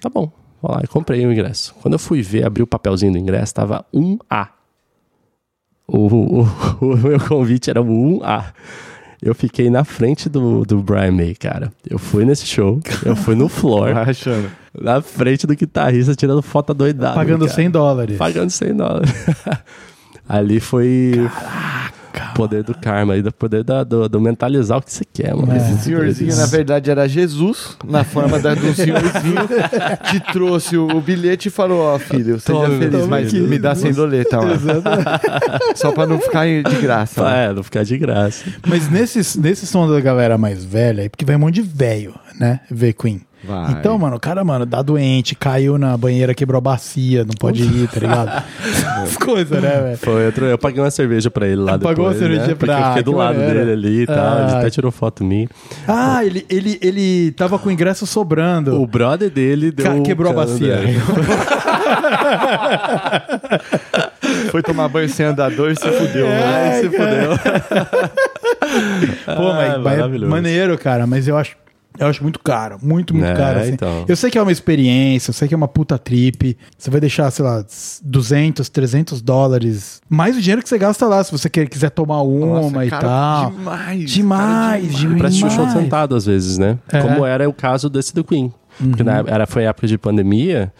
[0.00, 0.30] Tá bom.
[0.60, 1.74] Vou lá e comprei o ingresso.
[1.80, 4.48] Quando eu fui ver, abri o papelzinho do ingresso, tava 1A.
[5.86, 6.42] O, o,
[6.80, 8.52] o meu convite era o 1A.
[9.22, 11.72] Eu fiquei na frente do, do Brian May, cara.
[11.88, 14.50] Eu fui nesse show, eu fui no floor, Vai achando.
[14.78, 17.14] na frente do guitarrista, tirando foto doidada.
[17.14, 17.56] Pagando cara.
[17.56, 18.18] 100 dólares.
[18.18, 19.10] Pagando 100 dólares.
[20.28, 21.14] Ali foi
[22.34, 25.52] poder do karma, aí, do poder da- do, do mentalizar o que você quer, mano.
[25.52, 25.56] É.
[25.56, 29.48] Esse senhorzinho, na verdade, era Jesus, na forma da, do senhorzinho,
[30.10, 33.40] que trouxe o, o bilhete e falou: Ó, filho, seja Tome, feliz, tome mas aqui.
[33.40, 34.42] me dá sem doleta, ó.
[35.74, 37.22] Só pra não ficar de graça.
[37.22, 37.26] ó.
[37.36, 38.44] É, não ficar de graça.
[38.66, 42.14] Mas nesses, nesses sons da galera mais velha, aí, porque vai um monte de velho,
[42.38, 42.60] né?
[42.70, 43.20] Ver Queen.
[43.44, 43.72] Vai.
[43.72, 47.62] Então, mano, o cara, mano, dá doente, caiu na banheira, quebrou a bacia, não pode
[47.62, 48.42] ir, tá ligado?
[49.04, 49.98] As coisas, né, velho?
[49.98, 52.54] Foi, eu, eu paguei uma cerveja pra ele lá Pagou depois, uma cervejinha né?
[52.54, 53.58] Porque pra- eu fiquei do lado maneiro.
[53.60, 54.16] dele ali e tal.
[54.16, 54.46] Ah.
[54.48, 55.46] Ele até tirou foto minha.
[55.86, 58.80] Ah, ele, ele, ele tava com o ingresso sobrando.
[58.80, 59.84] O brother dele deu...
[59.86, 60.78] Ca- um quebrou a cano bacia.
[64.50, 66.26] Foi tomar banho sem andador e se fudeu.
[66.26, 66.70] É, né?
[66.72, 67.36] Ai, se cara.
[67.36, 67.56] fudeu.
[69.36, 70.30] Pô, mas, Ah, mas é maravilhoso.
[70.30, 71.56] maneiro, cara, mas eu acho.
[71.98, 73.58] Eu acho muito caro, muito, muito É, caro.
[73.60, 73.72] Assim.
[73.72, 74.04] então.
[74.06, 76.56] Eu sei que é uma experiência, eu sei que é uma puta trip.
[76.76, 77.64] Você vai deixar, sei lá,
[78.02, 80.00] 200, 300 dólares.
[80.08, 82.90] Mais o dinheiro que você gasta lá, se você quer- quiser tomar uma Nossa, e
[82.90, 83.50] caro tal.
[83.50, 84.10] Demais.
[84.10, 85.18] Demais, caro demais.
[85.18, 85.82] pra assistir o show Demais.
[85.82, 86.78] sentado às vezes, né?
[86.92, 87.00] É.
[87.00, 88.52] Como era o caso desse do Queen.
[88.78, 89.06] Porque Uhum.
[89.08, 90.70] na, era, foi época de pandemia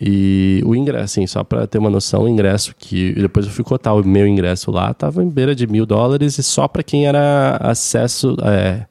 [0.00, 3.14] e o ingresso, assim, só pra ter uma noção, o ingresso que.
[3.16, 6.38] e Depois eu fui cotar o meu ingresso lá, tava em beira de mil dólares
[6.38, 8.36] e só pra quem era acesso.
[8.44, 8.86] é,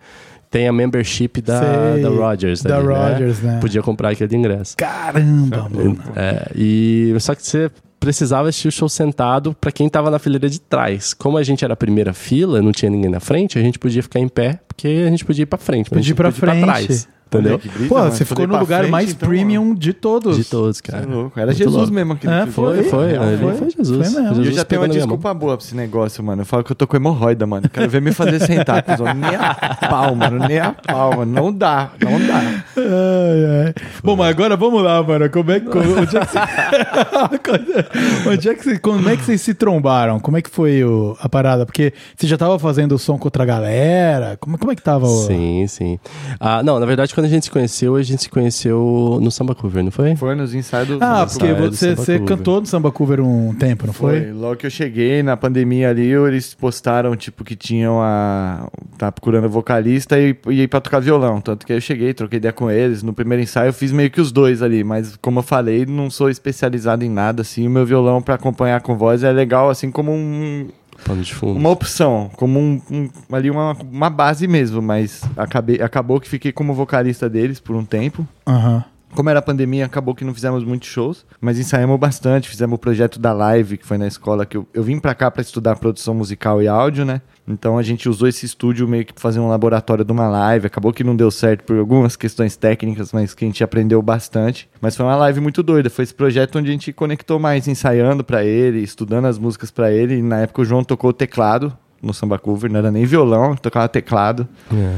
[0.50, 1.60] tem a membership da,
[1.94, 2.62] Sei, da Rogers.
[2.64, 3.60] da ali, Rogers, né?
[3.62, 4.76] Podia comprar aquele ingresso.
[4.78, 5.98] Caramba, mano.
[6.16, 7.70] É, e só que você
[8.00, 11.14] precisava assistir o show sentado pra quem tava na fileira de trás.
[11.14, 14.02] Como a gente era a primeira fila, não tinha ninguém na frente, a gente podia
[14.02, 15.90] ficar em pé, porque a gente podia ir pra frente.
[15.92, 17.08] mas a Podia ir pra podia ir frente.
[17.32, 17.58] Entendeu?
[17.60, 18.12] Brisa, Pô, mano.
[18.12, 20.36] você ficou no lugar frente, mais então, premium de todos.
[20.38, 21.06] De todos, Você é cara.
[21.08, 21.40] louco.
[21.40, 21.94] Era Jesus louco.
[21.94, 23.12] mesmo aqui É, foi, Foi, foi.
[23.14, 23.54] É, foi.
[23.56, 24.12] foi Jesus.
[24.14, 24.28] Foi mesmo.
[24.28, 26.42] E eu Jesus já tenho uma desculpa boa pra esse negócio, mano.
[26.42, 27.70] Eu falo que eu tô com hemorroida, mano.
[27.70, 28.84] Quero ver me fazer sentar.
[29.16, 29.54] Nem a
[29.90, 30.40] pau, mano.
[30.48, 31.32] Nem a pau, mano.
[31.32, 32.64] Não dá, não dá.
[32.78, 33.74] Ai, ai.
[34.04, 35.30] Bom, mas agora vamos lá, mano.
[35.30, 36.40] Como é que, como- onde é que, você-
[38.30, 40.20] onde é que você- como é que vocês se trombaram?
[40.20, 41.66] Como é que foi o- a parada?
[41.66, 44.38] Porque você já tava fazendo o som com outra galera?
[44.40, 45.26] Como, como é que tava o...
[45.28, 46.00] Sim, sim.
[46.40, 49.54] Ah, não, na verdade, quando a gente se conheceu, a gente se conheceu no Samba
[49.54, 50.16] Cover, não foi?
[50.16, 53.54] Foi nos ensaios do Ah, porque do você, Samba você cantou no Samba Cover um
[53.54, 54.22] tempo, não foi?
[54.22, 54.32] Foi.
[54.32, 58.70] Logo que eu cheguei na pandemia ali, eles postaram, tipo, que tinham a.
[58.98, 61.42] Tá procurando vocalista e, e ir pra tocar violão.
[61.42, 63.04] Tanto que aí eu cheguei, troquei ideia com eles.
[63.04, 66.10] No primeiro ensaio eu fiz meio que os dois ali, mas como eu falei, não
[66.10, 67.68] sou especializado em nada, assim.
[67.68, 70.70] O meu violão pra acompanhar com voz é legal, assim, como um,
[71.06, 71.58] Pano de fundo.
[71.60, 76.52] uma opção, como um, um- ali uma, uma base mesmo, mas acabei, acabou que fiquei
[76.52, 78.28] como vocalista deles por um tempo.
[78.48, 78.84] Aham.
[79.16, 82.48] Como era pandemia, acabou que não fizemos muitos shows, mas ensaiamos bastante.
[82.48, 85.32] Fizemos o projeto da live, que foi na escola que eu, eu vim pra cá
[85.32, 87.22] pra estudar produção musical e áudio, né?
[87.48, 90.68] Então a gente usou esse estúdio meio que pra fazer um laboratório de uma live.
[90.68, 94.70] Acabou que não deu certo por algumas questões técnicas, mas que a gente aprendeu bastante.
[94.80, 95.90] Mas foi uma live muito doida.
[95.90, 99.92] Foi esse projeto onde a gente conectou mais, ensaiando pra ele, estudando as músicas pra
[99.92, 100.18] ele.
[100.18, 103.90] E na época o João tocou teclado no samba cover, não era nem violão, tocava
[103.90, 104.48] teclado.
[104.72, 104.98] É.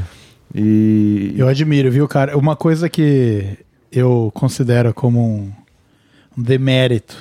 [0.54, 2.36] E Eu admiro, viu, cara?
[2.36, 3.58] Uma coisa que
[3.92, 5.52] eu considero como um,
[6.36, 7.16] um demérito,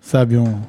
[0.00, 0.36] sabe?
[0.36, 0.60] Um.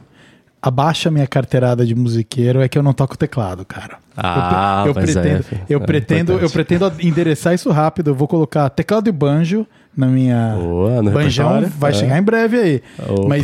[0.62, 4.00] Abaixa minha carteirada de musiqueiro é que eu não toco teclado, cara.
[4.16, 5.62] Ah, eu, eu é, pretendo, filho.
[5.70, 6.54] eu É pretendo, eu importante.
[6.54, 8.10] pretendo endereçar isso rápido.
[8.10, 9.66] Eu vou colocar teclado e banjo
[9.98, 11.48] na minha Boa, no banjão.
[11.48, 11.76] repertório.
[11.80, 11.94] Vai É.
[11.96, 12.82] chegar em breve aí.
[13.10, 13.28] Opa.
[13.28, 13.44] Mas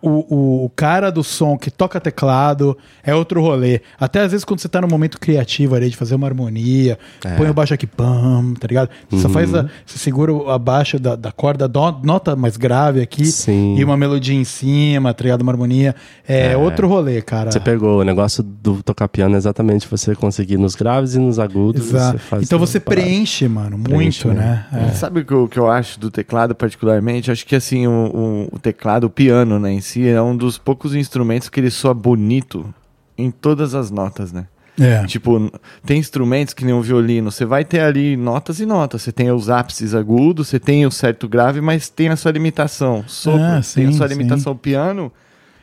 [0.00, 3.80] o, o, o cara do som que toca teclado é outro rolê.
[4.00, 7.34] Até às vezes quando você tá num momento criativo ali de fazer uma harmonia, É.
[7.36, 8.88] põe o baixo aqui, pam, tá ligado?
[9.10, 13.02] Você só faz a, você segura a baixa da, da corda, do- nota mais grave
[13.02, 13.76] aqui Sim.
[13.76, 15.42] e uma melodia em cima, tá ligado?
[15.42, 15.94] Uma harmonia.
[16.26, 16.56] É, É.
[16.56, 17.52] outro rolê, cara.
[17.52, 21.38] Você pegou o negócio do tocar piano é exatamente você conseguir nos graves e nos
[21.38, 21.88] agudos.
[21.88, 22.12] Exato.
[22.18, 24.64] Você faz então você preenche, mano, Preenche, muito, né?
[24.72, 24.88] né?
[24.90, 24.94] É.
[24.94, 27.30] Sabe o que eu, que eu acho do teclado, particularmente?
[27.30, 30.94] Acho que assim, o, o- teclado, o piano, né, em si, é um dos poucos
[30.94, 32.72] instrumentos que ele soa bonito
[33.18, 34.46] em todas as notas, né?
[34.80, 35.04] É.
[35.06, 35.52] Tipo,
[35.86, 39.02] tem instrumentos que nem o violino, você vai ter ali notas e notas.
[39.02, 43.04] Você tem os ápices agudos, você tem o certo grave, mas tem a sua limitação.
[43.06, 44.14] Sopro, Ah, tem a sim, sua sim.
[44.16, 44.52] limitação.
[44.52, 45.12] O piano,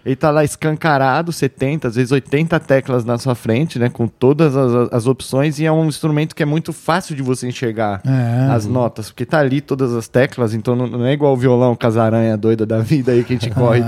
[0.06, 3.90] ele tá lá escancarado, 70, às vezes 80 teclas na sua frente, né?
[3.90, 7.48] Com todas as, as opções, e é um instrumento que é muito fácil de você
[7.48, 8.52] enxergar É.
[8.52, 11.76] as notas, porque tá ali todas as teclas, então não, não é igual o violão
[11.76, 13.82] casaranha doida da vida aí que a gente corre.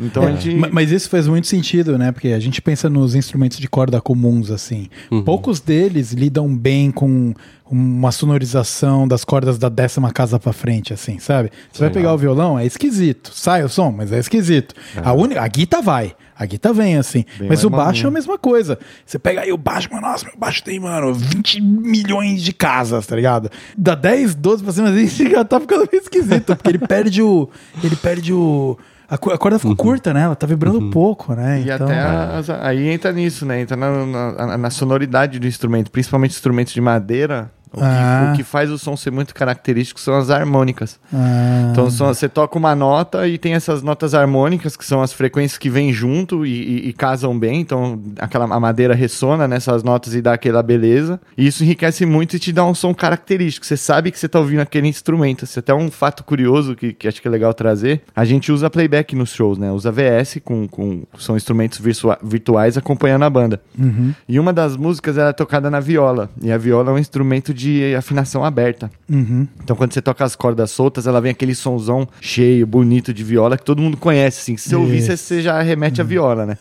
[0.00, 0.54] Então a gente.
[0.54, 2.12] Ma- Mas isso faz muito sentido, né?
[2.12, 4.88] Porque a gente pensa nos instrumentos de corda comuns, assim.
[5.10, 5.22] Uhum.
[5.22, 7.34] Poucos deles lidam bem com
[7.70, 11.50] uma sonorização das cordas da décima casa pra frente, assim, sabe?
[11.72, 13.30] Você vai pegar o violão, é esquisito.
[13.34, 14.74] Sai o som, mas é esquisito.
[15.02, 16.14] A, única, a guita vai.
[16.34, 17.24] A guita vem, assim.
[17.38, 18.78] Bem mas o baixo é a mesma coisa.
[19.04, 23.06] Você pega aí o baixo, mano, nossa, meu baixo tem, mano, 20 milhões de casas,
[23.06, 23.50] tá ligado?
[23.76, 24.88] Da 10, 12 pra cima,
[25.30, 27.48] já tá ficando meio esquisito, porque ele perde o...
[27.82, 28.78] Ele perde o...
[29.10, 30.22] A a corda ficou curta, né?
[30.22, 31.60] Ela tá vibrando pouco, né?
[31.60, 31.98] E então, até
[32.38, 33.60] as- aí entra nisso, né?
[33.60, 37.50] Entra na, na- na sonoridade do instrumento, principalmente instrumentos de madeira.
[37.72, 38.26] O, Ah.
[38.28, 40.98] que, o que faz o som ser muito característico são as harmônicas.
[41.12, 45.12] Ah, Então são- você toca uma nota e tem essas notas harmônicas, que são as
[45.12, 47.60] frequências que vêm junto e, e- e casam bem.
[47.60, 51.20] Então aquela, a madeira ressona nessas notas e dá aquela beleza.
[51.36, 53.66] E isso enriquece muito e te dá um som característico.
[53.66, 55.44] Você sabe que você está ouvindo aquele instrumento.
[55.44, 58.02] Isso é até um fato curioso que, que acho que é legal trazer.
[58.14, 59.70] A gente usa playback nos shows, né?
[59.72, 63.60] Usa VS, com, com, são instrumentos virtua- virtuais acompanhando a banda.
[63.78, 64.12] uhum.
[64.28, 66.30] E uma das músicas era tocada na viola.
[66.40, 67.57] E a viola é um instrumento de
[67.96, 68.90] afinação aberta.
[69.10, 69.46] Uhum.
[69.62, 73.56] Então, quando você toca as cordas soltas, ela vem aquele sonzão cheio, bonito de viola
[73.56, 74.56] que todo mundo conhece, assim.
[74.56, 76.58] Se você ouvir, você- já remete à viola, né?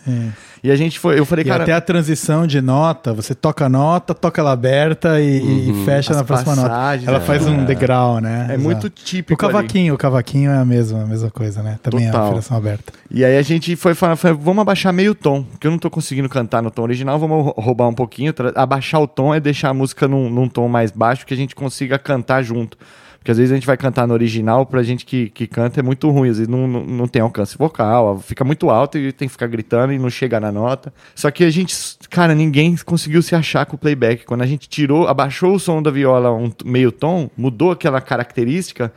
[0.64, 3.66] E a gente foi, eu falei, E cara, até a transição de nota, você toca
[3.66, 6.74] a nota, toca ela aberta e, e fecha As na próxima nota.
[7.06, 7.22] Ela é.
[7.22, 8.42] faz um degrau, né?
[8.42, 8.60] é Exato.
[8.62, 9.34] muito típico.
[9.34, 11.78] O cavaquinho, o cavaquinho é a mesma, a mesma coisa, né?
[11.84, 12.28] Também é a Total.
[12.28, 12.92] afinação aberta.
[13.12, 13.20] ali.
[13.22, 15.90] E aí a gente foi falar, foi, vamos abaixar meio tom, porque eu não tô
[15.90, 18.34] conseguindo cantar no tom original, vamos rou- roubar um pouquinho.
[18.56, 21.56] Abaixar o tom é deixar a música num, num tom mais baixo que a gente
[21.56, 22.78] consiga cantar junto.
[23.28, 25.84] Porque às vezes a gente vai cantar no original, pra gente que, que canta é
[25.84, 29.28] muito ruim, às vezes não, não, não tem alcance vocal, fica muito alto e tem
[29.28, 30.94] que ficar gritando e não chega na nota.
[31.14, 31.76] Só que a gente,
[32.10, 34.24] cara, ninguém conseguiu se achar com o playback.
[34.24, 38.94] Quando a gente tirou, abaixou o som da viola um meio tom, mudou aquela característica,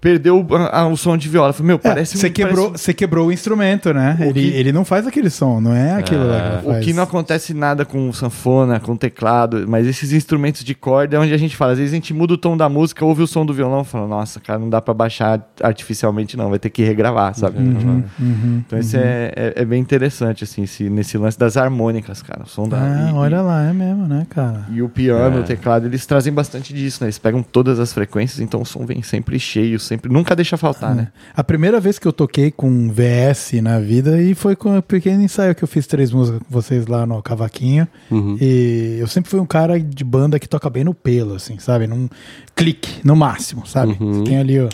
[0.00, 1.52] perdeu o, a- o som de viola.
[1.52, 4.16] Falei, meu, É, parece você um- quebrou, parece- você quebrou o instrumento, né?
[4.20, 6.80] O Ele, que- ele não faz aquele som, não é aquilo lá que ele O
[6.80, 11.32] que não acontece nada com sanfona, com teclado, mas esses instrumentos de corda é onde
[11.32, 11.72] a gente fala.
[11.72, 13.84] Às vezes a gente muda o tom da música, ouve o som do violão e
[13.84, 17.58] fala, nossa, cara, não dá pra baixar artificialmente, não, vai ter que regravar, sabe?
[17.58, 18.02] Uhum,
[18.66, 22.42] Então isso é, é, é bem interessante, assim, esse- nesse lance das harmônicas, cara.
[22.44, 22.78] O som da.
[22.80, 24.66] Ah, e- olha lá, é mesmo, né, cara?
[24.70, 25.40] E o piano, É.
[25.40, 27.06] o teclado, eles trazem bastante disso, né?
[27.06, 30.12] Eles pegam todas as frequências, então o som vem sempre cheio, sempre.
[30.12, 31.08] Nunca deixa faltar, né?
[31.34, 35.22] A primeira vez que eu toquei com VS na vida e foi com o pequeno
[35.22, 37.86] ensaio que eu fiz três músicas com vocês lá no cavaquinho.
[38.10, 38.36] Uhum.
[38.40, 41.86] E eu sempre fui um cara de banda que toca bem no pelo, assim, sabe?
[41.86, 42.08] Num
[42.56, 43.96] clique, no máximo, sabe?
[44.00, 44.12] Uhum.
[44.14, 44.68] Você tem ali, ó.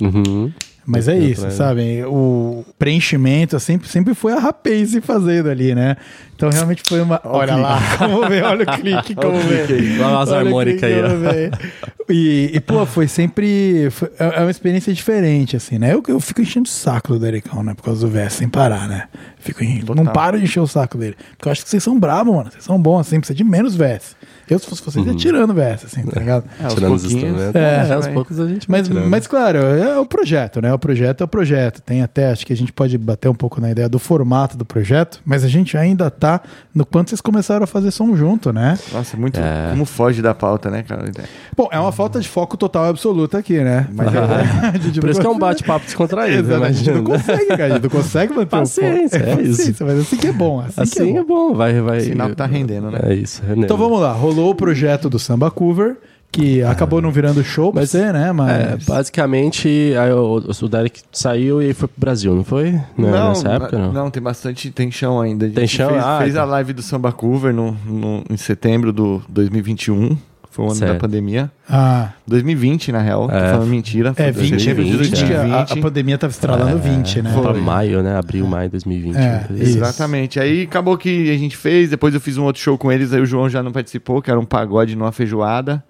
[0.00, 0.52] Uhum.
[0.84, 1.54] Mas é isso, atrás.
[1.54, 2.04] sabe?
[2.06, 5.96] O preenchimento sempre, sempre foi a rapaz fazendo ali, né?
[6.34, 7.20] Então realmente foi uma.
[7.24, 9.64] Olha lá, como vê, olha o clique, como vê.
[10.02, 12.12] Olha as harmônicas aí, ó.
[12.12, 13.88] E, e, pô, foi sempre.
[13.90, 15.94] foi- é é uma experiência diferente, assim, né?
[15.94, 17.74] Eu, eu fico enchendo o saco do Dericão, né?
[17.74, 19.04] Por causa do VS, sem parar, né?
[19.38, 21.14] Fico enchendo, não paro de encher o saco dele.
[21.36, 22.50] Porque eu acho que vocês são bravos, mano.
[22.50, 24.16] Vocês são bons, assim, precisa de menos VS.
[24.52, 26.44] Eu, se fosse vocês, ia tirando VS, assim, tá ligado?
[26.62, 27.24] É, Tirando os pouquinhos.
[27.24, 27.54] instrumentos.
[27.54, 28.14] É, É, aos vai.
[28.14, 29.08] poucos a gente Mas, tirando.
[29.08, 30.72] mas claro, é o projeto, né?
[30.72, 31.80] O projeto é o projeto.
[31.82, 34.64] Tem até, acho que a gente pode bater um pouco na ideia do formato do
[34.64, 36.40] projeto, mas a gente ainda tá
[36.74, 38.78] no quanto vocês começaram a fazer som junto, né?
[38.92, 39.38] Nossa, muito.
[39.40, 39.68] É.
[39.70, 41.04] Como foge da pauta, né, cara?
[41.56, 43.86] Bom, é uma falta de foco total e absoluta aqui, né?
[43.92, 46.38] Mas a gente Por isso que é um bate-papo descontraído?
[46.50, 47.64] Exato, a gente não consegue, cara.
[47.64, 49.40] A gente não consegue manter Paciência, o foco.
[49.40, 49.56] é isso.
[49.58, 50.60] paciência, Mas assim que é bom.
[50.60, 51.50] Assim, que Assim é é bom.
[51.50, 52.00] bom, vai, vai.
[52.00, 52.98] Sinal que tá rendendo, né?
[53.04, 53.64] É isso, rendendo.
[53.64, 54.12] Então vamos lá.
[54.12, 55.96] Rolou o projeto do Samba Cover,
[56.30, 58.28] que acabou não virando show pra Mas- você, né?
[58.28, 58.84] É, Mas...
[58.86, 59.68] basicamente,
[59.98, 62.80] aí o, o Derek saiu e foi pro Brasil, não foi?
[62.96, 63.92] Não, nessa época, não.
[63.92, 65.44] não, tem bastante, tem chão ainda.
[65.44, 65.90] A gente Tem chão?
[65.90, 66.40] Fez, Ah, fez tá.
[66.42, 70.16] a live do Samba Cover no, no- em setembro do 2021.
[70.52, 71.00] Foi o ano da Certo.
[71.00, 71.50] pandemia.
[71.68, 73.26] Ah, 2020, na real.
[73.26, 73.50] Tô É.
[73.52, 74.10] falando mentira.
[74.16, 75.80] é foi 20, 2020, 20, que a, a 2020.
[75.82, 77.32] pandemia tava estralando 20, né?
[77.32, 77.42] foi.
[77.42, 78.16] Pra maio, né?
[78.18, 79.16] Abril, maio de 2020.
[79.16, 79.60] É, assim.
[79.62, 80.38] Exatamente.
[80.38, 83.20] Aí acabou que a gente fez, depois eu fiz um outro show com eles, aí
[83.22, 85.82] o João já não participou, que era um pagode numa feijoada.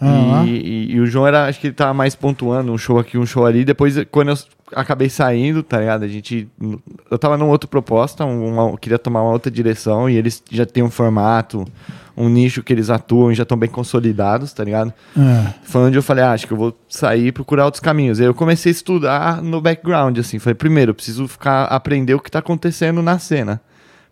[0.00, 2.98] Ah, E, e- e o João era, acho que ele tava mais pontuando, um show
[2.98, 3.64] aqui, um show ali.
[3.64, 4.36] Depois, quando eu
[4.72, 6.04] acabei saindo, tá ligado?
[6.04, 6.48] A gente.
[7.10, 10.42] Eu tava numa outra proposta, um, uma- eu queria tomar uma outra direção, e eles
[10.50, 11.64] já têm um formato,
[12.16, 14.92] um nicho que eles atuam e já estão bem consolidados, tá ligado?
[15.16, 15.52] ah.
[15.64, 18.20] Foi onde eu falei, ah, acho que eu vou sair e procurar outros caminhos.
[18.20, 20.38] Aí eu comecei a estudar no background, assim.
[20.38, 23.60] Falei, primeiro, eu preciso ficar, aprender o que tá acontecendo na cena.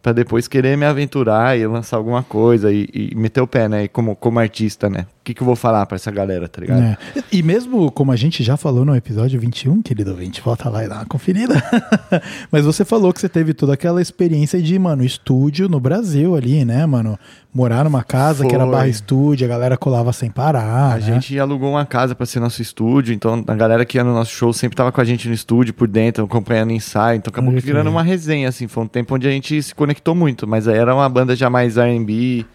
[0.02, 3.84] Pra depois querer me aventurar e lançar alguma coisa e, e meter o pé, né?
[3.84, 5.06] E como, como artista, né?
[5.20, 6.82] O que, que eu vou falar pra essa galera, tá ligado?
[6.82, 6.98] É.
[7.30, 10.88] E mesmo como a gente já falou no episódio 21, querido ouvinte, volta lá e
[10.88, 11.54] dá uma conferida.
[12.50, 16.64] Mas você falou que você teve toda aquela experiência de, mano, estúdio no Brasil ali,
[16.64, 17.16] né, mano?
[17.54, 18.72] Morar numa casa que era Foi.
[18.72, 20.92] barra estúdio, a galera colava sem parar.
[20.92, 21.00] A né?
[21.02, 24.32] gente alugou uma casa pra ser nosso estúdio, então a galera que ia no nosso
[24.32, 27.90] show sempre tava com a gente no estúdio por dentro, acompanhando ensaio, então acabou virando
[27.90, 30.94] uma resenha, assim, foi um tempo onde a gente se conectou muito, mas aí era
[30.94, 32.46] uma banda já mais R&B,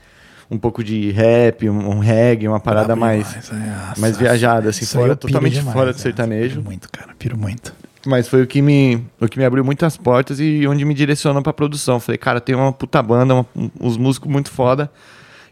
[0.50, 4.02] um pouco de rap, um, um reggae, uma parada mais, demais, é, nossa.
[4.02, 6.00] mais viajada, assim, fora, totalmente demais, fora do é.
[6.00, 7.72] sertanejo, Piro muito, cara, piro muito.
[8.06, 11.42] Mas foi o que me, o que me abriu muitas portas e onde me direcionou
[11.42, 12.00] pra produção.
[12.00, 14.90] Falei, cara, tem uma puta banda, uma, um- uns músicos muito foda.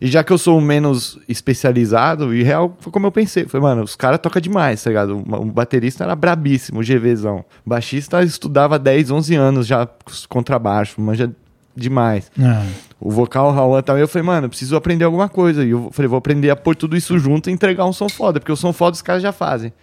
[0.02, 3.46] E já que eu sou o menos especializado, e real foi como eu pensei.
[3.46, 5.18] Falei, mano, os caras tocam demais, tá ligado?
[5.18, 7.46] O, baterista era brabíssimo, o GVzão.
[7.66, 9.88] O baixista estudava 10, 11 anos já
[10.28, 11.32] contrabaixo, manja
[11.76, 12.32] demais.
[12.40, 12.66] Ah,
[13.00, 15.64] O vocal, o Raul também, eu falei, mano, eu preciso aprender alguma coisa.
[15.64, 18.40] E eu falei, vou aprender a pôr tudo isso junto e entregar um som foda,
[18.40, 19.74] porque o som foda os caras já fazem.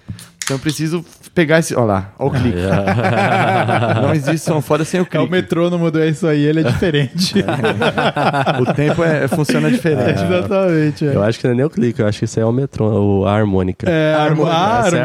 [0.45, 1.75] Então eu preciso pegar esse.
[1.75, 2.59] Olha lá, olha o clique.
[4.03, 5.31] Não existe som foda sem o é o clique.
[5.31, 7.35] metrônomo do É Isso Aí, ele é diferente.
[8.61, 10.23] O tempo é, funciona diferente.
[10.23, 11.07] Exatamente.
[11.07, 11.15] é.
[11.15, 12.53] Eu acho que não é nem o clique, eu acho que isso aí é o
[12.53, 13.89] metrô, o, a harmônica.
[13.89, 15.05] É, a Essa ah, é a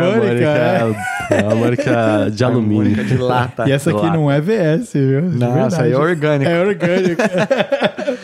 [1.39, 1.95] harmônica, é.
[2.23, 2.91] é É de alumínio.
[2.91, 3.67] Harmônica de lata.
[3.67, 4.13] E essa aqui Lá.
[4.13, 5.21] não é VS, viu?
[5.21, 6.49] Não, essa aí é orgânica.
[6.49, 7.21] É orgânico.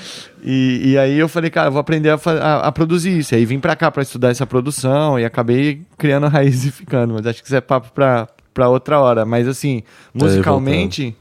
[0.44, 3.34] E, e aí eu falei, cara, eu vou aprender a, a- a produzir isso.
[3.34, 7.14] E aí vim pra cá pra estudar essa produção e acabei criando raiz e ficando.
[7.14, 9.26] Mas acho que isso é papo pra, pra outra hora.
[9.26, 9.84] Mas assim,
[10.14, 11.16] musicalmente,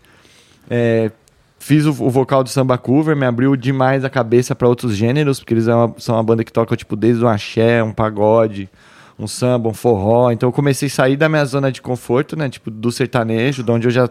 [0.70, 1.10] é,
[1.58, 5.38] fiz o, o vocal do Samba Cover, me abriu demais a cabeça pra outros gêneros,
[5.38, 8.68] porque eles são uma, são uma banda que toca tipo desde um axé, um pagode,
[9.18, 10.30] um samba, um forró.
[10.32, 12.48] Então eu comecei a sair da minha zona de conforto, né?
[12.48, 14.08] Tipo, do sertanejo, de onde eu já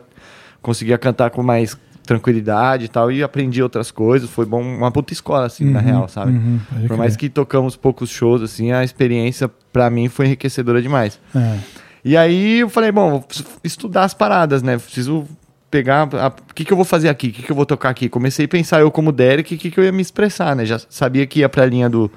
[0.61, 1.76] conseguia cantar com mais
[2.06, 4.30] tranquilidade e tal, e aprendi outras coisas.
[4.30, 6.32] Foi bom, uma puta escola, assim, na real, sabe?
[6.32, 11.20] uhum, Por mais que tocamos poucos shows, assim, a experiência pra mim foi enriquecedora demais.
[11.36, 11.58] É.
[12.04, 13.26] E aí eu falei, bom, vou
[13.64, 14.78] estudar as paradas, né?
[14.78, 15.26] Preciso
[15.70, 16.08] pegar.
[16.49, 17.28] O que, que eu vou fazer aqui?
[17.28, 18.10] O que, que eu vou tocar aqui?
[18.10, 20.66] Comecei a pensar, eu como Derek, o que, que eu ia me expressar, né?
[20.66, 22.12] Já sabia que ia pra linha do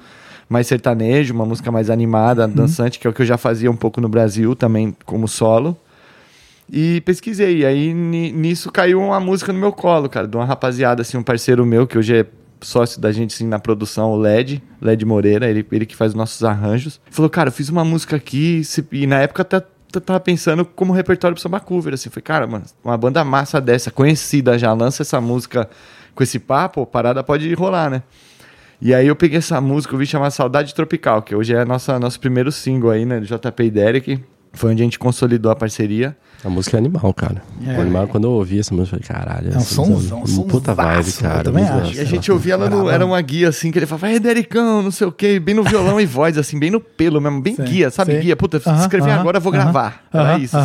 [0.49, 3.75] mais sertanejo, uma música mais animada, dançante, que é o que eu já fazia um
[3.75, 5.75] pouco no Brasil também, como solo.
[6.71, 10.45] E pesquisei, e aí ni- nisso caiu uma música no meu colo, cara, de uma
[10.45, 12.25] rapaziada, assim, um parceiro meu, que hoje é
[12.61, 16.15] sócio da gente, assim, na produção, o LED, LED Moreira, ele, ele que faz os
[16.15, 16.99] nossos arranjos.
[17.11, 18.61] Falou, cara, eu fiz uma música aqui,
[18.91, 19.61] e na época até
[20.03, 23.91] tava pensando como repertório pro samba cover, assim, falei, cara, mano, uma banda massa dessa,
[23.91, 25.69] conhecida já, lança essa música
[26.15, 28.01] com esse papo, parada pode rolar, né?
[28.81, 31.97] E aí eu peguei essa música, eu vi chamar Saudade Tropical, que hoje é nossa,
[31.99, 34.19] nosso primeiro single aí, né, do JP e Derek.
[34.55, 36.15] Foi onde a gente consolidou a parceria.
[36.43, 37.41] A música é animal, cara.
[37.65, 37.81] É.
[37.81, 39.51] Animal, quando eu ouvi essa música, eu falei, caralho.
[39.53, 41.39] É um essa somzão, um puta vibe, cara.
[41.39, 41.95] eu também acho.
[41.95, 44.81] E a gente ouvia ela no, era uma guia assim, que ele falava, vai, Dericão,
[44.83, 47.55] não sei o quê, bem no violão e voz, assim, bem no pelo mesmo, bem
[47.55, 48.11] Sei, guia, sabe?
[48.13, 48.21] sei.
[48.21, 50.03] Guia, puta, se Aham, escrever aham, agora eu vou aham, gravar.
[50.13, 50.55] Era aham, isso.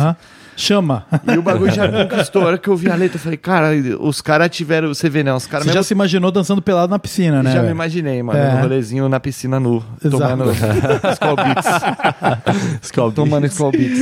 [0.55, 1.05] Chama.
[1.33, 2.41] E o bagulho já conquistou.
[2.43, 4.89] A hora que eu vi a letra, eu falei, cara, os caras tiveram.
[4.89, 5.33] Você vê, né?
[5.33, 5.83] Os caras Você já mesmo.
[5.87, 7.51] se imaginou dançando pelado na piscina, né?
[7.51, 8.53] já me imaginei, mano, É.
[8.55, 10.21] no rolezinho na piscina nu, Exato.
[10.21, 10.51] tomando
[11.13, 12.81] Skull Beats.
[12.83, 13.45] Skull tomando.
[13.47, 14.01] Skull Beats.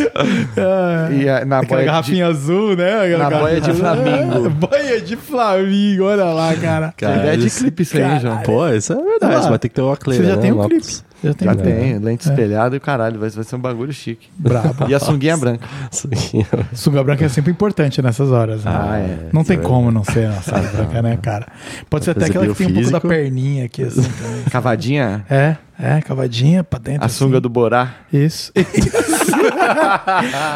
[0.58, 1.14] É.
[1.16, 3.02] E a- na Aquela boia de, garrafinha azul, né?
[3.06, 3.70] Aquela Na boia de.
[3.70, 6.93] É, boia de Flamingo, olha lá, cara.
[6.97, 8.38] Tem ideia de clipe isso aí, João.
[8.39, 10.41] Pô, isso é verdade, Ah, vai ter que ter uma Você cleira, já né?
[10.41, 10.88] tem um clipe.
[11.24, 14.30] Já tem Já tem, lente espelhada e o caralho, vai, vai ser um bagulho chique.
[14.38, 14.88] Brabo.
[14.88, 15.66] E a sunguinha branca.
[16.12, 16.46] Aqui.
[16.74, 18.64] Sunga branca é sempre importante nessas horas.
[18.64, 18.72] Né?
[18.74, 19.18] Ah, é.
[19.34, 21.48] Não tem é como não ser a sunga branca, né, cara?
[21.90, 24.44] Pode ser até aquela que tem um pouco da perninha aqui, assim, também.
[24.50, 27.06] Cavadinha, É, é, cavadinha pra dentro.
[27.06, 27.42] a sunga assim.
[27.42, 27.94] do Borá.
[28.12, 28.52] Isso.
[28.58, 29.30] Isso.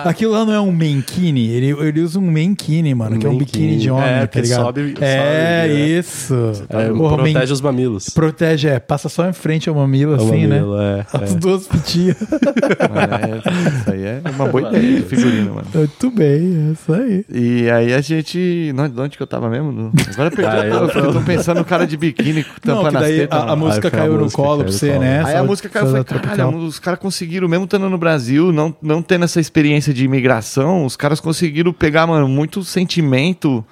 [0.05, 3.37] Aquilo lá não é um mankini, ele, ele usa um mankini, mano, que é um
[3.37, 4.61] biquíni de homem, É, tá ligado?
[4.63, 5.89] sobe- é, sobe, né?
[5.99, 6.51] isso.
[6.69, 8.09] É, Porra, protege man- os mamilos.
[8.09, 11.05] Protege, é, passa só em frente ao mamilo, O assim, mamilo, né?
[11.13, 11.37] é, As é.
[11.37, 12.17] duas fitinhas.
[12.21, 15.67] É, isso aí é uma boa ideia de figurino, mano.
[15.73, 17.25] Muito bem, é isso aí.
[17.33, 18.71] E aí a gente.
[18.75, 19.71] não, De onde que eu tava mesmo?
[19.71, 20.51] No- Agora eu perdi.
[20.55, 23.27] Ah, eu eu, tô- eu tô pensando no cara de biquíni Não, tampando as daí
[23.29, 25.03] a, a música foi a caiu no música, colo pra você, colo.
[25.13, 25.23] Né?
[25.25, 28.75] Aí a música caiu, eu falei, caralho, os caras conseguiram, mesmo estando no Brasil, não,
[28.81, 33.65] não tendo essa experiência de imigração, os caras conseguiram pegar, mano, muito sentimento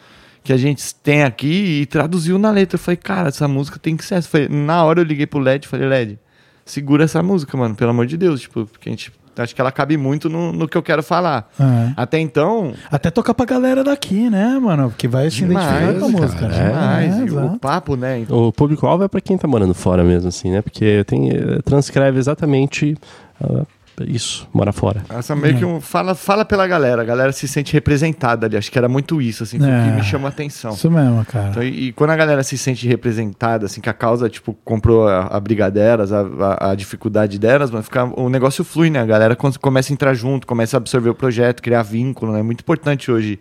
[0.44, 2.76] que a gente tem aqui e traduziu na letra.
[2.76, 4.28] Eu falei, cara, essa música tem que ser essa.
[4.28, 6.20] Foi, na hora eu liguei pro LED e falei, LED,
[6.66, 9.12] segura essa música, mano, pelo amor de Deus, tipo, porque a gente.
[9.38, 11.50] Acho que ela cabe muito no, no que eu quero falar.
[11.60, 11.92] É.
[11.96, 14.94] Até então, Até tocar pra galera daqui, né, mano?
[14.98, 16.48] Que vai se Demais, identificar com a cara, música.
[16.48, 16.68] né?
[16.68, 17.34] demais.
[17.34, 18.26] É, o papo, né?
[18.30, 20.62] O público-alvo é pra quem tá morando fora mesmo, assim, né?
[20.62, 22.98] Porque tem, eh, transcreve exatamente
[23.44, 23.64] ah,
[24.08, 25.04] isso, mora fora.
[25.10, 28.58] Essa meio que um, fala, fala pela galera, a galera se sente representada ali.
[28.58, 29.60] Acho que era muito isso, assim, É.
[29.90, 30.72] que me chamou a atenção.
[30.74, 31.50] Isso mesmo, cara.
[31.50, 35.08] Então, e, e quando a galera se sente representada, assim, que a causa, tipo, comprou
[35.08, 39.00] a, a briga delas, a, a, a dificuldade delas, mano, fica, o negócio flui, né?
[39.00, 42.40] A galera começa a entrar junto, começa a absorver o projeto, criar vínculo, né?
[42.40, 43.40] É muito importante hoje,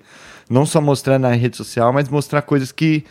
[0.48, 3.04] não só mostrar na rede social, mas mostrar coisas que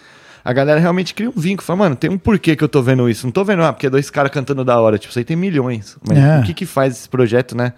[0.44, 1.66] a galera realmente cria um vínculo.
[1.66, 3.26] Fala, mano, tem um porquê que eu tô vendo isso.
[3.26, 4.98] Não tô vendo, ah, porque é dois caras cantando da hora.
[4.98, 5.98] Tipo, isso aí tem milhões.
[6.08, 6.40] Mas É.
[6.40, 7.74] o que que faz esse projeto, né?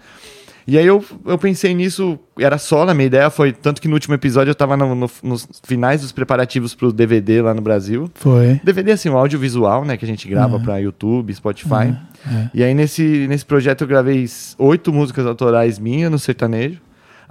[0.64, 3.94] E aí eu, eu pensei nisso, era solo, a minha ideia foi, tanto que no
[3.94, 8.08] último episódio eu tava no- no- nos finais dos preparativos pro DVD lá no Brasil.
[8.14, 8.60] Foi.
[8.62, 11.92] DVD, assim, o audiovisual, né, que a gente grava pra YouTube, Spotify.
[12.24, 12.48] é.
[12.54, 14.24] E aí nesse, nesse projeto eu gravei
[14.56, 16.78] oito músicas autorais minhas no sertanejo.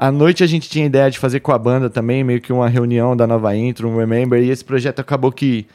[0.02, 2.68] À noite a gente tinha ideia de fazer com a banda também, meio que uma
[2.68, 5.68] reunião da nova intro, um Remember, e esse projeto acabou que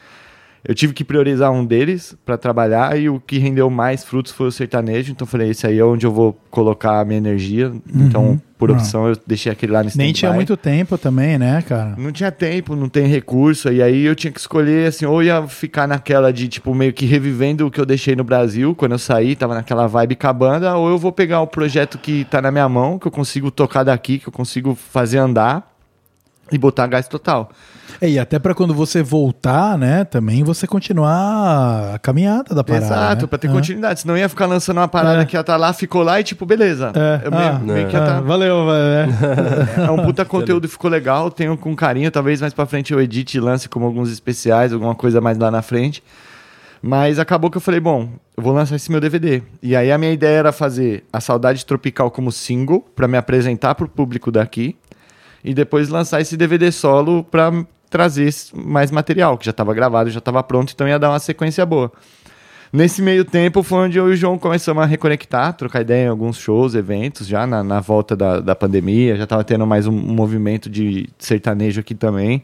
[0.69, 4.49] eu tive que priorizar um deles pra trabalhar e o que rendeu mais frutos foi
[4.49, 5.13] o sertanejo.
[5.13, 7.73] Então eu falei, esse aí é onde eu vou colocar a minha energia.
[7.95, 8.73] Então, por Ah.
[8.75, 11.95] opção, eu deixei aquele lá no Nem tinha muito tempo também, né, cara?
[11.97, 13.71] Não tinha tempo, não tem recurso.
[13.71, 17.07] E aí eu tinha que escolher, assim, ou ia ficar naquela de, tipo, meio que
[17.07, 20.33] revivendo o que eu deixei no Brasil, quando eu saí, tava naquela vibe com a
[20.33, 23.51] banda, ou eu vou pegar o projeto que tá na minha mão, que eu consigo
[23.51, 25.73] tocar daqui, que eu consigo fazer andar,
[26.51, 27.51] e botar gás total.
[28.01, 32.85] É, e até pra quando você voltar, né, também você continuar a caminhada da parada.
[32.87, 33.27] Exato, né?
[33.29, 33.51] pra ter É.
[33.51, 34.01] continuidade.
[34.01, 35.25] Senão ia ficar lançando uma parada É.
[35.25, 36.93] que ia estar lá, ficou lá e tipo, beleza.
[36.95, 37.27] É.
[37.27, 38.83] Eu meio, Ah, meio que ia Ah, tá- valeu, valeu.
[38.83, 39.09] é.
[39.87, 43.39] É um puta conteúdo, ficou legal, tenho com carinho, talvez mais pra frente eu edite
[43.39, 46.03] e lance como alguns especiais, alguma coisa mais lá na frente.
[46.83, 49.43] Mas acabou que eu falei, bom, eu vou lançar esse meu DVD.
[49.63, 53.75] E aí a minha ideia era fazer a Saudade Tropical como single, pra me apresentar
[53.75, 54.77] pro público daqui,
[55.43, 57.51] e depois lançar esse DVD solo pra
[57.97, 61.65] trazer mais material, que já tava gravado, já tava pronto, então ia dar uma sequência
[61.65, 61.91] boa.
[62.71, 66.09] Nesse meio tempo foi onde eu e o João começamos a reconectar, trocar ideia em
[66.09, 69.17] alguns shows, eventos, já na, na volta da, da pandemia.
[69.17, 72.43] Já tava tendo mais um, um movimento de sertanejo aqui também,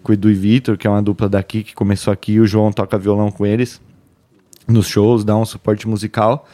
[0.00, 2.38] com o Edu e Vitor, que é uma dupla daqui, que começou aqui.
[2.38, 3.80] O João toca violão com eles
[4.68, 6.46] nos shows, dá um suporte musical.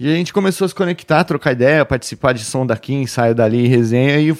[0.00, 3.66] E a gente começou a se conectar, trocar ideia, participar de som daqui, ensaio dali,
[3.66, 4.32] resenha, e,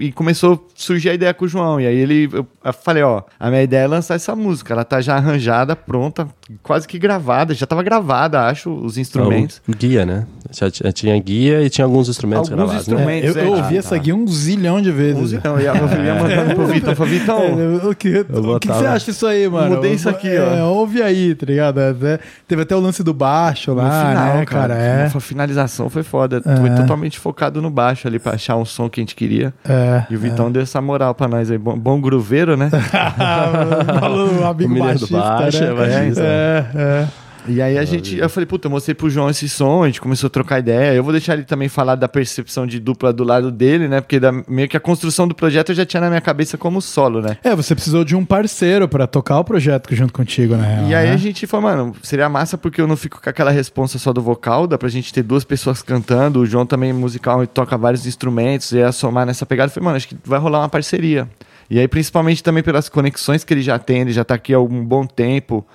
[0.00, 1.80] e começou a surgir a ideia com o João.
[1.80, 4.84] E aí ele, eu, eu falei, ó, a minha ideia é lançar essa música, ela
[4.84, 6.28] tá já arranjada, pronta,
[6.62, 9.62] quase que gravada, já tava gravada, acho, os instrumentos.
[9.66, 10.26] Então, guia, né?
[10.52, 12.94] Já tinha guia e tinha alguns instrumentos Alguns gravados, né?
[12.94, 13.36] instrumentos.
[13.36, 13.56] É, eu, eu é.
[13.56, 14.02] ouvi Ah, essa tá.
[14.02, 15.32] guia um zilhão de vezes.
[15.32, 18.60] Então, eu ia, eu ia mandando pro Vitão, eu falei, Vitão, É, o que, o
[18.60, 19.74] que você acha disso aí, mano?
[19.76, 20.68] Mudei isso aqui, É, ó.
[20.68, 21.78] ouve aí, tá ligado?
[21.80, 24.74] Até- teve até o lance do baixo no lá, final, né, cara?
[24.76, 26.56] É, A finalização foi foda, É.
[26.56, 29.52] foi totalmente focado no baixo ali, pra achar um som que a gente queria.
[29.68, 30.04] é.
[30.10, 32.70] E o Vitão deu essa moral pra nós aí, bom, bom gruveiro, né?
[34.00, 35.70] Falou o amigo O menino do baixista, baixo, né?
[35.70, 36.22] é baixista.
[36.22, 37.06] É, é.
[37.48, 40.00] E aí a gente, eu falei, puta, eu mostrei pro João esse som, a gente
[40.00, 40.94] começou a trocar ideia.
[40.94, 44.00] Eu vou deixar ele também falar da percepção de dupla do lado dele, né?
[44.00, 46.80] Porque da- meio que a construção do projeto eu já tinha na minha cabeça como
[46.82, 47.36] solo, né?
[47.44, 50.88] É, você precisou de um parceiro pra tocar o projeto junto contigo, real.
[50.88, 51.14] E aí né?
[51.14, 54.20] a gente falou, mano, seria massa porque eu não fico com aquela responsa só do
[54.20, 57.76] vocal, dá pra gente ter duas pessoas cantando, o João também é musical e toca
[57.78, 59.68] vários instrumentos, e ia somar nessa pegada.
[59.68, 61.28] Eu falei, mano, acho que vai rolar uma parceria.
[61.68, 64.60] E aí, principalmente também pelas conexões que ele já tem, ele já tá aqui há
[64.60, 65.66] um bom tempo,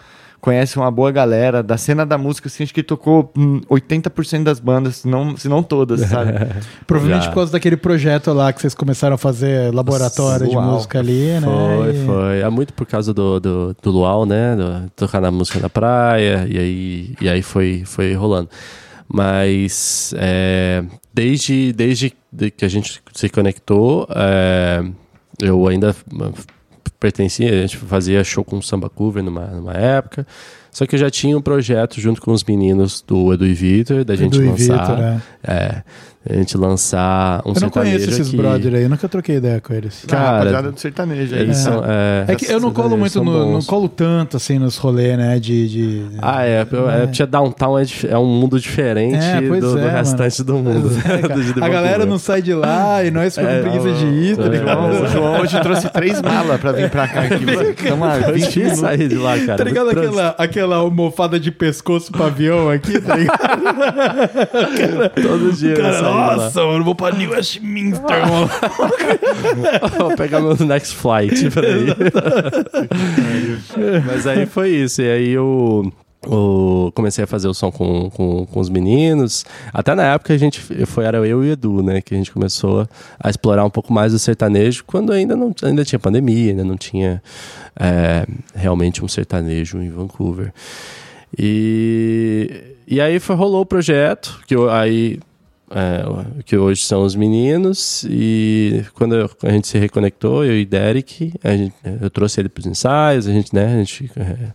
[0.42, 4.60] conhece uma boa galera, da cena da música, assim, acho que tocou hum, 80% das
[4.60, 6.32] bandas, se não, se não todas, sabe?
[6.88, 7.30] Provavelmente Já.
[7.30, 11.42] por causa daquele projeto lá que vocês começaram a fazer laboratório de música ali, né?
[11.42, 12.40] Foi, E- foi.
[12.40, 14.56] É muito por causa do, do, do Luau, né?
[14.56, 18.50] Do- tocar na música na praia, e aí, e aí foi, foi rolando.
[19.14, 24.84] Mas é, desde, desde de que a gente se conectou, é,
[25.42, 25.94] eu ainda
[27.02, 30.26] pertencia, a gente fazia show com samba cover numa, numa época.
[30.70, 34.06] Só que eu já tinha um projeto junto com os meninos do Edu e Vitor,
[34.06, 34.86] da gente Edu e lançar.
[34.86, 35.22] Vitor, é.
[35.44, 35.84] é,
[36.30, 38.38] a gente lançar um Eu não sertanejo conheço esses aqui.
[38.38, 40.06] brother aí, eu nunca troquei ideia com eles.
[40.08, 41.48] Cara, rapaziada do sertanejo aí.
[41.48, 41.54] Né?
[41.54, 45.18] são, é, É que eu não colo muito no, não colo tanto assim nos rolês,
[45.18, 45.40] né?
[45.40, 45.68] De.
[45.68, 46.06] de...
[46.22, 46.66] Ah, é.
[46.72, 49.98] eu- é, Tia Downtown é, é um mundo diferente É, do, do é, mano.
[49.98, 50.92] restante do mundo.
[51.12, 51.28] É.
[51.28, 54.06] Do- de a galera não sai de lá e nós ficamos É, com preguiça de
[54.06, 54.48] ir, tá é.
[54.50, 55.04] ligado?
[55.04, 57.22] O João hoje trouxe três malas pra vir pra cá.
[57.22, 58.80] Aqui, Tamo É 20 difícil minutos.
[58.80, 59.58] sair de lá, cara.
[59.58, 63.40] Tá ligado aquela, aquela almofada de pescoço pro avião aqui, tá ligado?
[65.22, 65.74] Todo dia.
[65.76, 66.11] Cara.
[66.14, 68.50] Nossa, mano, vou pra New Westminster, mano.
[69.98, 71.50] Vou pegar meu next flight.
[71.52, 71.88] Peraí.
[74.06, 75.02] Mas aí foi isso.
[75.02, 75.92] E aí eu,
[76.24, 79.46] eu comecei a fazer o som com, com, com os meninos.
[79.74, 82.02] Até na época a gente foi, era eu e o Edu, né?
[82.02, 82.88] Que a gente começou
[83.20, 86.78] a explorar um pouco mais o sertanejo quando ainda não ainda tinha pandemia, ainda não
[86.78, 87.22] tinha
[87.80, 90.54] é, realmente um sertanejo em Vancouver.
[91.38, 95.20] E, e aí foi, rolou o projeto, que eu, aí
[95.74, 101.34] é, que hoje são os meninos, e quando a gente se reconectou, eu e Derek,
[101.58, 104.52] gente- eu trouxe ele para os ensaios, a gente, né, a gente é,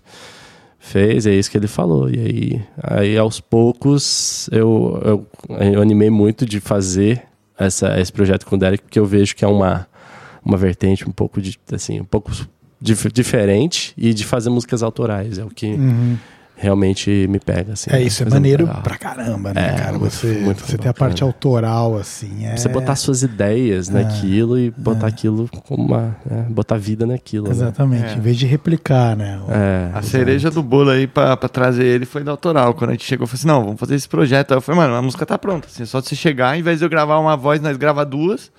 [0.79, 2.09] fez, é isso que ele falou.
[2.11, 5.27] E aí, aí aos poucos, eu, eu,
[5.73, 7.23] eu animei muito de fazer
[7.59, 9.87] essa, esse projeto com o Derek, porque eu vejo que é uma,
[10.45, 12.31] uma vertente um pouco, de, assim, um pouco
[12.81, 15.67] dif- diferente e de fazer músicas autorais, é o que
[16.57, 17.91] realmente me pega, assim.
[17.93, 19.99] É isso, é maneiro pra caramba, né, É, cara?
[19.99, 22.47] muito- Você, muito você tem a parte autoral, assim.
[22.47, 22.57] É...
[22.57, 25.09] Você botar suas ideias naquilo e botar é.
[25.11, 26.17] aquilo como uma.
[26.31, 27.45] é, botar vida naquilo.
[27.47, 27.51] né?
[27.53, 28.15] Exatamente, É.
[28.15, 29.39] em vez de replicar, né?
[29.47, 32.73] o- É, A cereja do bolo aí pra, pra trazer ele foi da autoral.
[32.75, 34.53] Quando a gente chegou, eu falei assim: não, vamos fazer esse projeto.
[34.53, 35.67] Aí eu falei, mano, a música tá pronta.
[35.69, 38.51] Assim, é só você chegar, ao invés de eu gravar uma voz, nós grava duas.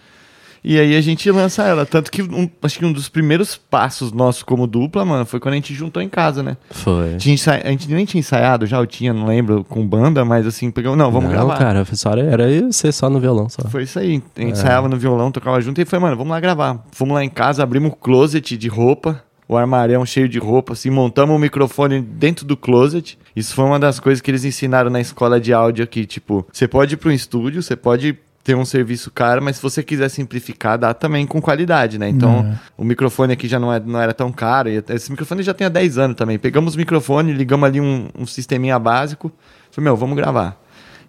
[0.70, 1.86] E aí a gente lança ela.
[1.86, 5.54] Tanto que um- acho que um dos primeiros passos nossos como dupla, mano, foi quando
[5.54, 6.58] a gente juntou em casa, né?
[6.72, 7.16] Foi.
[7.16, 10.70] Tinha A gente nem tinha ensaiado, já eu tinha, não lembro, com banda, mas assim,
[10.70, 11.58] pegamos, não, vamos não, gravar.
[11.58, 13.48] cara, só era, eu você só no violão.
[13.48, 13.62] Só.
[13.70, 14.22] Foi isso aí.
[14.36, 16.86] A gente ensaiava no violão, tocava junto e foi, mano, vamos lá gravar.
[16.92, 20.90] Fomos lá em casa, abrimos o closet de roupa, o armário cheio de roupa, assim,
[20.90, 23.18] montamos o microfone dentro do closet.
[23.34, 26.68] Isso foi uma das coisas que eles ensinaram na escola de áudio aqui, tipo, você
[26.68, 28.18] pode ir para um estúdio, você pode
[28.48, 32.08] ter um serviço caro, mas se você quiser simplificar, dá também com qualidade, né?
[32.08, 34.70] Então, o microfone aqui já não, é, não era tão caro.
[34.70, 36.40] E esse microfone já tem há 10 anos também.
[36.40, 39.30] Pegamos o microfone, ligamos ali um, um sisteminha básico.
[39.70, 40.58] Falei, meu, vamos gravar.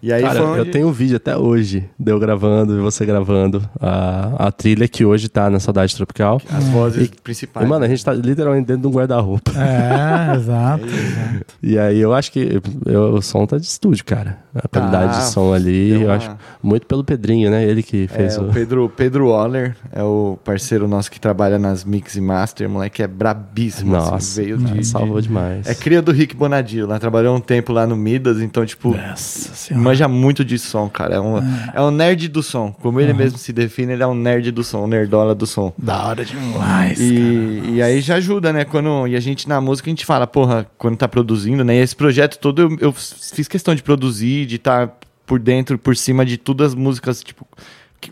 [0.01, 0.59] E aí Cara, foi onde...
[0.61, 4.87] eu tenho um vídeo até hoje, de eu gravando e você gravando a, a trilha
[4.87, 6.41] que hoje tá na Saudade Tropical.
[6.53, 7.67] As vozes E, principais.
[7.69, 9.51] mano, a gente tá literalmente dentro de um guarda-roupa.
[9.53, 10.85] É, exato.
[10.87, 11.45] exato.
[11.61, 14.39] E aí eu acho que eu- o som tá de estúdio, cara.
[14.55, 17.65] A qualidade Tá, de som ali, deu eu uma- acho muito pelo Pedrinho, né?
[17.65, 18.49] Ele que fez É, o...
[18.49, 23.03] o Pedro, Pedro Waller é o parceiro nosso que trabalha nas Mix e Master, moleque
[23.03, 23.97] é brabíssimo.
[23.97, 25.67] assim, Nossa, veio de, salvou de- demais.
[25.69, 29.55] É cria do Rick Bonadio, lá trabalhou um tempo lá no Midas, então, tipo, Nossa
[29.55, 29.88] senhora.
[29.89, 31.17] Manja muito de som, cara.
[31.17, 31.39] É um,
[31.75, 32.73] é um nerd do som.
[32.73, 35.73] Como ele mesmo se define, ele é um nerd do som, um nerdola do som.
[35.79, 37.01] Da hora demais.
[37.01, 38.65] E, e aí já ajuda, né?
[38.65, 41.77] Quando, e a gente na música, a gente fala, porra, quando tá produzindo, né?
[41.77, 44.93] E esse projeto todo eu, eu fiz questão de produzir, de estar
[45.27, 47.47] por dentro, por cima de todas as músicas, tipo,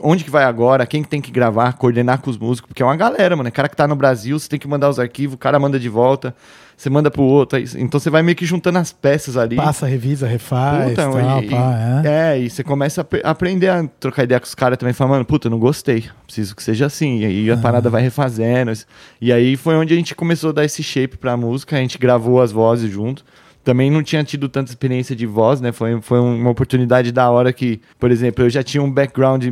[0.01, 2.87] onde que vai agora, quem que tem que gravar, coordenar com os músicos, porque é
[2.87, 3.49] uma galera, mano.
[3.49, 5.79] É cara que tá no Brasil, você tem que mandar os arquivos, o cara manda
[5.79, 6.35] de volta,
[6.77, 7.57] você manda pro outro.
[7.59, 9.57] aí- Então você vai meio que juntando as peças ali.
[9.57, 12.35] Passa, revisa, refaz, Puta, tal, e, pá, é.
[12.35, 15.25] é, e você começa a aprender a trocar ideia com os caras também, falando, mano,
[15.25, 17.21] puta, não gostei, preciso que seja assim.
[17.21, 18.73] E aí a parada vai refazendo.
[19.21, 21.97] E aí foi onde a gente começou a dar esse shape pra música, a gente
[21.97, 23.25] gravou as vozes junto.
[23.67, 25.73] Também não tinha tido tanta experiência de voz, né?
[25.73, 29.45] Foi, foi uma oportunidade da hora que, por exemplo, eu já tinha um background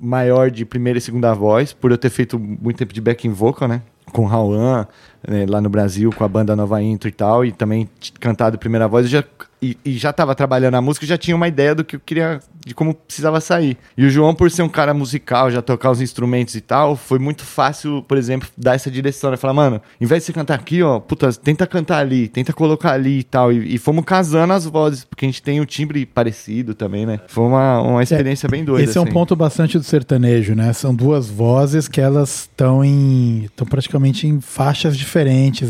[0.00, 3.68] maior de primeira e segunda voz, por eu ter feito muito tempo de backing vocal,
[3.68, 3.82] né?
[4.14, 4.86] Com Rauan,
[5.26, 7.88] né, lá no Brasil, com a banda Nova Intro e tal, e também
[8.18, 9.22] cantado primeira voz, já,
[9.62, 12.40] e, e já tava trabalhando a música, já tinha uma ideia do que eu queria,
[12.64, 13.76] de como precisava sair.
[13.96, 17.18] E o João, por ser um cara musical, já tocar os instrumentos e tal, foi
[17.18, 19.36] muito fácil, por exemplo, dar essa direção, né?
[19.36, 22.92] Falar, mano, em vez de você cantar aqui, ó, puta, tenta cantar ali, tenta colocar
[22.92, 23.52] ali e tal.
[23.52, 27.20] E, e fomos casando as vozes, porque a gente tem o timbre parecido também, né?
[27.28, 28.82] Foi uma, uma experiência bem doida.
[28.82, 29.12] Esse é um assim.
[29.12, 30.72] ponto bastante do sertanejo, né?
[30.72, 33.44] São duas vozes que elas estão em.
[33.44, 35.09] estão praticamente em faixas diferentes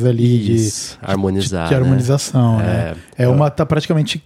[0.08, 1.80] ali de, Isso, harmonizar, de, de né?
[1.86, 2.94] harmonização, né?
[3.16, 4.22] É uma tá praticamente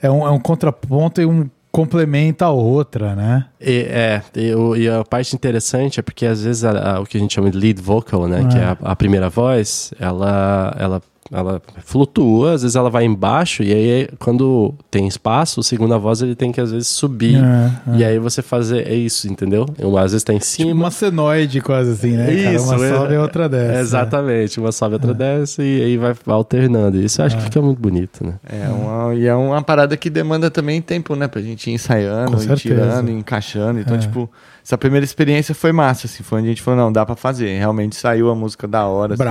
[0.00, 3.44] é um, é um contraponto e um complementa a outra, né?
[3.60, 7.04] E, é, e, o- e a parte interessante é porque às vezes a- a- o
[7.06, 10.74] que a gente chama de lead vocal, né, que é a, a primeira voz, ela,
[10.78, 15.98] ela, ela flutua, às vezes ela vai embaixo e aí quando tem espaço, o segunda
[15.98, 17.36] voz ele tem que às vezes subir.
[17.36, 19.66] É, E aí você fazer é isso, entendeu?
[19.78, 20.72] Uma, às vezes tá em Tipo cima.
[20.72, 22.26] uma senoide quase assim, né?
[22.26, 22.52] cara?
[22.54, 23.72] Isso, uma é- sobe e a outra desce.
[23.74, 23.80] né?
[23.80, 27.00] Exatamente, uma sobe, outra desce e aí vai alternando.
[27.00, 28.34] Isso eu acho que fica muito bonito, né?
[28.48, 31.28] É uma, e é uma parada que demanda também tempo, né?
[31.28, 33.80] Pra gente ir ensaiando, ir tirando, encaixando.
[33.80, 33.98] Então, É.
[33.98, 34.30] tipo,
[34.64, 36.22] essa primeira experiência foi massa, assim.
[36.22, 37.58] Foi onde a gente falou, não, dá pra fazer.
[37.58, 39.14] Realmente saiu a música da hora.
[39.14, 39.22] assim.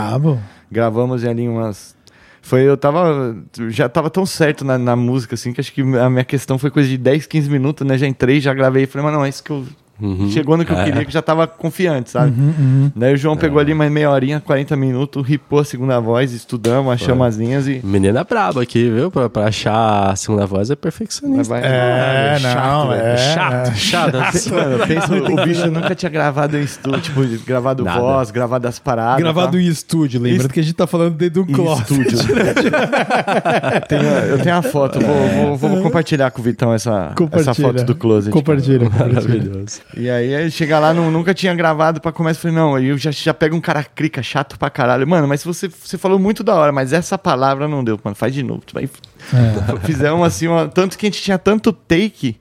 [0.72, 1.96] Gravamos ali umas.
[2.42, 3.36] Foi, eu tava.
[3.70, 6.70] Já tava tão certo na, na música, assim, que acho que a minha questão foi
[6.72, 7.98] coisa de 10, 15 minutos, né?
[7.98, 9.66] Já entrei, já gravei e falei, mas não, é isso que eu.
[10.00, 10.30] Uhum.
[10.30, 10.84] Chegou no que eu É.
[10.86, 12.32] queria, que já tava confiante, sabe?
[12.40, 12.92] Uhum, uhum.
[12.96, 16.94] Daí o João pegou ali mais meia horinha, 40 minutos, ripou a segunda voz, estudamos,
[16.94, 17.82] achamos as linhas e.
[17.84, 19.10] Menina braba aqui, viu?
[19.10, 21.54] Pra, pra achar a segunda voz é perfeccionista.
[21.54, 23.02] Vai- É, não, velho.
[23.02, 23.18] é.
[23.18, 24.18] chato, chato.
[24.54, 28.00] Mano, pensa, o bicho nunca tinha gravado em estúdio, tipo, gravado Nada.
[28.00, 29.18] voz, gravado as paradas.
[29.24, 29.64] Gravado tá?
[29.64, 31.92] em estúdio, lembrando que a gente tá falando dentro de um Em closet.
[31.94, 32.20] estúdio.
[33.88, 37.84] Tenho- eu tenho a foto, vou, vou- vou compartilhar com o Vitão essa, essa foto
[37.84, 38.32] do closet.
[38.32, 39.16] Compartilha, compartilha.
[39.22, 39.82] Maravilhoso.
[39.96, 42.40] E aí, aí chega lá, nu- nunca tinha gravado pra começar.
[42.42, 45.08] Falei, não, aí eu já, já pego um cara crica chato pra caralho.
[45.08, 48.16] Mano, mas você, você falou muito da hora, mas essa palavra não deu, mano.
[48.16, 48.62] Faz de novo.
[48.74, 48.84] Vai...
[48.86, 49.80] É.
[49.86, 52.36] Fizemos assim, uma- tanto que a gente tinha tanto take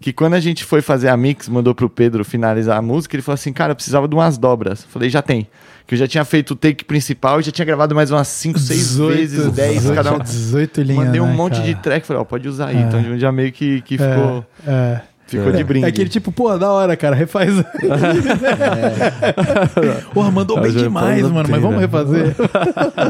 [0.00, 3.22] que quando a gente foi fazer a mix, mandou pro Pedro finalizar a música, ele
[3.22, 4.84] falou assim, cara, eu precisava de umas dobras.
[4.84, 5.46] Eu Falei, já tem.
[5.86, 8.58] Que eu já tinha feito o take principal e já tinha gravado mais umas 5,
[8.58, 10.18] 6 vezes, 10 cada um.
[10.18, 11.04] 18 linhas.
[11.06, 11.64] Mandei um né, monte cara?
[11.66, 12.76] de track, falei, ó, pode usar aí.
[12.76, 12.80] É.
[12.80, 15.52] Então já meio que, que ficou, É, ficou é.
[15.56, 15.84] de brinde.
[15.86, 17.52] É aquele tipo, pô, da hora, cara, refaz.
[20.12, 21.82] Porra, mandou bem demais, mano, mas vamos né?
[21.82, 22.34] refazer.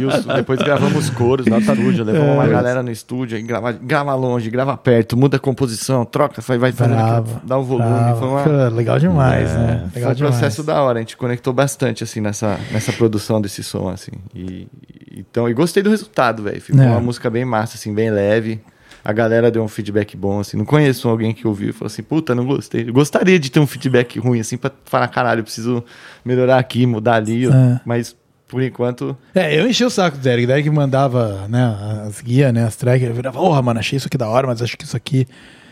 [0.01, 3.73] E os- depois gravamos os coros no estúdio, levamos uma galera no estúdio, aí grava,
[3.73, 7.89] grava longe, grava perto, muda a composição, troca, vai, vai fazendo Bravo, dá o volume.
[7.89, 8.19] Bravo.
[8.43, 9.89] Foi, uma- legal demais, É, né?
[9.93, 10.35] foi Legal um demais.
[10.37, 14.13] processo da hora, a gente conectou bastante assim nessa, nessa produção desse som assim.
[14.35, 16.61] E, e- então, e gostei do resultado, velho.
[16.61, 16.87] Ficou É.
[16.87, 18.61] uma música bem massa assim, bem leve.
[19.09, 20.59] A galera deu um feedback bom, assim.
[20.59, 22.87] Não conheço alguém que ouviu e falou assim, puta, não gostei.
[22.87, 25.83] Eu gostaria de ter um feedback ruim, assim, pra falar, caralho, eu preciso
[26.23, 27.47] melhorar aqui, mudar ali.
[27.47, 27.81] É.
[27.87, 28.15] Mas,
[28.47, 30.45] por enquanto, É, eu enchi o saco do Derek.
[30.45, 33.09] O Derek mandava, né, as guias, né, as tracks.
[33.09, 35.27] Eu virava, porra, mano, achei isso aqui da hora, mas acho que isso aqui,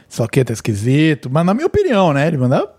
[0.09, 1.29] isso aqui tá esquisito.
[1.31, 2.71] Mas na minha opinião, né, ele mandava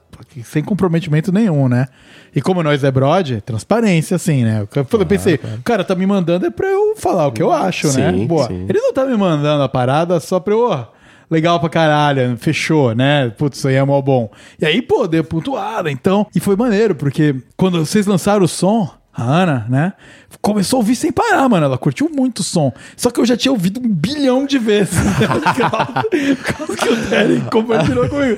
[0.44, 1.88] sem comprometimento nenhum, né?
[2.35, 4.68] E como nós é brod, transparência, assim, né?
[4.76, 7.52] Eu falei, pensei, o cara tá me mandando é pra eu falar o que eu
[7.52, 8.11] acho, né?
[8.11, 8.48] Sim, Boa.
[8.48, 8.65] sim.
[8.69, 10.85] Ele não tá me mandando a parada só pra eu, ó,
[11.30, 13.30] legal pra caralho, fechou, né?
[13.38, 14.30] Putz, isso aí é mó bom.
[14.60, 16.27] E aí, pô, deu pontuada, então.
[16.35, 19.94] E foi maneiro, porque quando vocês lançaram o som, a Ana, né?
[20.41, 21.65] Começou a ouvir sem parar, mano.
[21.65, 22.72] Ela curtiu muito o som.
[22.95, 24.94] Só que eu já tinha ouvido um bilhão de vezes.
[25.18, 28.38] Por causa que o Derek compartilhou comigo.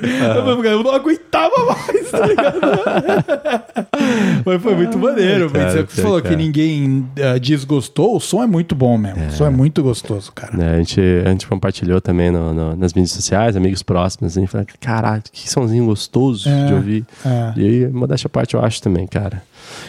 [0.64, 2.60] Eu não aguentava mais, tá ligado?
[4.44, 5.50] Mas foi muito maneiro.
[5.50, 6.34] cara, Mas você cara, falou cara.
[6.34, 8.16] que ninguém eh, desgostou.
[8.16, 9.26] O som é muito bom mesmo.
[9.26, 10.56] O som é muito gostoso, cara.
[10.56, 14.46] né, a, gente, a gente compartilhou também no- no- nas mídias sociais, amigos próximos, assim,
[14.46, 17.04] falando, caralho, que somzinho gostoso É, de ouvir.
[17.24, 17.52] é.
[17.56, 19.42] E aí, modéstia à parte, eu acho também, cara.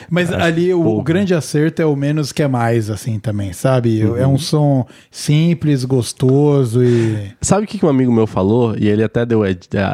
[0.10, 4.02] Mas ali o, o grande acerto é o menos que é mais, assim, também, sabe?
[4.02, 4.34] É Uhum.
[4.34, 7.32] um som simples, gostoso e.
[7.42, 8.76] Sabe o que, um amigo meu falou?
[8.78, 9.48] E ele até deu a,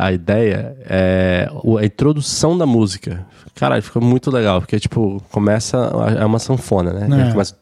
[0.05, 1.49] a ideia, é
[1.80, 3.26] a introdução da música.
[3.55, 5.77] Caralho, ficou muito legal, porque, tipo, começa,
[6.19, 7.27] é uma sanfona, né?
[7.27, 7.31] É.
[7.31, 7.55] Começa,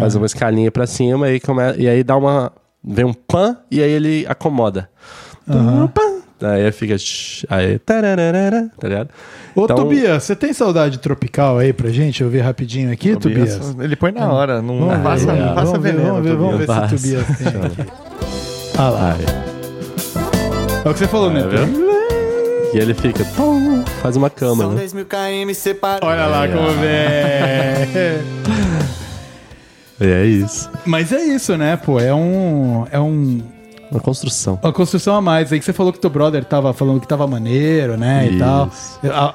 [0.00, 2.50] faz uma escalinha pra cima e, come, e aí dá uma,
[2.82, 4.88] vem um pan e aí ele acomoda.
[5.46, 6.17] Pam.
[6.40, 6.94] Aí fica,
[7.48, 9.08] aí, tararara, tá ligado?
[9.56, 12.22] Ô, Então- Tobias, você tem saudade tropical aí pra gente?
[12.22, 13.74] Eu ver rapidinho aqui, Tobias.
[13.80, 16.08] Ele põe na hora, não Vamos passa, ver, não passa vamos ver, veneno.
[16.14, 16.90] vamos ver, vamos ver Tobias.
[17.00, 17.48] se o Tobias tem
[17.84, 17.92] aqui.
[18.78, 19.14] Ah lá.
[19.14, 19.24] Aí.
[20.84, 21.42] É o que você falou, né?
[21.42, 21.88] Aí, viu?
[22.74, 24.80] E ele fica, pum, faz uma cama, São né?
[24.80, 26.06] 10 mil km separados.
[26.06, 28.38] Olha lá como vem.
[30.00, 30.70] É isso.
[30.86, 31.98] Mas é isso, né, pô?
[31.98, 32.86] É um.
[32.92, 33.42] É um.
[33.90, 34.58] Uma construção.
[34.62, 35.52] Uma construção a mais.
[35.52, 38.26] Aí que você falou que teu brother tava falando que tava maneiro, né?
[38.26, 38.38] E Isso.
[38.38, 38.70] tal.
[39.10, 39.32] A,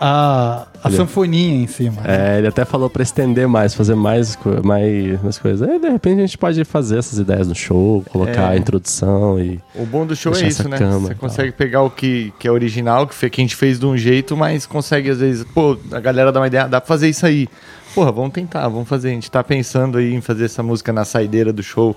[0.81, 2.01] a, a sanfoninha em cima.
[2.01, 2.35] né?
[2.35, 5.67] É, ele até falou pra estender mais, fazer mais, mais, mais coisas.
[5.67, 8.55] Aí, de repente, a gente pode fazer essas ideias no show, colocar É.
[8.55, 9.59] a introdução e.
[9.75, 10.77] O bom do show é isso, né?
[10.77, 13.85] Você e consegue pegar o que, que é original, que, que a gente fez de
[13.85, 17.09] um jeito, mas consegue, às vezes, pô, a galera dá uma ideia, dá pra fazer
[17.09, 17.47] isso aí.
[17.95, 19.09] Porra, vamos tentar, vamos fazer.
[19.09, 21.95] A gente tá pensando aí em fazer essa música na saideira do show,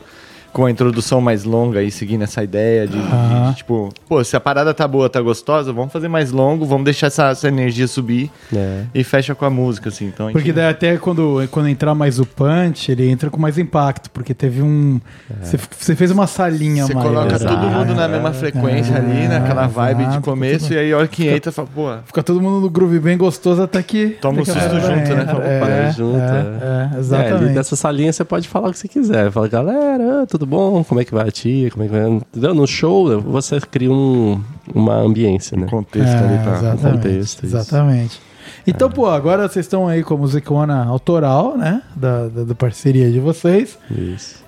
[0.56, 4.40] com a introdução mais longa aí, seguindo essa ideia de, de- tipo, pô, se a
[4.40, 8.30] parada tá boa, tá gostosa, vamos fazer mais longo, vamos deixar essa, essa energia subir
[8.54, 8.84] É.
[8.94, 10.06] e fecha com a música, assim.
[10.06, 13.38] Então, a gente- Porque daí até quando, quando entrar mais o punch, ele entra com
[13.38, 14.98] mais impacto, porque teve um.
[15.42, 17.06] Você você fez uma salinha Você maior.
[17.08, 17.54] coloca Exato.
[17.54, 20.96] todo mundo na mesma frequência É, ali, naquela vibe exato, de começo, e aí a
[20.96, 24.16] hora que entra, fala, pô, Fica todo mundo no groove bem gostoso até que.
[24.22, 25.26] Toma um susto junto, né?
[25.30, 25.94] Opa, É, né?
[25.94, 26.24] Junto, é, é.
[26.24, 27.52] é, É, ali exatamente.
[27.52, 29.30] dessa salinha você pode falar o que você quiser.
[29.30, 30.84] Fala, galera, ah, tudo bom?
[30.84, 31.70] Como é que vai a tia?
[31.70, 32.08] Como é que vai?
[32.08, 32.54] Entendeu?
[32.54, 34.40] No show, você cria um,
[34.72, 35.66] uma ambiência, né?
[35.66, 36.52] contexto É, ali pra...
[36.52, 37.56] exatamente, contexto, isso.
[37.56, 38.20] Exatamente.
[38.66, 41.82] Então, pô, agora vocês estão aí com a musicona autoral, né?
[41.94, 43.78] Da, da, da parceria de vocês.
[43.90, 44.44] Isso.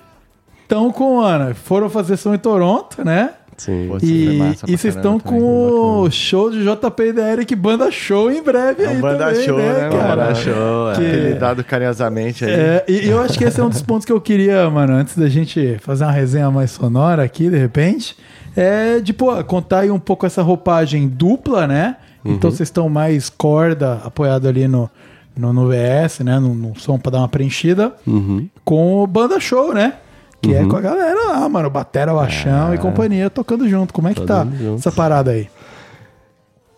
[0.63, 3.31] Estão com, Ana, foram fazer som em Toronto, né?
[3.59, 3.87] Sim.
[3.89, 7.53] Pô, E, massa pra e vocês estão com o show de JP e da Eric
[7.55, 9.89] Banda Show em breve É um aí banda também, show, né, cara?
[9.91, 10.15] mano?
[10.15, 10.95] Banda show, é.
[10.95, 12.51] Que- Apelidado carinhosamente aí.
[12.51, 15.17] É, e eu acho que esse é um dos pontos que eu queria, mano, antes
[15.17, 18.15] da gente fazer uma resenha mais sonora aqui, de repente,
[18.55, 21.97] é de, pô, contar aí um pouco essa roupagem dupla, né?
[22.25, 24.89] Então vocês estão mais corda apoiado ali no,
[25.37, 26.37] no, no VS, né?
[26.39, 28.47] No, no som pra dar uma preenchida, Uhum.
[28.65, 29.93] com o Banda Show, né?
[30.41, 33.93] Que é com a galera lá, mano, Batera, Baixão e companhia tocando junto.
[33.93, 34.79] Como é que tá junto.
[34.79, 35.49] essa parada aí?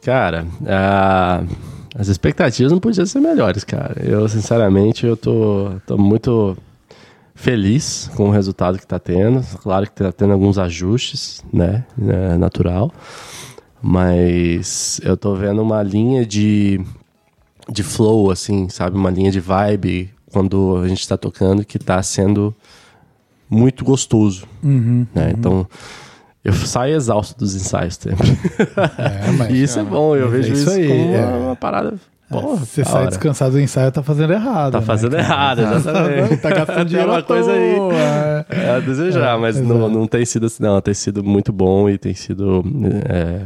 [0.01, 1.43] Cara, a-
[1.95, 3.95] as expectativas não podiam ser melhores, cara.
[4.03, 6.57] Eu, sinceramente, eu tô, tô muito
[7.35, 9.43] feliz com o resultado que tá tendo.
[9.61, 11.83] Claro que tá tendo alguns ajustes, né?
[12.07, 12.91] É natural.
[13.81, 16.79] Mas eu tô vendo uma linha de,
[17.69, 18.95] de flow, assim, sabe?
[18.95, 22.55] Uma linha de vibe quando a gente tá tocando que tá sendo
[23.51, 25.33] muito gostoso, Uhum, né?
[25.37, 25.67] Então...
[26.43, 28.27] Eu saio exausto dos ensaios sempre.
[28.97, 31.25] É, mas E isso é bom, eu mas é vejo isso isso, aí, como é.
[31.25, 31.93] uma, parada.
[32.31, 33.07] Porra, você sai hora.
[33.09, 34.71] descansado do ensaio, tá fazendo errado.
[34.71, 35.23] Tá né, fazendo cara?
[35.23, 36.37] errado, exatamente.
[36.41, 37.75] tá gastando dinheiro É uma coisa aí.
[37.75, 38.45] é.
[38.49, 40.81] É a desejar, mas não, não tem sido assim, não.
[40.81, 42.63] Tem sido muito bom e tem sido.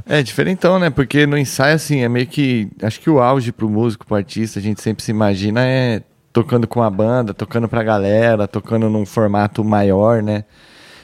[0.07, 0.90] É, É diferentão, né?
[0.90, 2.69] Porque no ensaio, assim, é meio que.
[2.82, 6.02] Acho que o auge pro músico, pro artista, a gente sempre se imagina é
[6.36, 10.44] tocando com a banda, tocando pra galera, tocando num formato maior, né?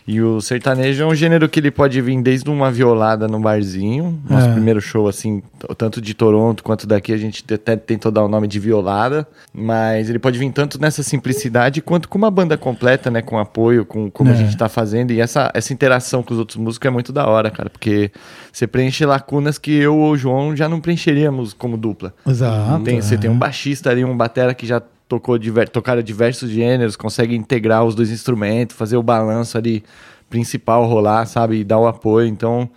[0.07, 4.19] E o sertanejo é um gênero que ele pode vir desde uma violada no barzinho.
[4.27, 4.51] Nosso É.
[4.51, 5.41] primeiro show, assim,
[5.77, 9.25] tanto de Toronto quanto daqui, a gente até tentou dar o nome de violada.
[9.53, 13.21] Mas ele pode vir tanto nessa simplicidade quanto com uma banda completa, né?
[13.21, 14.33] Com apoio, com como É.
[14.33, 15.11] a gente tá fazendo.
[15.11, 17.69] E essa, essa interação com os outros músicos é muito da hora, cara.
[17.69, 18.11] Porque
[18.51, 22.11] você preenche lacunas que eu ou o João já não preencheríamos como dupla.
[22.27, 22.83] Exato.
[22.83, 23.17] Tem, você é.
[23.17, 27.83] tem um baixista ali, um batera que já tocou diver, tocaram diversos gêneros, consegue integrar
[27.83, 29.83] os dois instrumentos, fazer o balanço ali
[30.29, 31.59] principal rolar, sabe?
[31.59, 32.27] E dar o apoio.
[32.27, 32.69] Então,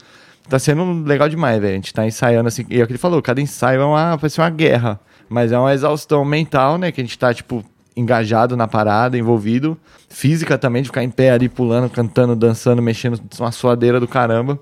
[0.49, 1.75] tá sendo legal demais, velho.
[1.75, 2.67] A gente tá ensaiando assim.
[2.69, 4.99] E é o que ele falou, cada ensaio é uma, vai ser uma guerra.
[5.29, 6.91] Mas é uma exaustão mental, né?
[6.91, 7.65] Que a gente tá, tipo,
[7.97, 9.79] engajado na parada, envolvido.
[10.09, 14.59] Física também, de ficar em pé ali, pulando, cantando, dançando, mexendo, uma suadeira do caramba.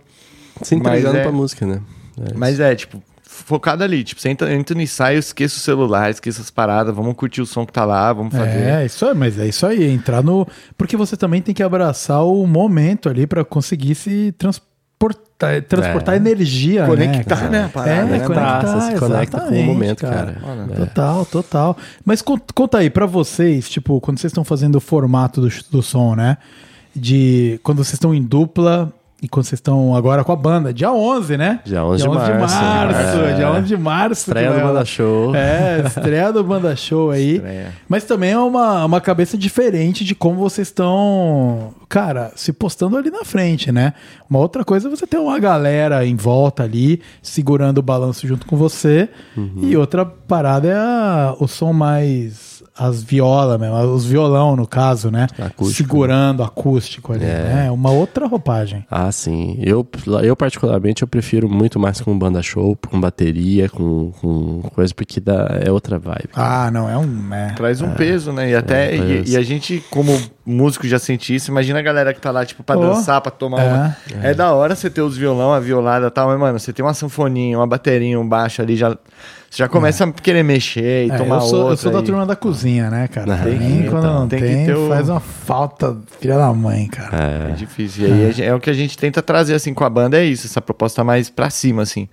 [0.60, 1.80] Se entregando é- pra música, né?
[2.20, 3.02] É Mas é, tipo,
[3.32, 4.04] focado ali.
[4.04, 7.46] Tipo, você entra, entra no ensaio, esqueça o celular, esqueça as paradas, vamos curtir o
[7.46, 8.68] som que tá lá, vamos fazer.
[8.68, 10.46] É, isso aí, mas é isso aí, entrar no.
[10.76, 16.16] Porque você também tem que abraçar o momento ali pra conseguir se transportar, transportar É.
[16.18, 16.86] energia.
[16.86, 17.62] Conectar, né?
[17.62, 20.38] né, parada, é, né, conectar, Você se conecta com o exatamente, momento, cara.
[20.40, 21.76] Mano, Total, total.
[22.04, 25.82] Mas con- conta aí, pra vocês, tipo, quando vocês estão fazendo o formato do, do
[25.82, 26.36] som, né?
[26.94, 28.92] De quando vocês estão em dupla
[29.22, 31.60] e quando vocês estão agora com a banda, dia 11, né?
[31.64, 32.56] Dia 11 de de março.
[32.56, 33.32] março, É.
[33.34, 34.20] dia 11 de março.
[34.28, 35.34] Estreia do Banda Show.
[35.36, 37.36] É, estreia do Banda Show aí.
[37.36, 37.72] Estreia.
[37.88, 43.10] Mas também é uma, uma cabeça diferente de como vocês estão, cara, se postando ali
[43.10, 43.92] na frente, né?
[44.28, 48.44] Uma outra coisa é você ter uma galera em volta ali, segurando o balanço junto
[48.46, 49.08] com você.
[49.36, 49.60] Uhum.
[49.62, 52.51] E outra parada é a- o som mais.
[52.78, 55.26] As violas mesmo, os violão, no caso, né?
[55.38, 55.64] Acústico.
[55.88, 57.28] Segurando acústico ali, É.
[57.54, 57.70] né?
[57.70, 58.86] Uma outra roupagem.
[58.90, 59.58] Ah, sim.
[59.60, 59.86] Eu,
[60.22, 65.20] eu particularmente, eu prefiro muito mais com banda show, com bateria, com, com coisa, porque
[65.20, 66.30] dá, é outra vibe.
[66.34, 67.34] Ah, não, é um.
[67.34, 67.48] É.
[67.52, 68.48] Traz um peso, né?
[68.50, 68.92] E até.
[68.92, 69.32] É, e, peso.
[69.34, 71.50] e a gente, como músico, já sente isso.
[71.50, 73.68] Imagina a galera que tá lá, tipo, pra Oh, dançar, pra tomar é.
[73.68, 73.96] uma.
[74.22, 74.32] É.
[74.32, 76.94] da hora você ter os violão, a violada e tal, mas, mano, você tem uma
[76.94, 78.96] sanfoninha, uma bateria, um baixo ali, já.
[79.52, 81.76] Você já começa a querer mexer e É, tomar eu, sou, eu outra.
[81.76, 83.36] sou da e- turma da cozinha, né, cara?
[83.36, 86.50] Tem, tem que- quando não tem, tem que ter o- faz uma falta, filha da
[86.54, 87.50] mãe, cara.
[87.50, 88.08] É difícil.
[88.08, 90.24] E aí gente- é o que a gente tenta trazer, assim, com a banda, é
[90.24, 92.08] isso, essa proposta mais pra cima, assim.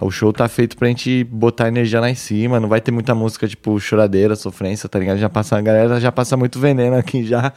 [0.00, 3.14] O show tá feito pra gente botar energia lá em cima, não vai ter muita
[3.14, 5.18] música tipo choradeira, sofrência, tá ligado?
[5.18, 7.52] Já passa, a galera já passa muito veneno aqui já.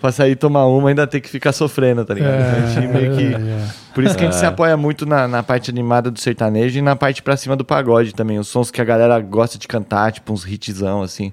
[0.00, 2.32] Pra sair tomar uma, ainda tem que ficar sofrendo, tá ligado?
[2.32, 3.34] a gente meio que.
[3.34, 3.68] é, é.
[3.92, 6.82] Por isso que a gente se apoia muito na, na parte animada do sertanejo e
[6.82, 8.38] na parte pra cima do pagode também.
[8.38, 11.32] Os sons que a galera gosta de cantar, tipo uns hitzão, assim.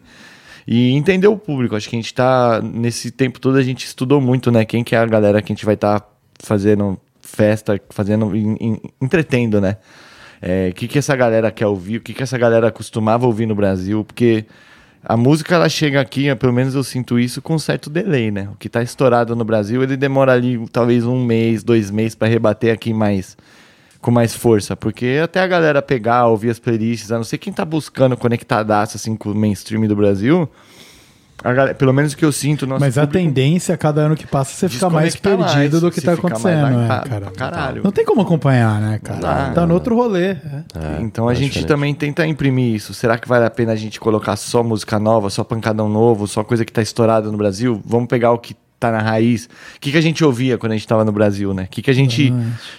[0.67, 1.75] E entender o público.
[1.75, 2.59] Acho que a gente tá.
[2.61, 4.65] Nesse tempo todo a gente estudou muito, né?
[4.65, 6.01] Quem que é a galera que a gente vai estar
[6.39, 8.33] fazendo festa, fazendo.
[8.99, 9.77] entretendo, né?
[10.41, 11.97] É, que, que essa galera quer ouvir?
[11.97, 14.03] O que, que essa galera costumava ouvir no Brasil?
[14.03, 14.45] Porque
[15.03, 18.49] a música ela chega aqui, pelo menos eu sinto isso, com um certo delay, né?
[18.51, 22.27] O que tá estourado no Brasil, ele demora ali talvez um mês, dois meses para
[22.27, 23.37] rebater aqui mais
[23.99, 27.51] com mais força, porque até a galera pegar, ouvir as playlists, a não ser quem
[27.51, 30.49] tá buscando conectadaço assim com o mainstream do Brasil,
[31.43, 34.15] galera- pelo menos o que eu sinto, nosso Mas a público tendência, a cada ano
[34.15, 36.87] que passa, você fica mais perdido mais, do que você tá fica mais acontecendo, né,
[37.07, 37.31] cara?
[37.31, 37.81] caralho.
[37.83, 39.19] Não tem como acompanhar, né, cara?
[39.19, 40.31] dá, tá no outro rolê.
[40.31, 40.37] é.
[40.99, 41.67] então a é gente diferente.
[41.67, 42.93] também tenta imprimir isso.
[42.93, 46.43] Será que vale a pena a gente colocar só música nova, só pancadão novo, só
[46.43, 47.81] coisa que tá estourada no Brasil?
[47.85, 49.45] Vamos pegar o que tá na raiz.
[49.75, 51.63] O que, que a gente ouvia quando a gente tava no Brasil, né?
[51.63, 52.33] O que, que a gente.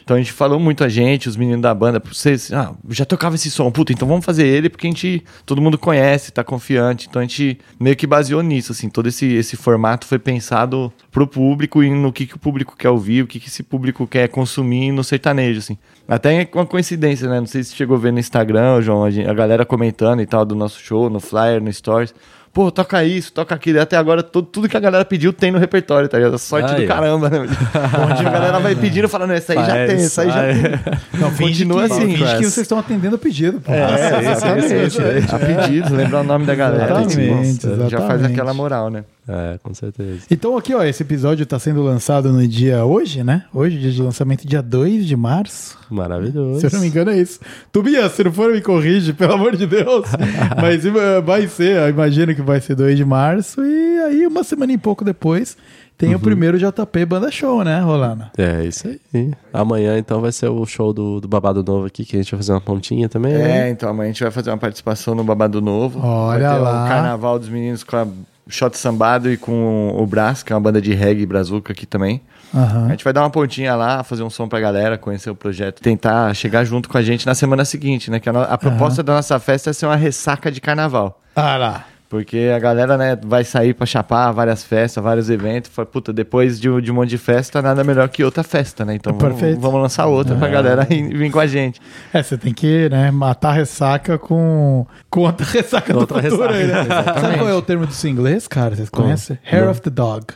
[0.04, 3.34] Então a gente falou muito a gente, os meninos da banda, vocês, ah, já tocava
[3.34, 5.24] esse som, puta, então vamos fazer ele porque a gente.
[5.44, 7.06] Todo mundo conhece, tá confiante.
[7.08, 8.88] Então a gente meio que baseou nisso, assim.
[8.88, 12.90] Todo esse, esse formato foi pensado pro público e no que, que o público quer
[12.90, 15.76] ouvir, o que, que esse público quer consumir no sertanejo, assim.
[16.06, 17.38] Até é uma coincidência, né?
[17.40, 20.26] Não sei se chegou a ver no Instagram, João, a, gente- a galera comentando e
[20.26, 22.14] tal do nosso show, no flyer, no stories.
[22.52, 23.78] Pô, toca isso, toca aquilo.
[23.78, 26.34] E Até agora, tudo, tudo que a galera pediu tem no repertório, tá ligado?
[26.34, 27.38] A sorte Aí, do caramba, né?
[27.40, 31.20] Onde a galera vai pedindo, falando, essa aí já tem, essa aí já tem.
[31.20, 32.16] Não, Continua que, assim.
[32.16, 33.60] finge que vocês estão atendendo o pedido.
[33.60, 33.72] Pô.
[33.72, 34.98] É, exatamente.
[35.32, 37.00] A pedidos, lembrar o nome da galera.
[37.02, 38.32] Exatamente, tipo, Já faz exatamente.
[38.32, 39.04] aquela moral, né?
[39.28, 40.22] É, com certeza.
[40.30, 43.44] Então aqui, ó, esse episódio tá sendo lançado no dia hoje, né?
[43.52, 45.76] Hoje, dia de lançamento, dia 2 de março.
[45.90, 46.60] Maravilhoso.
[46.60, 47.38] Se eu não me engano, é isso.
[47.70, 50.06] Tobias, se não for, me corrige, pelo amor de Deus.
[50.60, 50.82] Mas
[51.24, 53.62] vai ser, eu imagino que vai ser 2 de março.
[53.62, 55.56] E aí, uma semana e pouco depois,
[55.98, 56.16] tem Uhum.
[56.16, 58.24] o primeiro JP Banda Show, né, Rolando?
[58.38, 59.30] É, isso aí.
[59.52, 62.38] Amanhã, então, vai ser o show do, do Babado Novo aqui, que a gente vai
[62.38, 63.70] fazer uma pontinha também, É, né?
[63.70, 65.98] então amanhã a gente vai fazer uma participação no Babado Novo.
[66.02, 66.84] Olha vai ter lá.
[66.84, 68.06] o Carnaval dos Meninos com a
[68.48, 72.20] Shot Sambado e com o Brás, que é uma banda de reggae brazuca aqui também.
[72.52, 72.88] A Aham.
[72.88, 76.34] gente vai dar uma pontinha lá, fazer um som pra galera, conhecer o projeto, tentar
[76.34, 78.18] chegar junto com a gente na semana seguinte, né?
[78.18, 81.20] Que a, a proposta da nossa festa é ser uma ressaca de carnaval.
[81.36, 81.84] Ah lá.
[82.08, 85.70] Porque a galera, né, vai sair pra chapar várias festas, vários eventos.
[85.70, 88.82] Fala, puta, depois de, um- de um monte de festa, nada melhor que outra festa,
[88.82, 88.94] né?
[88.94, 91.78] Então vamos, vamos lançar outra pra galera ir- vir com a gente.
[92.14, 96.48] É, você tem que, né, matar a ressaca com, com outra ressaca do Outra futuro
[96.50, 96.80] aí, né?
[96.82, 98.74] ressaca, Sabe qual é o termo disso em inglês, cara?
[98.74, 99.38] Vocês conhecem?
[99.44, 99.70] Hair Não.
[99.72, 100.26] of the dog.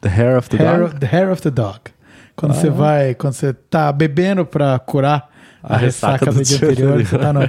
[0.00, 0.84] The Hair of the Hair Dog.
[0.84, 1.80] of, the hair of the dog.
[2.36, 5.27] Quando você vai, quando você tá bebendo pra curar
[5.62, 7.40] a, A ressaca, ressaca do, do dia anterior, você tá no,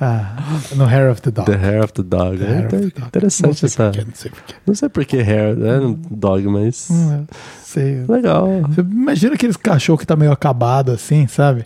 [0.00, 0.36] ah,
[0.76, 1.50] no hair of the dog.
[1.50, 2.38] The Hair of the Dog.
[2.38, 2.92] The É, of the dog.
[3.00, 3.84] Não Interessante sei essa.
[3.84, 4.54] porquê, não sei porquê.
[4.66, 6.88] Não sei por que hair, é um dog, mas.
[6.90, 7.24] Hum,
[7.62, 8.04] sei.
[8.08, 8.48] Legal.
[8.68, 11.62] Você imagina aqueles cachorro que tá meio acabado assim, sabe?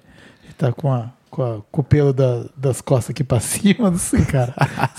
[0.48, 3.90] E tá com a com, a- com o pelo da- das costas aqui pra cima,
[3.90, 4.54] não sei, cara.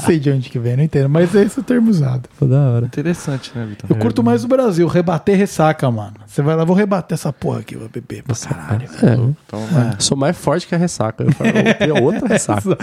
[0.06, 1.10] sei de onde que vem, não entendo.
[1.10, 2.30] Mas é esse o termo usado.
[2.38, 2.86] Pô, da hora.
[2.86, 3.88] Interessante, né, Vitão?
[3.90, 6.14] Eu curto mais o Brasil, rebater ressaca, mano.
[6.40, 8.84] Você vai lá, vou rebater essa porra aqui, vou beber pra caralho.
[9.04, 11.22] É, Então vai, sou mais forte que a ressaca.
[11.26, 11.50] Eu falo,
[11.86, 12.78] eu outra ressaca.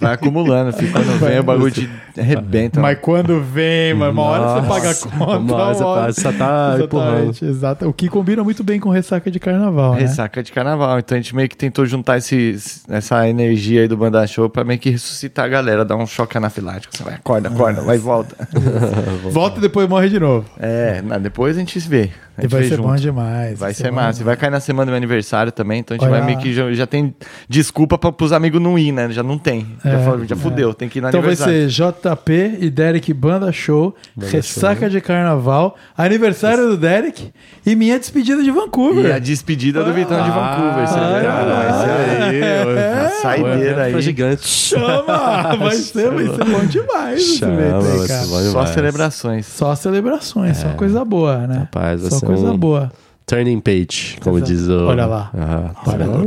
[0.00, 2.78] vai acumulando, fica quando vem o bagulho de arrebenta.
[2.80, 5.38] Mas quando vem, mano, uma hora você paga a conta.
[5.38, 7.10] uma hora você uma hora- paga, você tá empurrando.
[7.16, 7.88] Exatamente, exato.
[7.88, 10.00] O que combina muito bem com ressaca de carnaval, né?
[10.02, 11.00] Ressaca de carnaval.
[11.00, 12.56] Então a gente meio que tentou juntar esse,
[12.88, 16.38] essa energia aí do Banda Show pra meio que ressuscitar a galera, dar um choque
[16.38, 16.96] anafilático.
[16.96, 18.36] Você vai, acorda, acorda, vai e volta.
[19.32, 20.46] Volta e depois morre de novo.
[20.60, 22.10] É, na- depois a gente se vê.
[22.42, 22.88] E vai ser junto.
[22.88, 23.58] bom demais.
[23.58, 24.20] Vai ser bom massa.
[24.20, 26.38] E vai cair na semana do meu aniversário também, então a gente Olha vai meio
[26.38, 27.14] que já, já tem
[27.48, 29.08] desculpa pra, pros amigos não ir, né?
[29.10, 29.66] Já não tem.
[29.84, 31.70] Já, É, falou, já fudeu, tem que ir no Então vai aniversário.
[31.70, 37.30] ser JP e Derek Banda Show, Ressaca de Carnaval, aniversário do Derek
[37.64, 39.04] e minha despedida de Vancouver.
[39.06, 40.88] E a despedida do Vitão de Vancouver.
[40.88, 42.40] Você Ah, vai ser aí.
[42.42, 43.08] é.
[43.22, 44.02] Saideira Foi aí.
[44.02, 44.46] gigante.
[44.46, 45.54] Chama!
[45.64, 48.22] Vai ser, vai ser bom demais esse Chama, evento aí, vai cara.
[48.24, 49.46] ser bom Só celebrações.
[49.46, 51.58] Só celebrações, só coisa boa, né?
[51.60, 52.90] Rapaz, vai só ser coisa boa.
[53.26, 54.52] Turning page, como Exato.
[54.52, 54.86] diz o.
[54.86, 55.30] Olha lá.
[55.34, 56.18] Ah, Olha lá.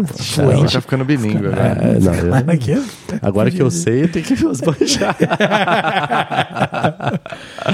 [0.55, 1.77] Gente tá ficando bilíngue agora.
[1.79, 2.83] É, não, eu- Olha aqui.
[3.21, 5.15] agora que eu sei, eu tenho que os banjar.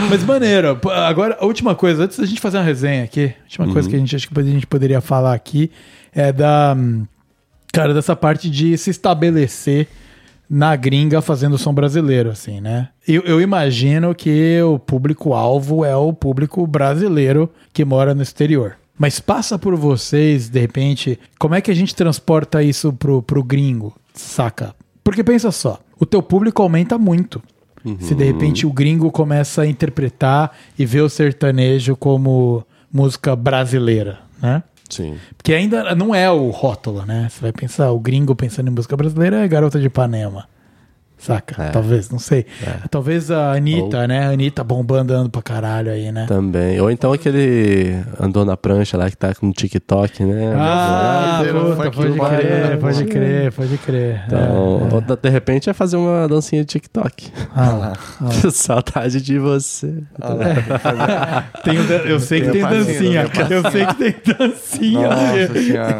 [0.10, 0.78] Mas maneiro.
[1.08, 3.95] Agora, a última coisa, antes da gente fazer uma resenha aqui, a última coisa que
[3.95, 5.72] a gente acho que a gente poderia falar aqui
[6.14, 6.76] é da.
[6.78, 7.06] hum,
[7.72, 9.88] Cara, dessa parte de se estabelecer
[10.53, 12.89] na gringa fazendo som brasileiro, assim, né?
[13.07, 18.77] Eu, eu imagino que o público-alvo é o público brasileiro que mora no exterior.
[18.95, 23.43] Mas passa por vocês, de repente, como é que a gente transporta isso pro, pro
[23.43, 24.75] gringo, saca?
[25.03, 27.41] Porque pensa só, o teu público aumenta muito.
[27.99, 34.19] Se de repente o gringo começa a interpretar e ver o sertanejo como música brasileira,
[34.39, 34.61] né?
[34.94, 35.18] Sim.
[35.38, 37.28] Porque ainda não é o rótulo, né?
[37.30, 40.48] Você vai pensar, o gringo pensando em música brasileira é Garota de Ipanema.
[41.24, 41.64] Saca?
[41.64, 41.70] É.
[41.70, 42.45] Talvez, não sei.
[42.91, 44.26] Talvez a Anitta, né?
[44.28, 46.26] A Anitta bombando andando pra caralho aí, né?
[46.28, 46.80] Também.
[46.82, 50.54] Ou então aquele andou na prancha lá que tá com TikTok, né?
[50.58, 52.78] Ah, Brasileiro, puta, pode urbano, crer, né?
[52.78, 54.24] pode crer, pode crer.
[54.28, 57.32] Então, É, ou de repente é fazer uma dancinha de TikTok.
[57.56, 57.94] Ah lá.
[58.52, 59.94] Saudade de você.
[61.64, 63.30] Tem o dan- eu sei que Tem tem dancinha.
[63.30, 65.08] tem Eu sei que tem dancinha.
[65.10, 66.00] Nossa senhora.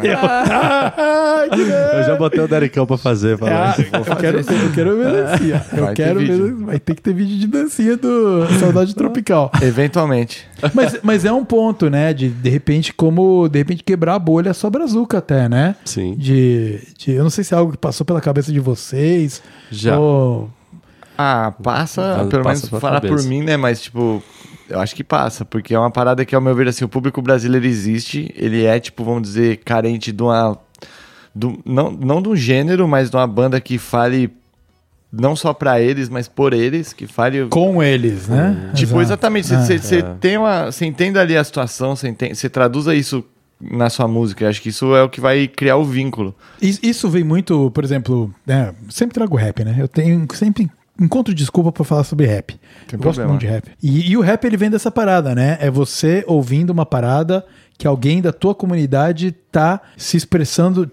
[1.94, 3.38] Eu já botei o Dericão pra fazer.
[3.38, 3.74] Falar.
[3.78, 5.64] Ah, eu, quero, eu quero ver dancinha.
[5.76, 6.52] Eu Vai quero ver.
[6.54, 9.50] Vai ter que ter vídeo de dancinha do Saudade Tropical.
[9.62, 10.46] Eventualmente.
[10.74, 12.12] Mas, mas é um ponto, né?
[12.12, 15.76] De de repente, como de repente quebrar a bolha só brazuca até, né?
[15.84, 16.14] Sim.
[16.14, 17.12] De, de.
[17.12, 19.42] Eu não sei se é algo que passou pela cabeça de vocês.
[19.70, 19.98] Já.
[19.98, 20.50] Ou,
[21.16, 23.56] Ah, passa, Ah, pelo passa menos falar por mim, né?
[23.56, 24.22] Mas, tipo,
[24.68, 27.20] eu acho que passa, porque é uma parada que, ao meu ver, assim, o público
[27.22, 30.58] brasileiro existe, ele é, tipo, vamos dizer, carente de uma.
[31.34, 34.30] do- não, não de um gênero, mas de uma banda que fale
[35.18, 37.46] não só pra eles, mas por eles, que fale.
[37.48, 38.70] com eles, né?
[38.74, 39.02] Tipo, Exato.
[39.02, 39.54] exatamente.
[39.54, 39.60] Ah.
[39.60, 40.66] Você tem uma.
[40.66, 43.24] Você entenda ali a situação, você traduza isso
[43.60, 44.48] na sua música.
[44.48, 46.34] Acho que isso é o que vai criar o vínculo.
[46.60, 49.76] Is- Isso vem muito, por exemplo, né, sempre trago rap, né?
[49.78, 50.68] Eu tenho sempre
[51.00, 52.52] encontro desculpa pra falar sobre rap.
[52.86, 53.68] Tem Eu gosto muito de rap.
[53.82, 55.56] E, e o rap ele vem dessa parada, né?
[55.60, 57.44] É você ouvindo uma parada
[57.76, 60.88] que alguém da tua comunidade tá se expressando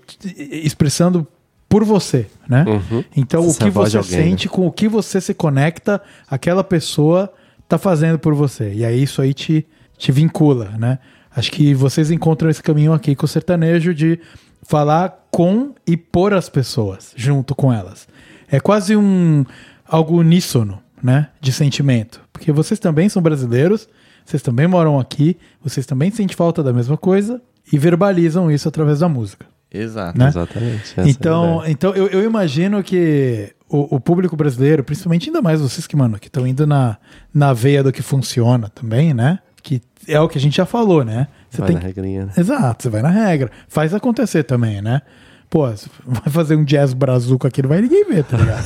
[0.49, 1.27] expressando
[1.71, 2.65] por você, né?
[2.67, 3.01] Uhum.
[3.15, 7.31] Então o Essa que você alguém, sente, com o que você se conecta, aquela pessoa
[7.65, 8.73] tá fazendo por você.
[8.73, 9.65] E aí isso aí te,
[9.97, 10.99] te vincula, né?
[11.33, 14.19] Acho que vocês encontram esse caminho aqui com o sertanejo de
[14.63, 18.05] falar com e por as pessoas, junto com elas.
[18.49, 19.45] É quase um
[19.87, 21.29] algo uníssono, né?
[21.39, 22.19] De sentimento.
[22.33, 23.87] Porque vocês também são brasileiros,
[24.25, 27.41] vocês também moram aqui, vocês também sentem falta da mesma coisa
[27.71, 29.45] e verbalizam isso através da música.
[29.73, 30.17] Exato.
[30.17, 30.27] Né?
[30.27, 30.81] Exatamente.
[30.99, 31.71] essa é Então, ideia.
[31.71, 36.19] então eu, eu imagino que o, o público brasileiro, principalmente ainda mais vocês que, mano,
[36.19, 36.97] que estão indo na,
[37.33, 39.39] na veia do que funciona também, né?
[39.63, 41.27] Que é o que a gente já falou, né?
[41.49, 42.31] Você Vai tem na que- regrinha, né?
[42.37, 43.49] Exato, você vai na regra.
[43.69, 45.01] Faz acontecer também, né?
[45.49, 48.63] Pô, você vai fazer um jazz brazuca aqui, não vai ninguém ver, tá ligado?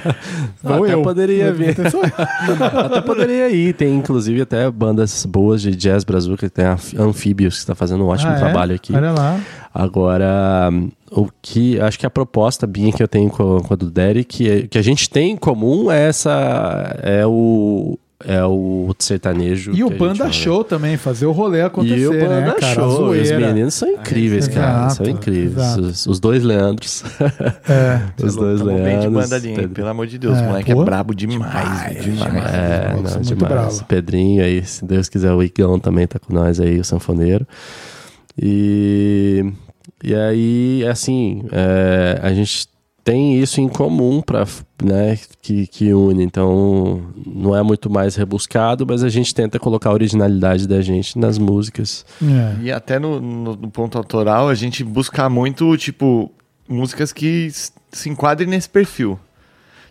[0.62, 1.02] Vou Até eu.
[1.02, 1.54] poderia eu.
[2.86, 3.74] Até poderia ir.
[3.74, 6.48] Tem, inclusive, até bandas boas de jazz brazuca.
[6.48, 8.38] Tem a Anfíbios, que está fazendo um ótimo Ah, é?
[8.38, 8.94] trabalho aqui.
[8.94, 9.38] Olha lá.
[9.74, 10.70] Agora,
[11.10, 14.48] o que acho que a proposta Binha que eu tenho com, com a do Derek,
[14.48, 19.72] é- que a gente tem em comum é essa é o é o sertanejo.
[19.74, 20.32] E o que a gente Banda fala.
[20.32, 22.66] Show também, fazer o rolê acontecer, E o Banda né, cara?
[22.72, 24.90] A Show, os meninos são incríveis, cara.
[24.90, 25.76] São incríveis.
[25.76, 27.02] Os, os dois Leandros.
[27.68, 28.00] É.
[28.24, 29.28] os dois Tamo bem de Leandros.
[29.28, 30.82] banda Pelo amor de Deus, É, o moleque pô.
[30.82, 32.00] é brabo demais.
[32.00, 32.54] demais.
[32.54, 33.52] É, Nossa, não, muito demais.
[33.52, 33.84] bravo.
[33.86, 37.44] Pedrinho aí, se Deus quiser, o Igão também tá com nós aí, o sanfoneiro.
[38.40, 39.44] E
[40.02, 42.68] E aí, assim, é, a gente
[43.04, 44.46] tem isso em comum para
[44.82, 46.22] né, que, que une.
[46.22, 51.18] Então, não é muito mais rebuscado, mas a gente tenta colocar a originalidade da gente
[51.18, 52.04] nas músicas.
[52.22, 52.62] É.
[52.62, 56.30] E até no, no, no ponto autoral, a gente busca muito, tipo,
[56.68, 57.50] músicas que
[57.92, 59.18] se enquadrem nesse perfil.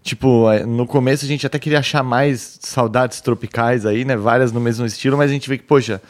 [0.02, 4.16] Tipo, é, no começo a gente até queria achar mais saudades tropicais aí, né?
[4.16, 6.02] Várias no mesmo estilo, mas a gente vê que, poxa,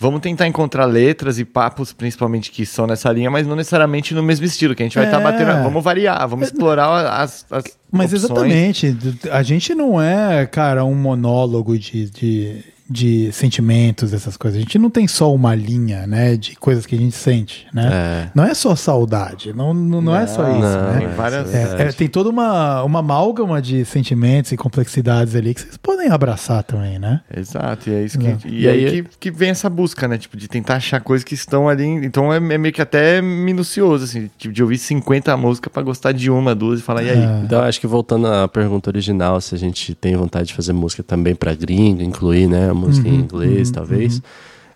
[0.00, 4.22] vamos tentar encontrar letras e papos, principalmente, que são nessa linha, mas não necessariamente no
[4.22, 5.22] mesmo estilo, que a gente vai estar É.
[5.22, 5.62] batendo.
[5.62, 6.88] Vamos variar, vamos explorar
[7.20, 8.24] as, as Mas opções.
[8.52, 8.96] exatamente,
[9.30, 14.58] a gente não é, cara, um monólogo de, de, de sentimentos, essas coisas.
[14.58, 17.88] A gente não tem só uma linha, né, de coisas que a gente sente, né?
[18.26, 18.30] É.
[18.34, 20.98] Não é só saudade, não, não, não é só isso, não, né?
[20.98, 21.54] Tem várias.
[21.54, 26.08] É, é, tem toda uma, uma amálgama de sentimentos e complexidades ali que vocês podem
[26.10, 27.20] abraçar também, né?
[27.34, 28.26] Exato, e é isso que.
[28.48, 30.18] E, E aí aí- que, que vem essa busca, né?
[30.18, 31.84] Tipo, de tentar achar coisas que estão ali.
[31.86, 36.12] Então é, é meio que até minucioso, assim, tipo, de ouvir 50 músicas pra gostar
[36.12, 37.18] de uma, duas e falar, e aí?
[37.18, 37.40] É.
[37.44, 41.02] Então, acho que voltando à pergunta original, se a gente tem vontade de fazer música
[41.02, 44.22] também para gringo, incluir, né, música em inglês, talvez.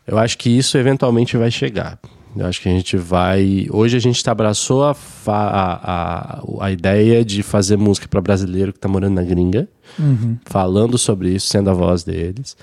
[0.06, 1.98] Eu acho que isso eventualmente vai chegar.
[2.36, 3.66] Eu acho que a gente vai.
[3.70, 8.78] Hoje a gente abraçou a, a, a, a ideia de fazer música para brasileiro que
[8.78, 9.68] tá morando na gringa,
[10.44, 12.56] falando sobre isso, sendo a voz deles.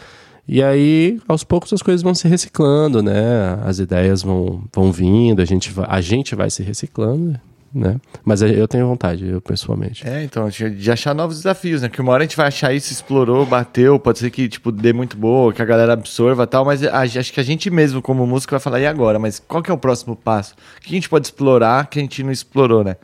[0.47, 3.57] E aí, aos poucos, as coisas vão se reciclando, né?
[3.63, 7.39] As ideias vão, vão vindo, a gente, vai, a gente vai se reciclando,
[7.73, 7.99] né?
[8.23, 10.07] Mas eu tenho vontade, eu pessoalmente.
[10.07, 11.87] É, então, de achar novos desafios, né?
[11.87, 14.91] Porque uma hora a gente vai achar isso, explorou, bateu, pode ser que, tipo, dê
[14.91, 18.51] muito boa, que a galera absorva tal, mas acho que a gente mesmo, como músico,
[18.51, 19.17] vai falar, e agora?
[19.17, 20.53] Mas qual que é o próximo passo?
[20.77, 22.97] O que a gente pode explorar que a gente não explorou, né?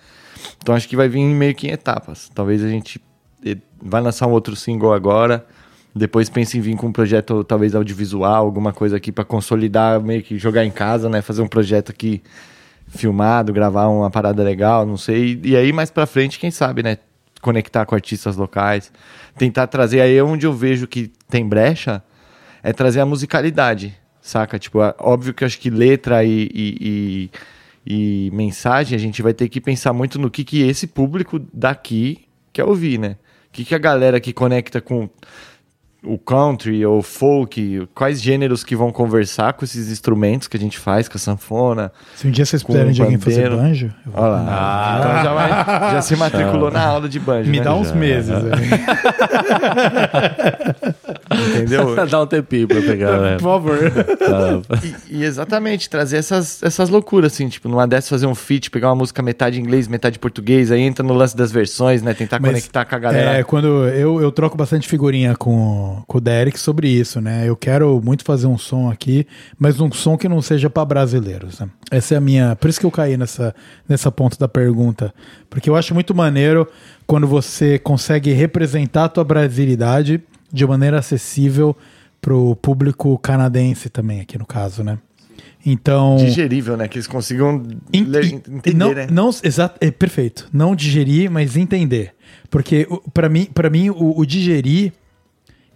[0.61, 2.29] Então acho que vai vir meio que em etapas.
[2.33, 3.01] Talvez a gente
[3.81, 5.45] vai lançar um outro single agora,
[5.95, 10.21] depois pense em vir com um projeto, talvez audiovisual, alguma coisa aqui pra consolidar, meio
[10.21, 11.21] que jogar em casa, né?
[11.21, 12.21] Fazer um projeto aqui
[12.87, 15.39] filmado, gravar uma parada legal, não sei.
[15.43, 16.97] E aí mais pra frente, quem sabe, né?
[17.41, 18.91] Conectar com artistas locais,
[19.37, 22.01] tentar trazer aí onde eu vejo que tem brecha,
[22.63, 24.57] é trazer a musicalidade, saca?
[24.57, 27.29] Tipo, é óbvio que eu acho que letra e, e,
[27.85, 31.39] e- e mensagem a gente vai ter que pensar muito no que, que esse público
[31.53, 33.15] daqui quer ouvir, né?
[33.47, 35.09] O que, que a galera que conecta com
[36.07, 40.77] o country ou folk, quais gêneros que vão conversar com esses instrumentos que a gente
[40.79, 41.91] faz, com a sanfona.
[42.15, 44.97] Se um dia vocês puderem de alguém fazer banjo, eu vou- Olha lá.
[44.99, 47.63] então já, vai- já se matriculou na aula de banjo, me né?
[47.63, 48.31] dá uns meses.
[48.35, 48.41] aí.
[51.57, 52.05] Entendeu?
[52.07, 53.33] Dá um tempinho pra pegar, né?
[53.37, 53.77] Por favor.
[54.17, 54.61] Tá.
[55.11, 58.89] E, e exatamente, trazer essas, essas loucuras, assim, tipo, numa dessas fazer um feat, pegar
[58.89, 62.13] uma música metade inglês, metade português, aí entra no lance das versões, né?
[62.13, 63.31] Tentar Mas, conectar com a galera.
[63.39, 67.47] É, quando eu, eu troco bastante figurinha com, com o Derek sobre isso, né?
[67.47, 69.25] Eu quero muito fazer um som aqui,
[69.57, 71.59] mas um som que não seja para brasileiros.
[71.59, 71.69] Né?
[71.89, 72.55] Essa é a minha.
[72.55, 73.55] Por isso que eu caí nessa,
[73.87, 75.13] nessa ponta da pergunta.
[75.49, 76.67] Porque eu acho muito maneiro
[77.05, 80.21] quando você consegue representar a tua brasilidade
[80.51, 81.75] de maneira acessível
[82.21, 84.97] pro público canadense também, aqui no caso, né?
[85.65, 86.15] Então.
[86.17, 86.87] Digerível, né?
[86.87, 87.61] Que eles consigam
[87.91, 89.07] En- ler- entender, não, né?
[89.11, 90.47] Não, exato, é perfeito.
[90.53, 92.13] Não digerir, mas entender.
[92.49, 94.93] Porque pra mim, para mim o, o digerir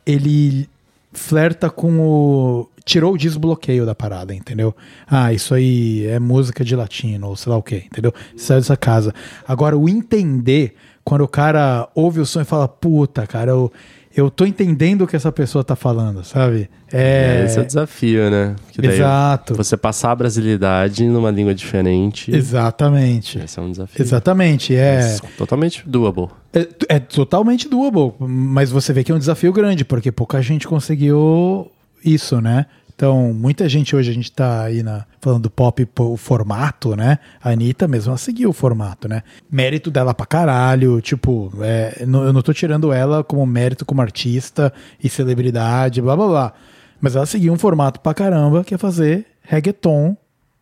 [0.06, 0.70] ele
[1.14, 4.76] flerta com o tirou o desbloqueio da parada, entendeu?
[5.08, 8.14] Ah, isso aí é música de latino ou sei lá o quê, entendeu?
[8.36, 9.14] Saiu dessa casa.
[9.48, 13.72] Agora o entender, quando o cara ouve o som e fala, puta, cara, eu
[14.16, 16.70] eu tô entendendo o que essa pessoa tá falando, sabe?
[16.92, 18.56] É, É, esse é o desafio, né?
[18.72, 19.56] Que exato.
[19.56, 22.36] Você passar a brasilidade numa língua diferente.
[22.36, 23.40] Exatamente.
[23.40, 24.02] Esse é um desafio.
[24.02, 24.98] Exatamente, é.
[24.98, 26.30] Mas Totalmente doable.
[26.54, 30.68] É, é totalmente doable, mas você vê que é um desafio grande, porque pouca gente
[30.68, 31.72] conseguiu
[32.04, 32.66] isso, né?
[33.02, 37.18] Então, muita gente hoje, a gente tá aí na, falando do pop, o formato, né?
[37.44, 39.24] A Anitta mesmo, ela seguiu o formato, né?
[39.52, 44.04] Mérito dela pra caralho, tipo, é, não- eu não tô tirando ela como mérito como
[44.04, 44.72] artista
[45.04, 46.54] e celebridade, blá blá blá.
[47.02, 50.16] Mas ela seguiu um formato pra caramba, que é fazer reggaeton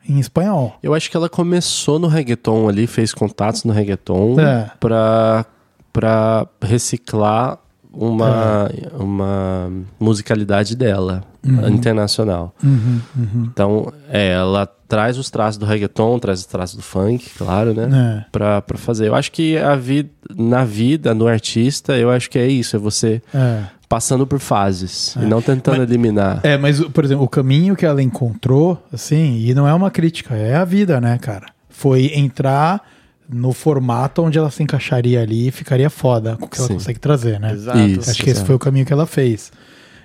[0.08, 0.78] em espanhol.
[0.82, 4.72] Eu acho que ela começou no reggaeton ali, fez contatos no reggaeton É.
[4.80, 5.46] pra,
[5.92, 7.60] pra reciclar
[7.92, 11.24] uma, uma musicalidade dela,
[11.68, 12.54] internacional.
[13.44, 18.24] Então, é, ela traz os traços do reggaeton, traz os traços do funk, claro, né?
[18.26, 18.30] É.
[18.32, 19.08] Pra, pra fazer.
[19.08, 22.80] Eu acho que a vida, na vida, no artista, eu acho que é isso, é
[22.80, 23.64] você É.
[23.88, 26.40] passando por fases e não tentando eliminar.
[26.44, 30.36] É, mas, por exemplo, o caminho que ela encontrou, assim, e não é uma crítica,
[30.36, 31.48] é a vida, né, cara?
[31.70, 32.82] Foi entrar
[33.32, 36.74] no formato onde ela se encaixaria ali e ficaria foda com o que ela Sim.
[36.76, 37.54] consegue trazer, né?
[37.54, 37.78] Exato.
[37.80, 38.10] Isso.
[38.10, 38.48] Acho que esse exato.
[38.48, 39.52] foi o caminho que ela fez.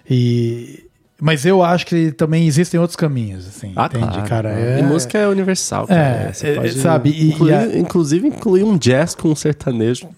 [0.09, 0.85] E,
[1.21, 3.73] Mas eu acho que também existem outros caminhos, assim.
[3.77, 4.29] Ah, entende, claro.
[4.29, 4.53] cara?
[4.53, 6.01] É- E música é universal, cara.
[6.29, 9.35] É, Você é, pode sabe, e- incluir- e a- Inclusive incluir um jazz com um
[9.37, 10.09] sertanejo.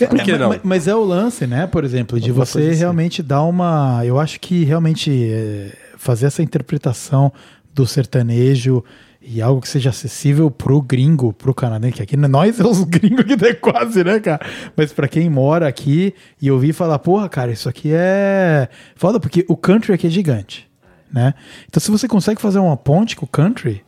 [0.00, 0.48] É, Por que mas- não?
[0.48, 1.66] Mas, mas é o lance, né?
[1.66, 2.78] Por exemplo, de Alguma você assim.
[2.78, 4.00] realmente dar uma.
[4.04, 7.32] Eu acho que realmente é, fazer essa interpretação
[7.74, 8.82] do sertanejo
[9.26, 13.24] e algo que seja acessível pro gringo, pro canadense, que aqui nós é os gringos
[13.24, 14.40] que é quase, né, cara?
[14.76, 19.44] Mas pra quem mora aqui e ouvir falar, porra, cara, isso aqui é foda, porque
[19.48, 20.70] o country aqui é gigante,
[21.12, 21.34] né?
[21.68, 23.84] Então se você consegue fazer uma ponte com o country,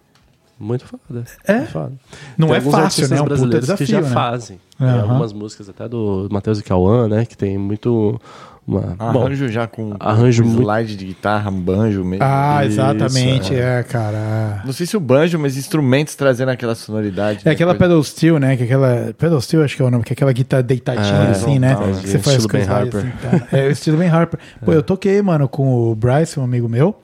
[0.58, 1.24] Muito foda.
[1.44, 1.58] É?
[1.58, 1.92] Muito foda.
[2.36, 3.18] Não Tem é fácil, né?
[3.18, 4.10] É um brasileiros que já desafio, né?
[4.10, 4.60] fazem.
[4.76, 5.02] Tem Aham.
[5.02, 7.24] algumas músicas até do Matheus e Cauã, né?
[7.24, 8.20] Que tem muito...
[8.68, 8.82] Uma...
[9.12, 12.22] Bom, Arranjo já com arranjo com muito- slide de guitarra, um banjo mesmo.
[12.22, 14.60] ah, Isso, exatamente, é, cara.
[14.62, 17.40] Não sei se o banjo, mas instrumentos trazendo aquela sonoridade.
[17.44, 17.52] É né?
[17.52, 18.56] aquela Coisa- pedal steel, né?
[18.58, 21.14] Que é aquela pedal steel acho que é o nome, que é aquela guitarra deitadinha
[21.28, 21.74] É, assim, né?
[21.76, 23.00] Que você faz estilo Ben Harper.
[23.00, 23.10] assim,
[23.48, 23.56] tá?
[23.56, 24.38] É o estilo Ben Harper.
[24.62, 26.94] Pô, eu toquei, mano, com o Bryce, um amigo meu.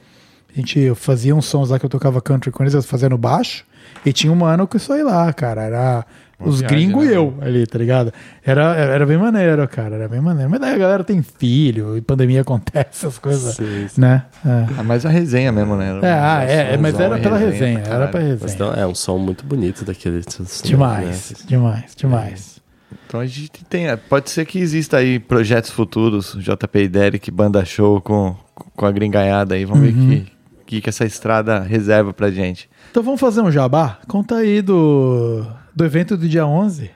[0.54, 3.16] A gente fazia uns sons lá que eu tocava country com eles, eu fazia no
[3.16, 3.64] baixo.
[4.04, 5.62] E tinha um mano que só ia lá, cara.
[5.62, 6.04] Era
[6.40, 8.12] os viagem, gringos né, e eu ali, tá ligado?
[8.44, 9.94] Era, era bem maneiro, cara.
[9.96, 10.50] Era bem maneiro.
[10.50, 14.00] Mas daí a galera tem filho, e pandemia acontece, essas coisas, Sim, sim.
[14.00, 14.24] né?
[14.44, 14.66] É.
[14.78, 15.98] Ah, mas a resenha mesmo, né?
[16.02, 18.38] É, ah, é, é, mas era pela resenha, pra era pra caralho.
[18.40, 18.70] Mas resenha.
[18.70, 20.22] então, é um som muito bonito daquele...
[20.64, 21.36] Demais, né?
[21.46, 22.60] demais, demais.
[23.06, 23.88] Então a gente tem.
[23.88, 28.34] é, Pode ser que exista aí projetos futuros, JP e Derek, banda show com,
[28.74, 29.64] com a gringaiada aí.
[29.64, 30.06] Vamos ver Uhum.
[30.06, 30.32] o que,
[30.66, 32.68] que, que essa estrada reserva pra gente.
[32.90, 33.98] Então vamos fazer um jabá?
[34.08, 35.44] Conta aí do,
[35.74, 36.90] do evento do dia 11.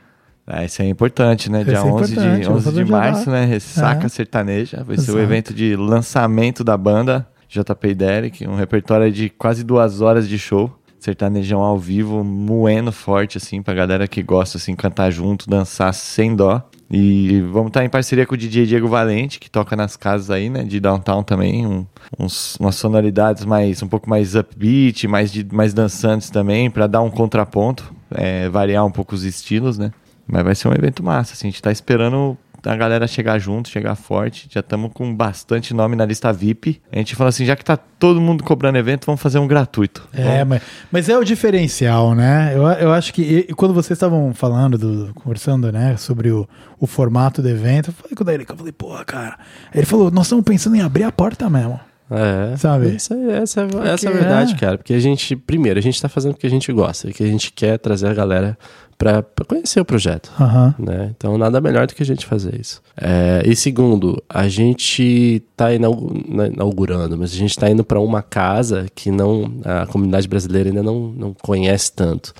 [0.46, 1.62] Ah, isso é importante, né?
[1.62, 3.44] Dia é 11 importante, de, vamos 11 fazer de março, né?
[3.44, 4.08] Ressaca É.
[4.08, 4.82] Sertaneja.
[4.84, 8.48] Vai ser o evento de lançamento da banda JP e Derek.
[8.48, 10.72] Um repertório de quase duas horas de show.
[10.98, 16.34] Sertanejão ao vivo, moendo forte, assim, pra galera que gosta, assim, cantar junto, dançar sem
[16.34, 16.60] dó.
[16.90, 20.48] E vamos estar em parceria com o DJ Diego Valente, que toca nas casas aí,
[20.50, 21.86] né, de downtown também, um-
[22.18, 27.02] uns, umas sonoridades mais, um pouco mais upbeat, mais, de, mais dançantes também, pra dar
[27.02, 29.90] um contraponto, é, variar um pouco os estilos, né.
[30.26, 32.36] Mas vai ser um evento massa, assim, a gente tá esperando
[32.66, 34.46] a galera chegar junto, chegar forte.
[34.50, 36.82] Já estamos com bastante nome na lista VIP.
[36.92, 40.06] A gente fala assim, já que tá todo mundo cobrando evento, vamos fazer um gratuito.
[40.12, 40.60] É, mas,
[40.90, 42.52] mas é o diferencial, né?
[42.54, 46.46] Eu, eu acho que e- quando vocês estavam falando, do, conversando, né, sobre o,
[46.78, 49.38] o formato do evento, eu falei com o Daíra, eu falei, porra, cara.
[49.74, 51.78] Ele falou, nós estamos pensando em abrir a porta mesmo.
[52.10, 52.94] É, Sabe?
[52.96, 54.56] Isso aí, essa, é- essa é a Porque verdade, é.
[54.56, 54.78] cara.
[54.78, 57.26] Porque a gente, primeiro, a gente tá fazendo o que a gente gosta, que a
[57.26, 58.56] gente quer trazer a galera
[58.96, 60.30] pra, pra conhecer o projeto.
[60.78, 61.12] Né?
[61.16, 62.82] Então, nada melhor do que a gente fazer isso.
[63.00, 68.22] É, e segundo, a gente tá é inaugurando, mas a gente tá indo para uma
[68.22, 72.32] casa que não a comunidade brasileira ainda não, não conhece tanto,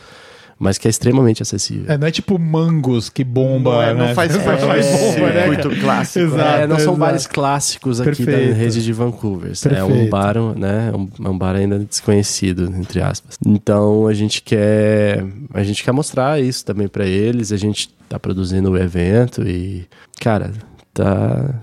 [0.59, 1.85] mas que é extremamente acessível.
[1.93, 4.15] É, não é tipo mangos que bomba, Não, é- não né?
[4.15, 5.77] faz Você parte faz bomba, né, cara?
[5.81, 6.35] clássico, né?
[6.35, 6.97] Exato, É, não são exato.
[6.99, 8.49] bares clássicos aqui Perfeito.
[8.51, 9.53] da rede de Vancouver.
[9.53, 10.11] É um Perfeito.
[10.11, 10.93] bar, né?
[10.95, 13.39] Um, é um bar ainda desconhecido, entre aspas.
[13.47, 15.25] Então a gente quer,
[15.55, 17.53] a gente quer mostrar isso também pra eles.
[17.53, 19.87] A gente tá produzindo o evento e,
[20.21, 20.51] cara,
[20.93, 21.55] tá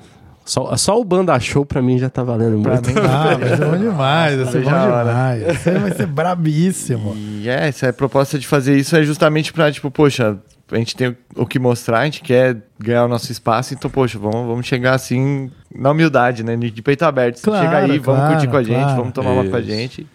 [0.46, 2.90] só, só o banda show pra mim já tá valendo Pra muito.
[2.90, 5.10] mim, Ah, vai ser bom demais, vai ser bom Veja a hora.
[5.10, 5.58] demais.
[5.62, 7.16] Você vai ser brabíssimo.
[7.18, 10.38] E é, essa é a proposta de fazer isso é justamente pra, tipo, poxa,
[10.72, 14.18] a gente tem o que mostrar, a gente quer ganhar o nosso espaço, então, poxa,
[14.20, 16.56] vamos, vamos chegar assim na humildade, né?
[16.56, 17.42] De peito aberto.
[17.42, 18.96] Claro, chega aí, vamos claro, curtir com a gente, claro.
[18.98, 19.70] vamos tomar uma com a Isso.
[19.70, 20.08] gente.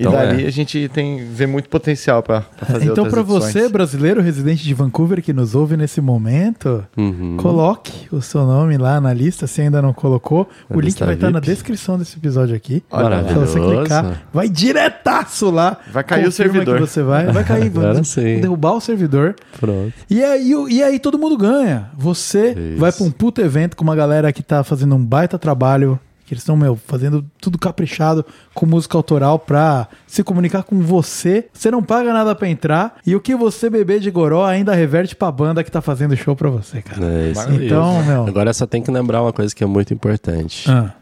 [0.00, 0.48] E Então, dali é.
[0.48, 3.44] a gente tem vê muito potencial pra, pra fazer Então, pra edições.
[3.44, 7.36] você, brasileiro residente de Vancouver que nos ouve nesse momento, Uhum.
[7.38, 10.48] coloque o seu nome lá na lista, se ainda não colocou.
[10.68, 11.52] Na o link vai estar na VIP.
[11.52, 12.82] descrição desse episódio aqui.
[12.90, 13.80] Olha, Se você Maravilhoso.
[13.80, 15.76] clicar, vai diretaço lá.
[15.92, 16.76] Vai cair o servidor.
[16.76, 19.34] Que você vai, vai cair, vamos derrubar o servidor.
[19.58, 19.92] Pronto.
[20.08, 21.90] E aí, e aí todo mundo ganha.
[21.96, 22.80] Você Isso.
[22.80, 25.98] vai pra um puto evento com uma galera que tá fazendo um baita trabalho,
[26.30, 28.24] que eles estão, meu, fazendo tudo caprichado
[28.54, 31.48] com música autoral pra se comunicar com você.
[31.52, 32.94] Você não paga nada pra entrar.
[33.04, 36.36] E o que você beber de goró ainda reverte pra banda que tá fazendo show
[36.36, 37.04] pra você, cara.
[37.04, 37.50] É isso.
[37.52, 38.26] Então, meu.
[38.28, 40.70] Agora só tem que lembrar uma coisa que é muito importante.
[40.70, 40.92] Ah,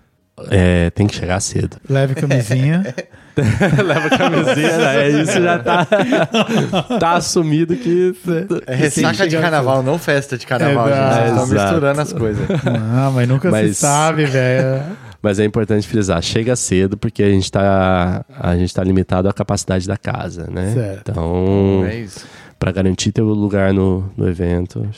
[0.50, 1.76] É, tem que chegar cedo.
[1.90, 2.94] leve camisinha.
[3.84, 5.08] Leva camisinha, né?
[5.22, 5.86] Isso já tá,
[6.98, 8.12] tá assumido que.
[8.66, 11.04] É ressaca de carnaval, não festa de carnaval, Exato.
[11.04, 11.14] gente.
[11.14, 11.62] Vocês estão Exato.
[11.72, 12.46] misturando as coisas.
[12.66, 14.82] ah, mas nunca se Mas- sabe, velho.
[15.22, 19.32] Mas é importante frisar, chega cedo porque a gente tá, a gente tá limitado à
[19.32, 20.72] capacidade da casa, né?
[20.72, 21.10] Certo.
[21.10, 22.24] Então, É isso.
[22.58, 24.88] para garantir teu lugar no, no evento.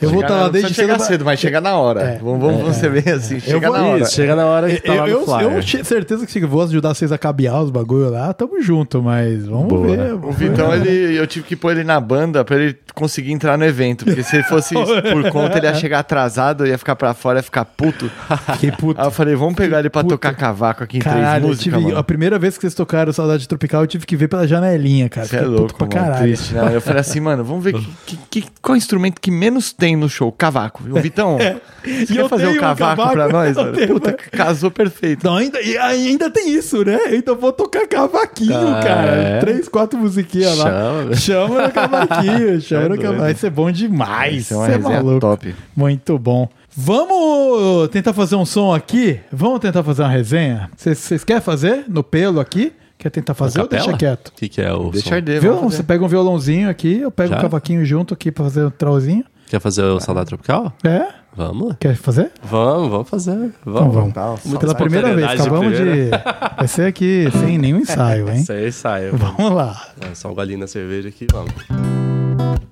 [0.00, 1.06] Eu vou estar na- lá desde chegar cedo.
[1.08, 2.00] cedo, mas chega na hora.
[2.02, 2.18] É.
[2.18, 4.02] Vamos, vamos você ver assim, chega vou- na hora.
[4.02, 5.52] Isso, chega na hora que tá Eu, eu, flyer.
[5.52, 9.02] eu tinha certeza que chega- vou ajudar vocês a cabear os bagulho lá, tamo junto,
[9.02, 9.86] mas vamos Boa.
[9.96, 10.12] ver.
[10.14, 13.64] O Vitão, ele, eu tive que pôr ele na banda pra ele conseguir entrar no
[13.64, 14.04] evento.
[14.04, 14.74] Porque se ele fosse
[15.12, 18.10] por conta, ele ia chegar atrasado, ia ficar pra fora, ia ficar puto.
[18.52, 19.00] Fiquei puto.
[19.00, 20.14] Aí eu falei, vamos pegar ele pra puto.
[20.14, 21.98] tocar cavaco aqui em Caralho, três músicas, tive, mano.
[21.98, 25.26] a primeira vez que vocês tocaram Saudade Tropical, eu tive que ver pela janelinha, cara.
[25.26, 26.22] Você é louco, puto pra mano, caralho.
[26.36, 26.70] triste, né?
[26.74, 30.08] Eu falei assim, mano, vamos ver que, que- que- qual instrumento que menos tem no
[30.08, 30.32] show?
[30.32, 30.82] Cavaco.
[30.90, 31.36] O Vitão,
[31.84, 33.56] você E quer eu fazer o um cavaco, cavaco, pra nós?
[33.86, 35.24] Puta, casou perfeito.
[35.24, 36.98] Não, ainda, e ainda tem isso, né?
[37.12, 39.06] Então vou tocar cavaquinho, Ah, cara.
[39.12, 39.38] é?
[39.40, 40.64] Três, quatro musiquinhas lá.
[40.64, 41.14] Chama.
[41.16, 43.30] Chama no cavaquinho, chama É no cavaquinho.
[43.30, 44.36] Isso é bom demais.
[44.50, 45.20] Isso é uma maluco.
[45.20, 45.54] top.
[45.76, 46.48] Muito bom.
[46.78, 49.20] Vamos tentar fazer um som aqui?
[49.32, 50.70] Vamos tentar fazer uma resenha?
[50.76, 52.72] Vocês querem fazer no pelo aqui?
[52.98, 54.28] Quer tentar fazer ou deixa quieto?
[54.28, 55.14] O que, que é o Deixa som?
[55.14, 57.38] arder, Você pega um violãozinho aqui, eu pego Já?
[57.38, 59.22] um cavaquinho junto aqui pra fazer um trauzinho.
[59.48, 60.72] Quer fazer o Saudade Tropical?
[60.84, 61.06] É?
[61.36, 61.76] Vamos lá.
[61.78, 62.32] Quer fazer?
[62.42, 63.32] Vamos, vamos fazer.
[63.60, 63.94] Então Vamos.
[63.94, 64.14] vamos.
[64.14, 66.10] Tá, ó, Pela primeira vez, acabamos de.
[66.56, 68.40] Vai ser aqui sem nenhum ensaio, hein?
[68.40, 69.10] Isso aí sai.
[69.10, 69.80] Vamos lá.
[70.14, 71.52] Só um golinho na cerveja aqui, vamos.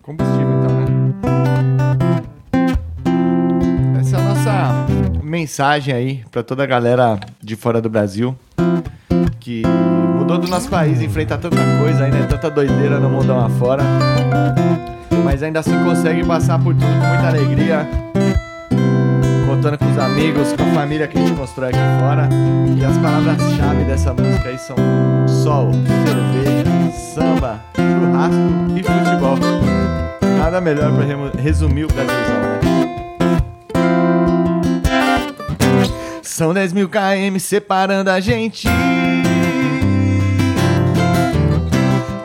[0.03, 0.95] Combustível, então, né?
[4.01, 4.87] Essa é a nossa
[5.23, 8.35] mensagem aí pra toda a galera de fora do Brasil
[9.41, 9.63] que
[10.17, 13.83] mudou do nosso país, enfrenta tanta coisa ainda, tanta doideira no mundão afora,
[15.25, 17.89] mas ainda assim consegue passar por tudo com muita alegria,
[19.47, 22.29] contando com os amigos, com a família que a gente constrói aqui fora.
[22.77, 24.77] E as palavras-chave dessa música aí são
[25.27, 26.71] sol, cerveja,
[27.15, 28.37] samba, churrasco
[28.77, 29.39] e futebol.
[30.39, 32.61] Nada melhor remo- resumir o Brasilzão, né?
[36.23, 38.67] São 10 mil km separando a gente.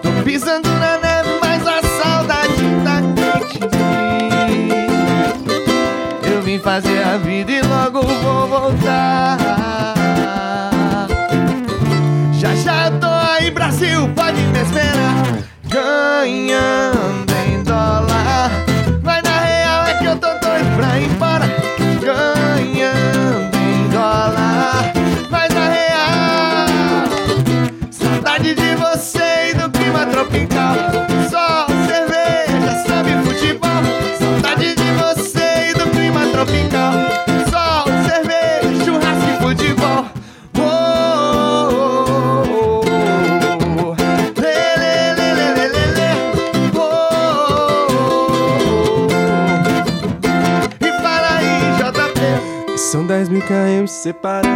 [0.02, 0.68] Tô pisando
[6.24, 9.38] Eu vim fazer a vida e logo vou voltar.
[12.34, 15.49] Já já tô aí, Brasil, pode me esperar.
[54.06, 54.49] Mil km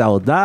[0.00, 0.39] saudade!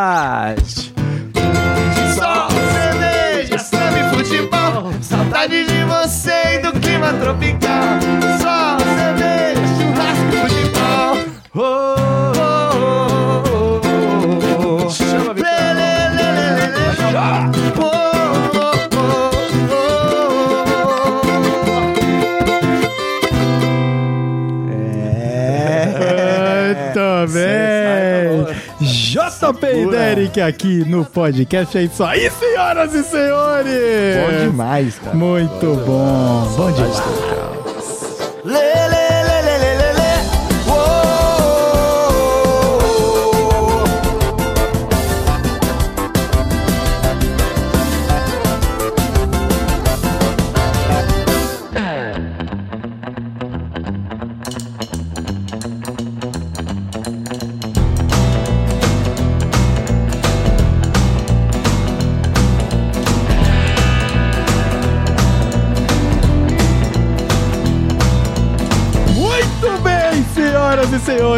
[30.46, 31.78] Aqui no podcast.
[31.78, 33.74] É isso aí, senhoras e senhores.
[33.74, 35.16] Bom demais, cara.
[35.16, 36.54] Muito bom.
[36.58, 37.45] Bom demais.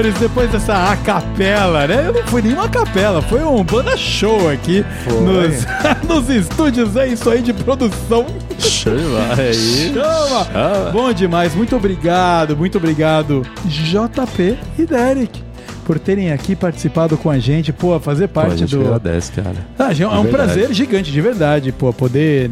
[0.08, 2.08] Senhores, depois dessa acapela, né?
[2.08, 5.66] Eu não fui nenhuma capela, foi um banda show aqui nos,
[6.08, 6.96] nos estúdios.
[6.96, 8.24] É isso aí de produção.
[8.24, 9.94] Bola aí.
[9.94, 10.46] Chama!
[10.46, 10.92] Chama.
[10.92, 15.44] Bom demais, muito obrigado, muito obrigado, JP e Derek,
[15.86, 18.82] por terem aqui participado com a gente, pô, fazer Pô, a parte gente do.
[18.82, 19.56] agradece, cara.
[19.78, 22.50] Ah, é um prazer gigante, de verdade, pô, poder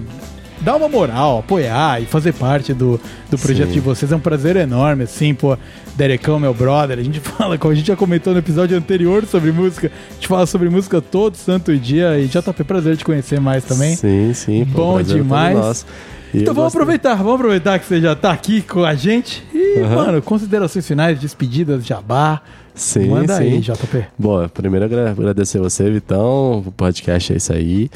[0.62, 3.00] dar uma moral, apoiar e fazer parte do,
[3.30, 3.74] do projeto Sim.
[3.74, 4.12] de vocês.
[4.12, 5.58] É um prazer enorme, assim, pô,
[5.96, 7.00] Derecão, meu brother.
[7.00, 10.28] A gente fala, como a gente já comentou no episódio anterior sobre música, a gente
[10.28, 13.96] fala sobre música todo santo dia e JP, prazer te conhecer mais também.
[13.96, 14.64] Sim, sim.
[14.66, 15.86] Bom é demais.
[16.34, 19.42] E Então vamos aproveitar, vamos aproveitar que você já tá aqui com a gente.
[19.54, 19.96] E, Aham.
[19.96, 22.42] mano, considerações finais, despedidas, jabá.
[22.74, 23.44] Sim, Manda sim.
[23.44, 24.06] aí, JP.
[24.20, 26.60] Bom, primeiro agra- agradecer você, Vitão.
[26.68, 27.90] O podcast é isso aí.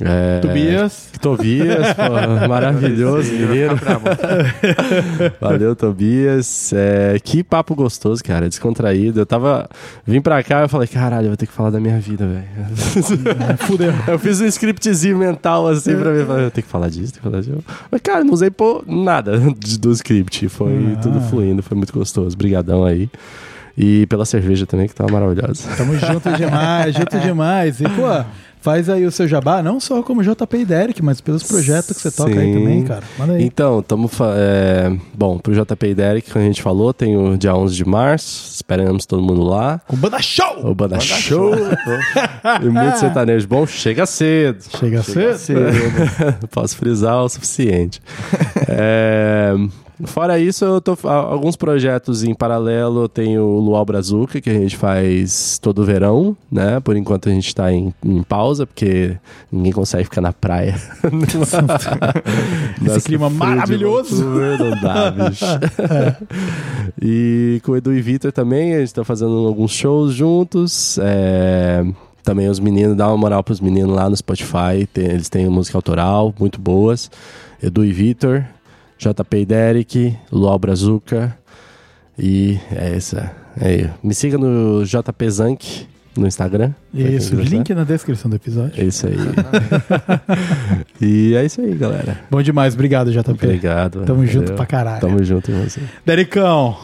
[0.00, 0.40] É...
[0.40, 1.08] Tobias.
[1.20, 2.02] Tobias, pô,
[2.48, 3.74] maravilhoso, menino.
[5.40, 6.72] Valeu, Tobias.
[6.72, 9.20] É, que papo gostoso, cara, descontraído.
[9.20, 9.68] Eu tava.
[10.06, 12.44] Vim pra cá e falei, caralho, eu vou ter que falar da minha vida, velho.
[13.58, 13.92] Fudeu.
[14.08, 16.24] Eu fiz um scriptzinho mental assim pra mim.
[16.24, 17.64] Falei, eu tenho que falar disso, tenho que falar disso.
[17.90, 20.48] Mas, cara, não usei pô, nada do script.
[20.48, 21.00] Foi Ah.
[21.00, 22.34] tudo fluindo, foi muito gostoso.
[22.34, 23.08] Obrigadão aí.
[23.76, 25.68] E pela cerveja também, que tava maravilhosa.
[25.76, 27.80] Tamo junto demais, junto demais.
[27.80, 28.24] E, pô,
[28.64, 32.00] faz aí o seu jabá, não só como JP e Derek, mas pelos projetos que
[32.00, 32.58] você toca aí Sim.
[32.58, 33.02] também, cara.
[33.18, 33.44] Manda aí.
[33.44, 34.10] Então, estamos.
[34.34, 37.84] É, bom, pro JP e Derek, como a gente falou, tem o dia 11 de
[37.84, 38.54] março.
[38.54, 39.82] Esperamos todo mundo lá.
[39.86, 40.66] Com banda show!
[40.66, 41.52] O Banda Show.
[42.62, 43.66] e muito sertanejo bom.
[43.66, 44.64] Chega cedo.
[44.78, 45.68] Chega cedo.
[46.50, 48.00] Posso frisar o suficiente.
[48.66, 49.52] É,
[50.06, 53.02] Fora isso, eu tô alguns projetos em paralelo.
[53.02, 56.80] Eu tenho o Luau Brazuca, que a gente faz todo verão, né?
[56.80, 59.16] Por enquanto a gente tá em, em pausa, porque
[59.50, 60.74] ninguém consegue ficar na praia.
[62.86, 64.24] Esse clima maravilhoso.
[64.24, 65.44] Não dá, bicho.
[67.00, 70.98] E com o Edu e Vitor também, a gente tá fazendo alguns shows juntos.
[71.02, 71.84] É,
[72.22, 74.86] Também os meninos, dá uma moral pros meninos lá no Spotify.
[74.92, 77.10] tem- eles têm música autoral, muito boas.
[77.62, 78.44] Edu e Vitor,
[78.98, 81.36] JP e Derek, Luau Brazuca.
[82.18, 83.32] E é essa.
[83.60, 86.72] É, me siga no JP Zank no Instagram.
[86.92, 88.80] Isso, link na descrição do episódio.
[88.80, 89.16] É isso aí.
[91.00, 92.20] e é isso aí, galera.
[92.30, 93.30] Bom demais, obrigado, JP.
[93.30, 94.04] Obrigado.
[94.04, 94.56] Tamo junto Valeu.
[94.56, 95.00] pra caralho.
[95.00, 95.80] Tamo junto em você.
[96.06, 96.76] Derecão.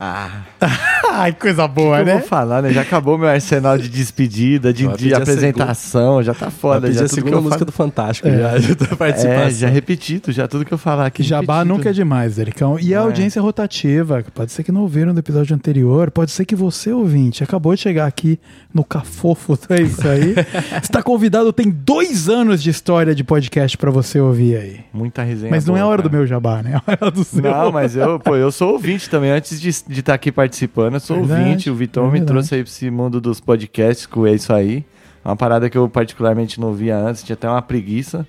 [0.00, 0.42] Ah,
[1.10, 2.12] Ai, coisa boa, que eu né?
[2.18, 2.72] vou falar, né?
[2.72, 6.82] Já acabou meu arsenal de despedida, de, de a apresentação, já tá foda.
[6.86, 8.38] Pedir Já a tudo que segunda eu música falo- do Fantástico É.
[8.38, 9.34] já, já tá participando.
[9.38, 11.22] É, já repetido, já tudo que eu falar aqui.
[11.22, 11.76] Jabá repetido.
[11.76, 12.78] nunca é demais, Dericão.
[12.78, 13.00] E a é.
[13.00, 14.24] audiência rotativa.
[14.34, 16.10] Pode ser que não ouviram no episódio anterior.
[16.10, 18.38] Pode ser que você, ouvinte, acabou de chegar aqui
[18.72, 19.58] no Cafofo.
[19.70, 20.34] É isso aí.
[20.82, 24.80] Está convidado, tem dois anos de história de podcast pra você ouvir aí.
[24.92, 25.50] Muita resenha.
[25.50, 26.18] Mas não é a boa, hora do cara.
[26.18, 26.72] meu jabá, né?
[26.74, 27.42] É a hora do seu.
[27.42, 29.30] Não, mas eu, pô, eu sou ouvinte também.
[29.30, 30.47] Antes de estar aqui participando,
[30.94, 31.70] eu sou Verdade, ouvinte.
[31.70, 34.84] O Vitão é me trouxe aí pra esse mundo dos podcasts, com é isso aí.
[35.24, 38.26] Uma parada que eu particularmente não via antes, tinha até uma preguiça.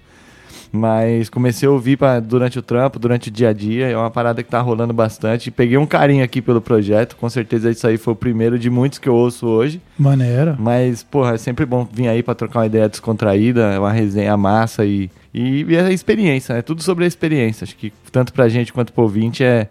[0.71, 3.87] Mas comecei a ouvir pra, durante o trampo, durante o dia a dia.
[3.87, 5.49] É uma parada que tá rolando bastante.
[5.49, 7.15] Peguei um carinho aqui pelo projeto.
[7.15, 9.81] Com certeza isso aí foi o primeiro de muitos que eu ouço hoje.
[9.97, 10.55] Maneiro.
[10.59, 14.37] Mas, porra, é sempre bom vir aí pra trocar uma ideia descontraída, é uma resenha
[14.37, 16.61] massa e, e, e a experiência, né?
[16.61, 17.63] Tudo sobre a experiência.
[17.63, 19.69] Acho que tanto pra gente quanto pro ouvinte é,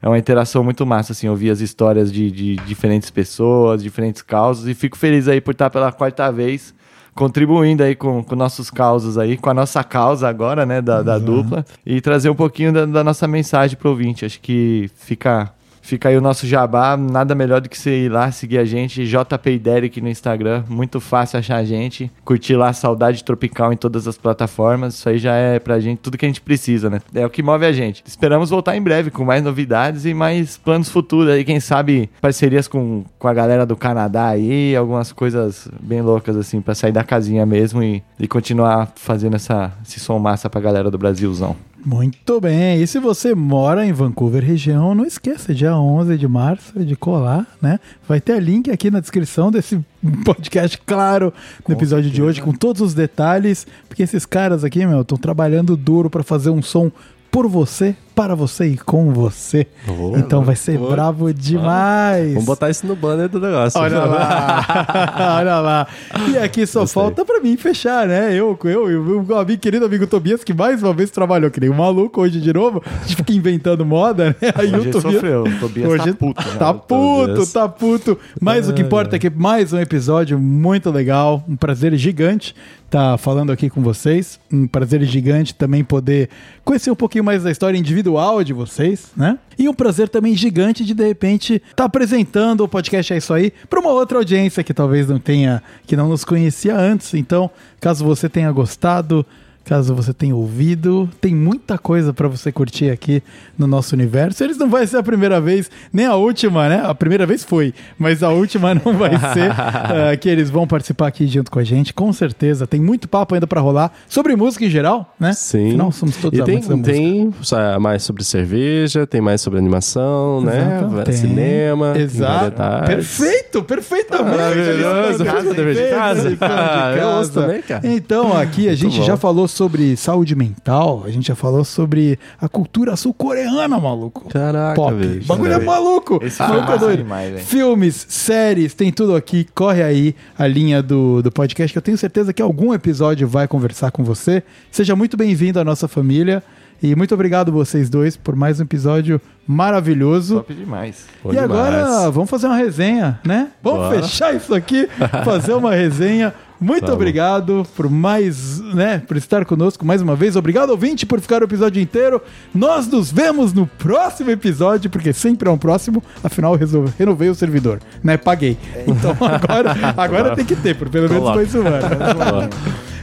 [0.00, 4.66] é uma interação muito massa, assim, ouvir as histórias de, de diferentes pessoas, diferentes causas.
[4.66, 6.74] E fico feliz aí por estar pela quarta vez
[7.14, 11.18] contribuindo aí com, com nossos causos aí, com a nossa causa agora, né, da, da
[11.18, 14.24] dupla, e trazer um pouquinho da, da nossa mensagem pro ouvinte.
[14.24, 18.30] Acho que fica Fica aí o nosso jabá, nada melhor do que você ir lá
[18.30, 23.24] seguir a gente, JP Derek no Instagram, muito fácil achar a gente, curtir lá Saudade
[23.24, 26.40] Tropical em todas as plataformas, isso aí já é pra gente tudo que a gente
[26.40, 27.00] precisa, né?
[27.14, 28.02] É o que move a gente.
[28.06, 32.68] Esperamos voltar em breve com mais novidades e mais planos futuros aí, quem sabe parcerias
[32.68, 37.04] com, com a galera do Canadá aí, algumas coisas bem loucas assim, pra sair da
[37.04, 41.56] casinha mesmo e, e continuar fazendo essa, esse som massa pra galera do Brasilzão.
[41.84, 42.82] Muito bem.
[42.82, 47.46] E se você mora em Vancouver região, não esqueça, dia 11 de março, de colar,
[47.62, 47.78] né?
[48.06, 49.78] Vai ter link aqui na descrição desse
[50.24, 51.32] podcast, claro,
[51.66, 55.76] no episódio de hoje, com todos os detalhes, porque esses caras aqui, meu, estão trabalhando
[55.76, 56.90] duro para fazer um som
[57.30, 59.64] por você, para você e com você.
[59.86, 60.90] Oh, então vai ser oh.
[60.90, 62.30] bravo demais.
[62.30, 63.80] Vamos botar isso no banner do negócio.
[63.80, 65.86] Olha lá, olha lá.
[66.28, 67.00] E aqui só Gostei.
[67.00, 68.34] falta pra mim fechar, né?
[68.34, 71.60] Eu, eu e o meu amigo, querido amigo Tobias, que mais uma vez trabalhou que
[71.60, 72.82] nem um maluco hoje de novo.
[72.84, 74.52] A gente fica inventando moda, né?
[74.56, 75.12] Aí Hoje o Tobias.
[75.14, 76.48] sofreu, o Tobias Hoje tá puto.
[76.48, 76.56] né?
[76.58, 78.18] Tá puto, tá puto.
[78.40, 82.52] Mas o que importa é que mais um episódio muito legal, um prazer gigante
[82.90, 84.40] tá falando aqui com vocês.
[84.50, 86.30] Um prazer gigante também poder
[86.64, 89.38] conhecer um pouquinho mais da história individual individual de vocês, né?
[89.58, 93.34] E um prazer também gigante de de repente estar tá apresentando o podcast É Isso
[93.34, 97.14] Aí para uma outra audiência que talvez não tenha, que não nos conhecia antes.
[97.14, 99.24] Então, caso você tenha gostado,
[99.68, 101.08] caso você tenha ouvido.
[101.20, 103.22] Tem muita coisa para você curtir aqui
[103.56, 104.42] no nosso universo.
[104.42, 106.82] Eles não vai ser a primeira vez, nem a última, né?
[106.82, 111.08] A primeira vez foi, mas a última não vai ser uh, que eles vão participar
[111.08, 112.66] aqui junto com a gente, com certeza.
[112.66, 115.32] Tem muito papo ainda para rolar sobre música em geral, né?
[115.34, 115.68] Sim.
[115.68, 116.92] Afinal, somos todos e tem, da música.
[116.92, 117.34] tem
[117.78, 121.02] mais sobre cerveja, tem mais sobre animação, Exato, né?
[121.04, 121.14] tem.
[121.14, 121.98] Cinema.
[121.98, 122.62] Exato.
[122.86, 124.36] Perfeito, perfeitamente.
[124.36, 125.18] Maravilhoso.
[125.18, 126.30] De casa.
[126.30, 127.86] de Ah, eu ouço também, cara.
[127.86, 132.48] Então, aqui a gente já falou sobre saúde mental, a gente já falou sobre a
[132.48, 134.28] cultura sul-coreana, maluco.
[134.28, 134.94] Caraca, Pop.
[134.94, 135.26] bicho.
[135.26, 136.20] bagulho é maluco.
[136.22, 137.02] Esse Maluco filme é doido.
[137.02, 137.42] demais.
[137.42, 139.48] Filmes, séries, tem tudo aqui.
[139.56, 143.48] Corre aí a linha do, do podcast, que eu tenho certeza que algum episódio vai
[143.48, 144.44] conversar com você.
[144.70, 146.40] Seja muito bem-vindo à nossa família.
[146.80, 150.36] E muito obrigado vocês dois por mais um episódio maravilhoso.
[150.36, 151.06] Top demais.
[151.24, 151.50] Bom e demais.
[151.50, 153.48] agora vamos fazer uma resenha, né?
[153.60, 154.02] Vamos Bora.
[154.02, 154.88] fechar isso aqui,
[155.24, 156.32] fazer uma resenha.
[156.60, 156.94] Muito Vamos.
[156.96, 160.34] obrigado por mais, né, por estar conosco mais uma vez.
[160.34, 162.20] Obrigado, ouvinte, por ficar o episódio inteiro.
[162.54, 166.02] Nós nos vemos no próximo episódio, porque sempre é um próximo.
[166.22, 166.58] Afinal,
[166.98, 168.16] renovei o servidor, né?
[168.16, 168.58] Paguei.
[168.86, 172.48] Então agora, agora tem que ter, por pelo menos isso, mano.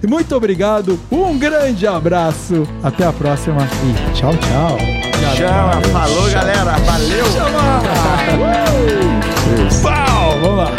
[0.04, 4.78] E Muito obrigado, um grande abraço, até a próxima e tchau, tchau.
[5.36, 7.26] Chama, falou galera, valeu!
[7.32, 7.82] Chama!
[8.36, 9.82] Uh!
[9.82, 10.40] Pau!
[10.42, 10.72] Vamos lá.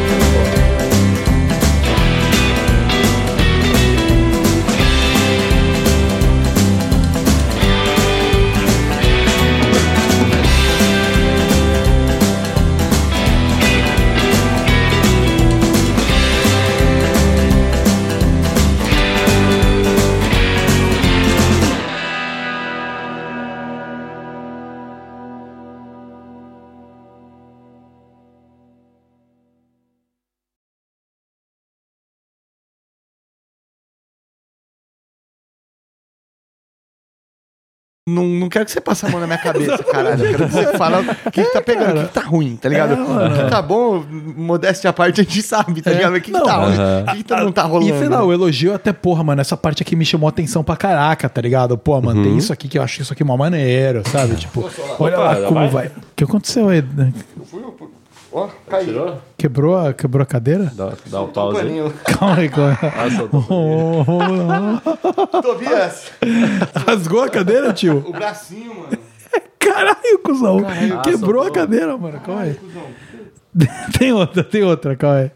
[38.08, 40.24] Não, não quero que você passe a mão na minha cabeça, caralho.
[40.24, 42.54] Eu quero que você fale o que, que tá pegando, o que, que tá ruim,
[42.54, 42.92] tá ligado?
[42.94, 44.04] o que tá bom,
[44.36, 46.14] modéstia à parte, a gente sabe, tá ligado?
[46.14, 47.92] O que, que tá ruim, o que, que tá- não tá rolando.
[47.92, 50.76] E sei lá, o elogio até, porra, mano, essa parte aqui me chamou atenção pra
[50.76, 51.76] caraca, tá ligado?
[51.76, 54.36] Pô, mano, tem isso aqui que eu acho isso aqui mó maneiro, sabe?
[54.46, 54.70] Tipo,
[55.00, 55.88] olha lá como vai?
[55.88, 56.84] O que aconteceu aí?
[58.32, 58.86] Ó, caiu.
[58.86, 59.18] Tirou?
[59.38, 60.70] Quebrou a, quebrou a cadeira?
[60.74, 61.92] Dá, dá um pause aí.
[62.18, 62.90] Calma aí, calma aí.
[65.32, 65.42] Ah.
[65.42, 66.12] Tobias,
[66.86, 68.04] Rasgou a cadeira, tio?
[68.06, 68.98] o bracinho, mano.
[69.58, 70.58] Caralho, cuzão.
[70.66, 72.20] Ah, Quebrou a cadeira, mano.
[72.20, 72.58] Calma aí.
[73.98, 75.30] Tem outra, tem outra, calma aí.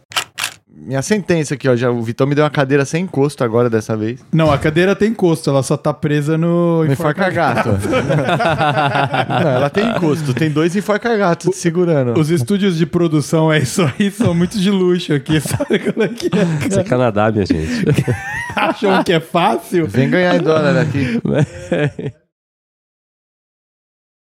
[0.83, 1.77] Minha sentença aqui, ó.
[1.77, 4.21] Já, o Vitão me deu uma cadeira sem encosto agora dessa vez.
[4.33, 6.85] Não, a cadeira tem encosto, ela só tá presa no.
[6.85, 7.69] No enforca-gato.
[9.45, 10.33] não, ela tem encosto.
[10.33, 12.19] Tem dois enforca-gatos te segurando.
[12.19, 16.09] Os estúdios de produção é isso aí, são muito de luxo aqui, sabe como é
[16.09, 16.69] que é?
[16.69, 17.85] Isso é Canadá, minha gente.
[18.57, 19.87] Acham que é fácil?
[19.87, 21.21] Vem ganhar em dólar aqui.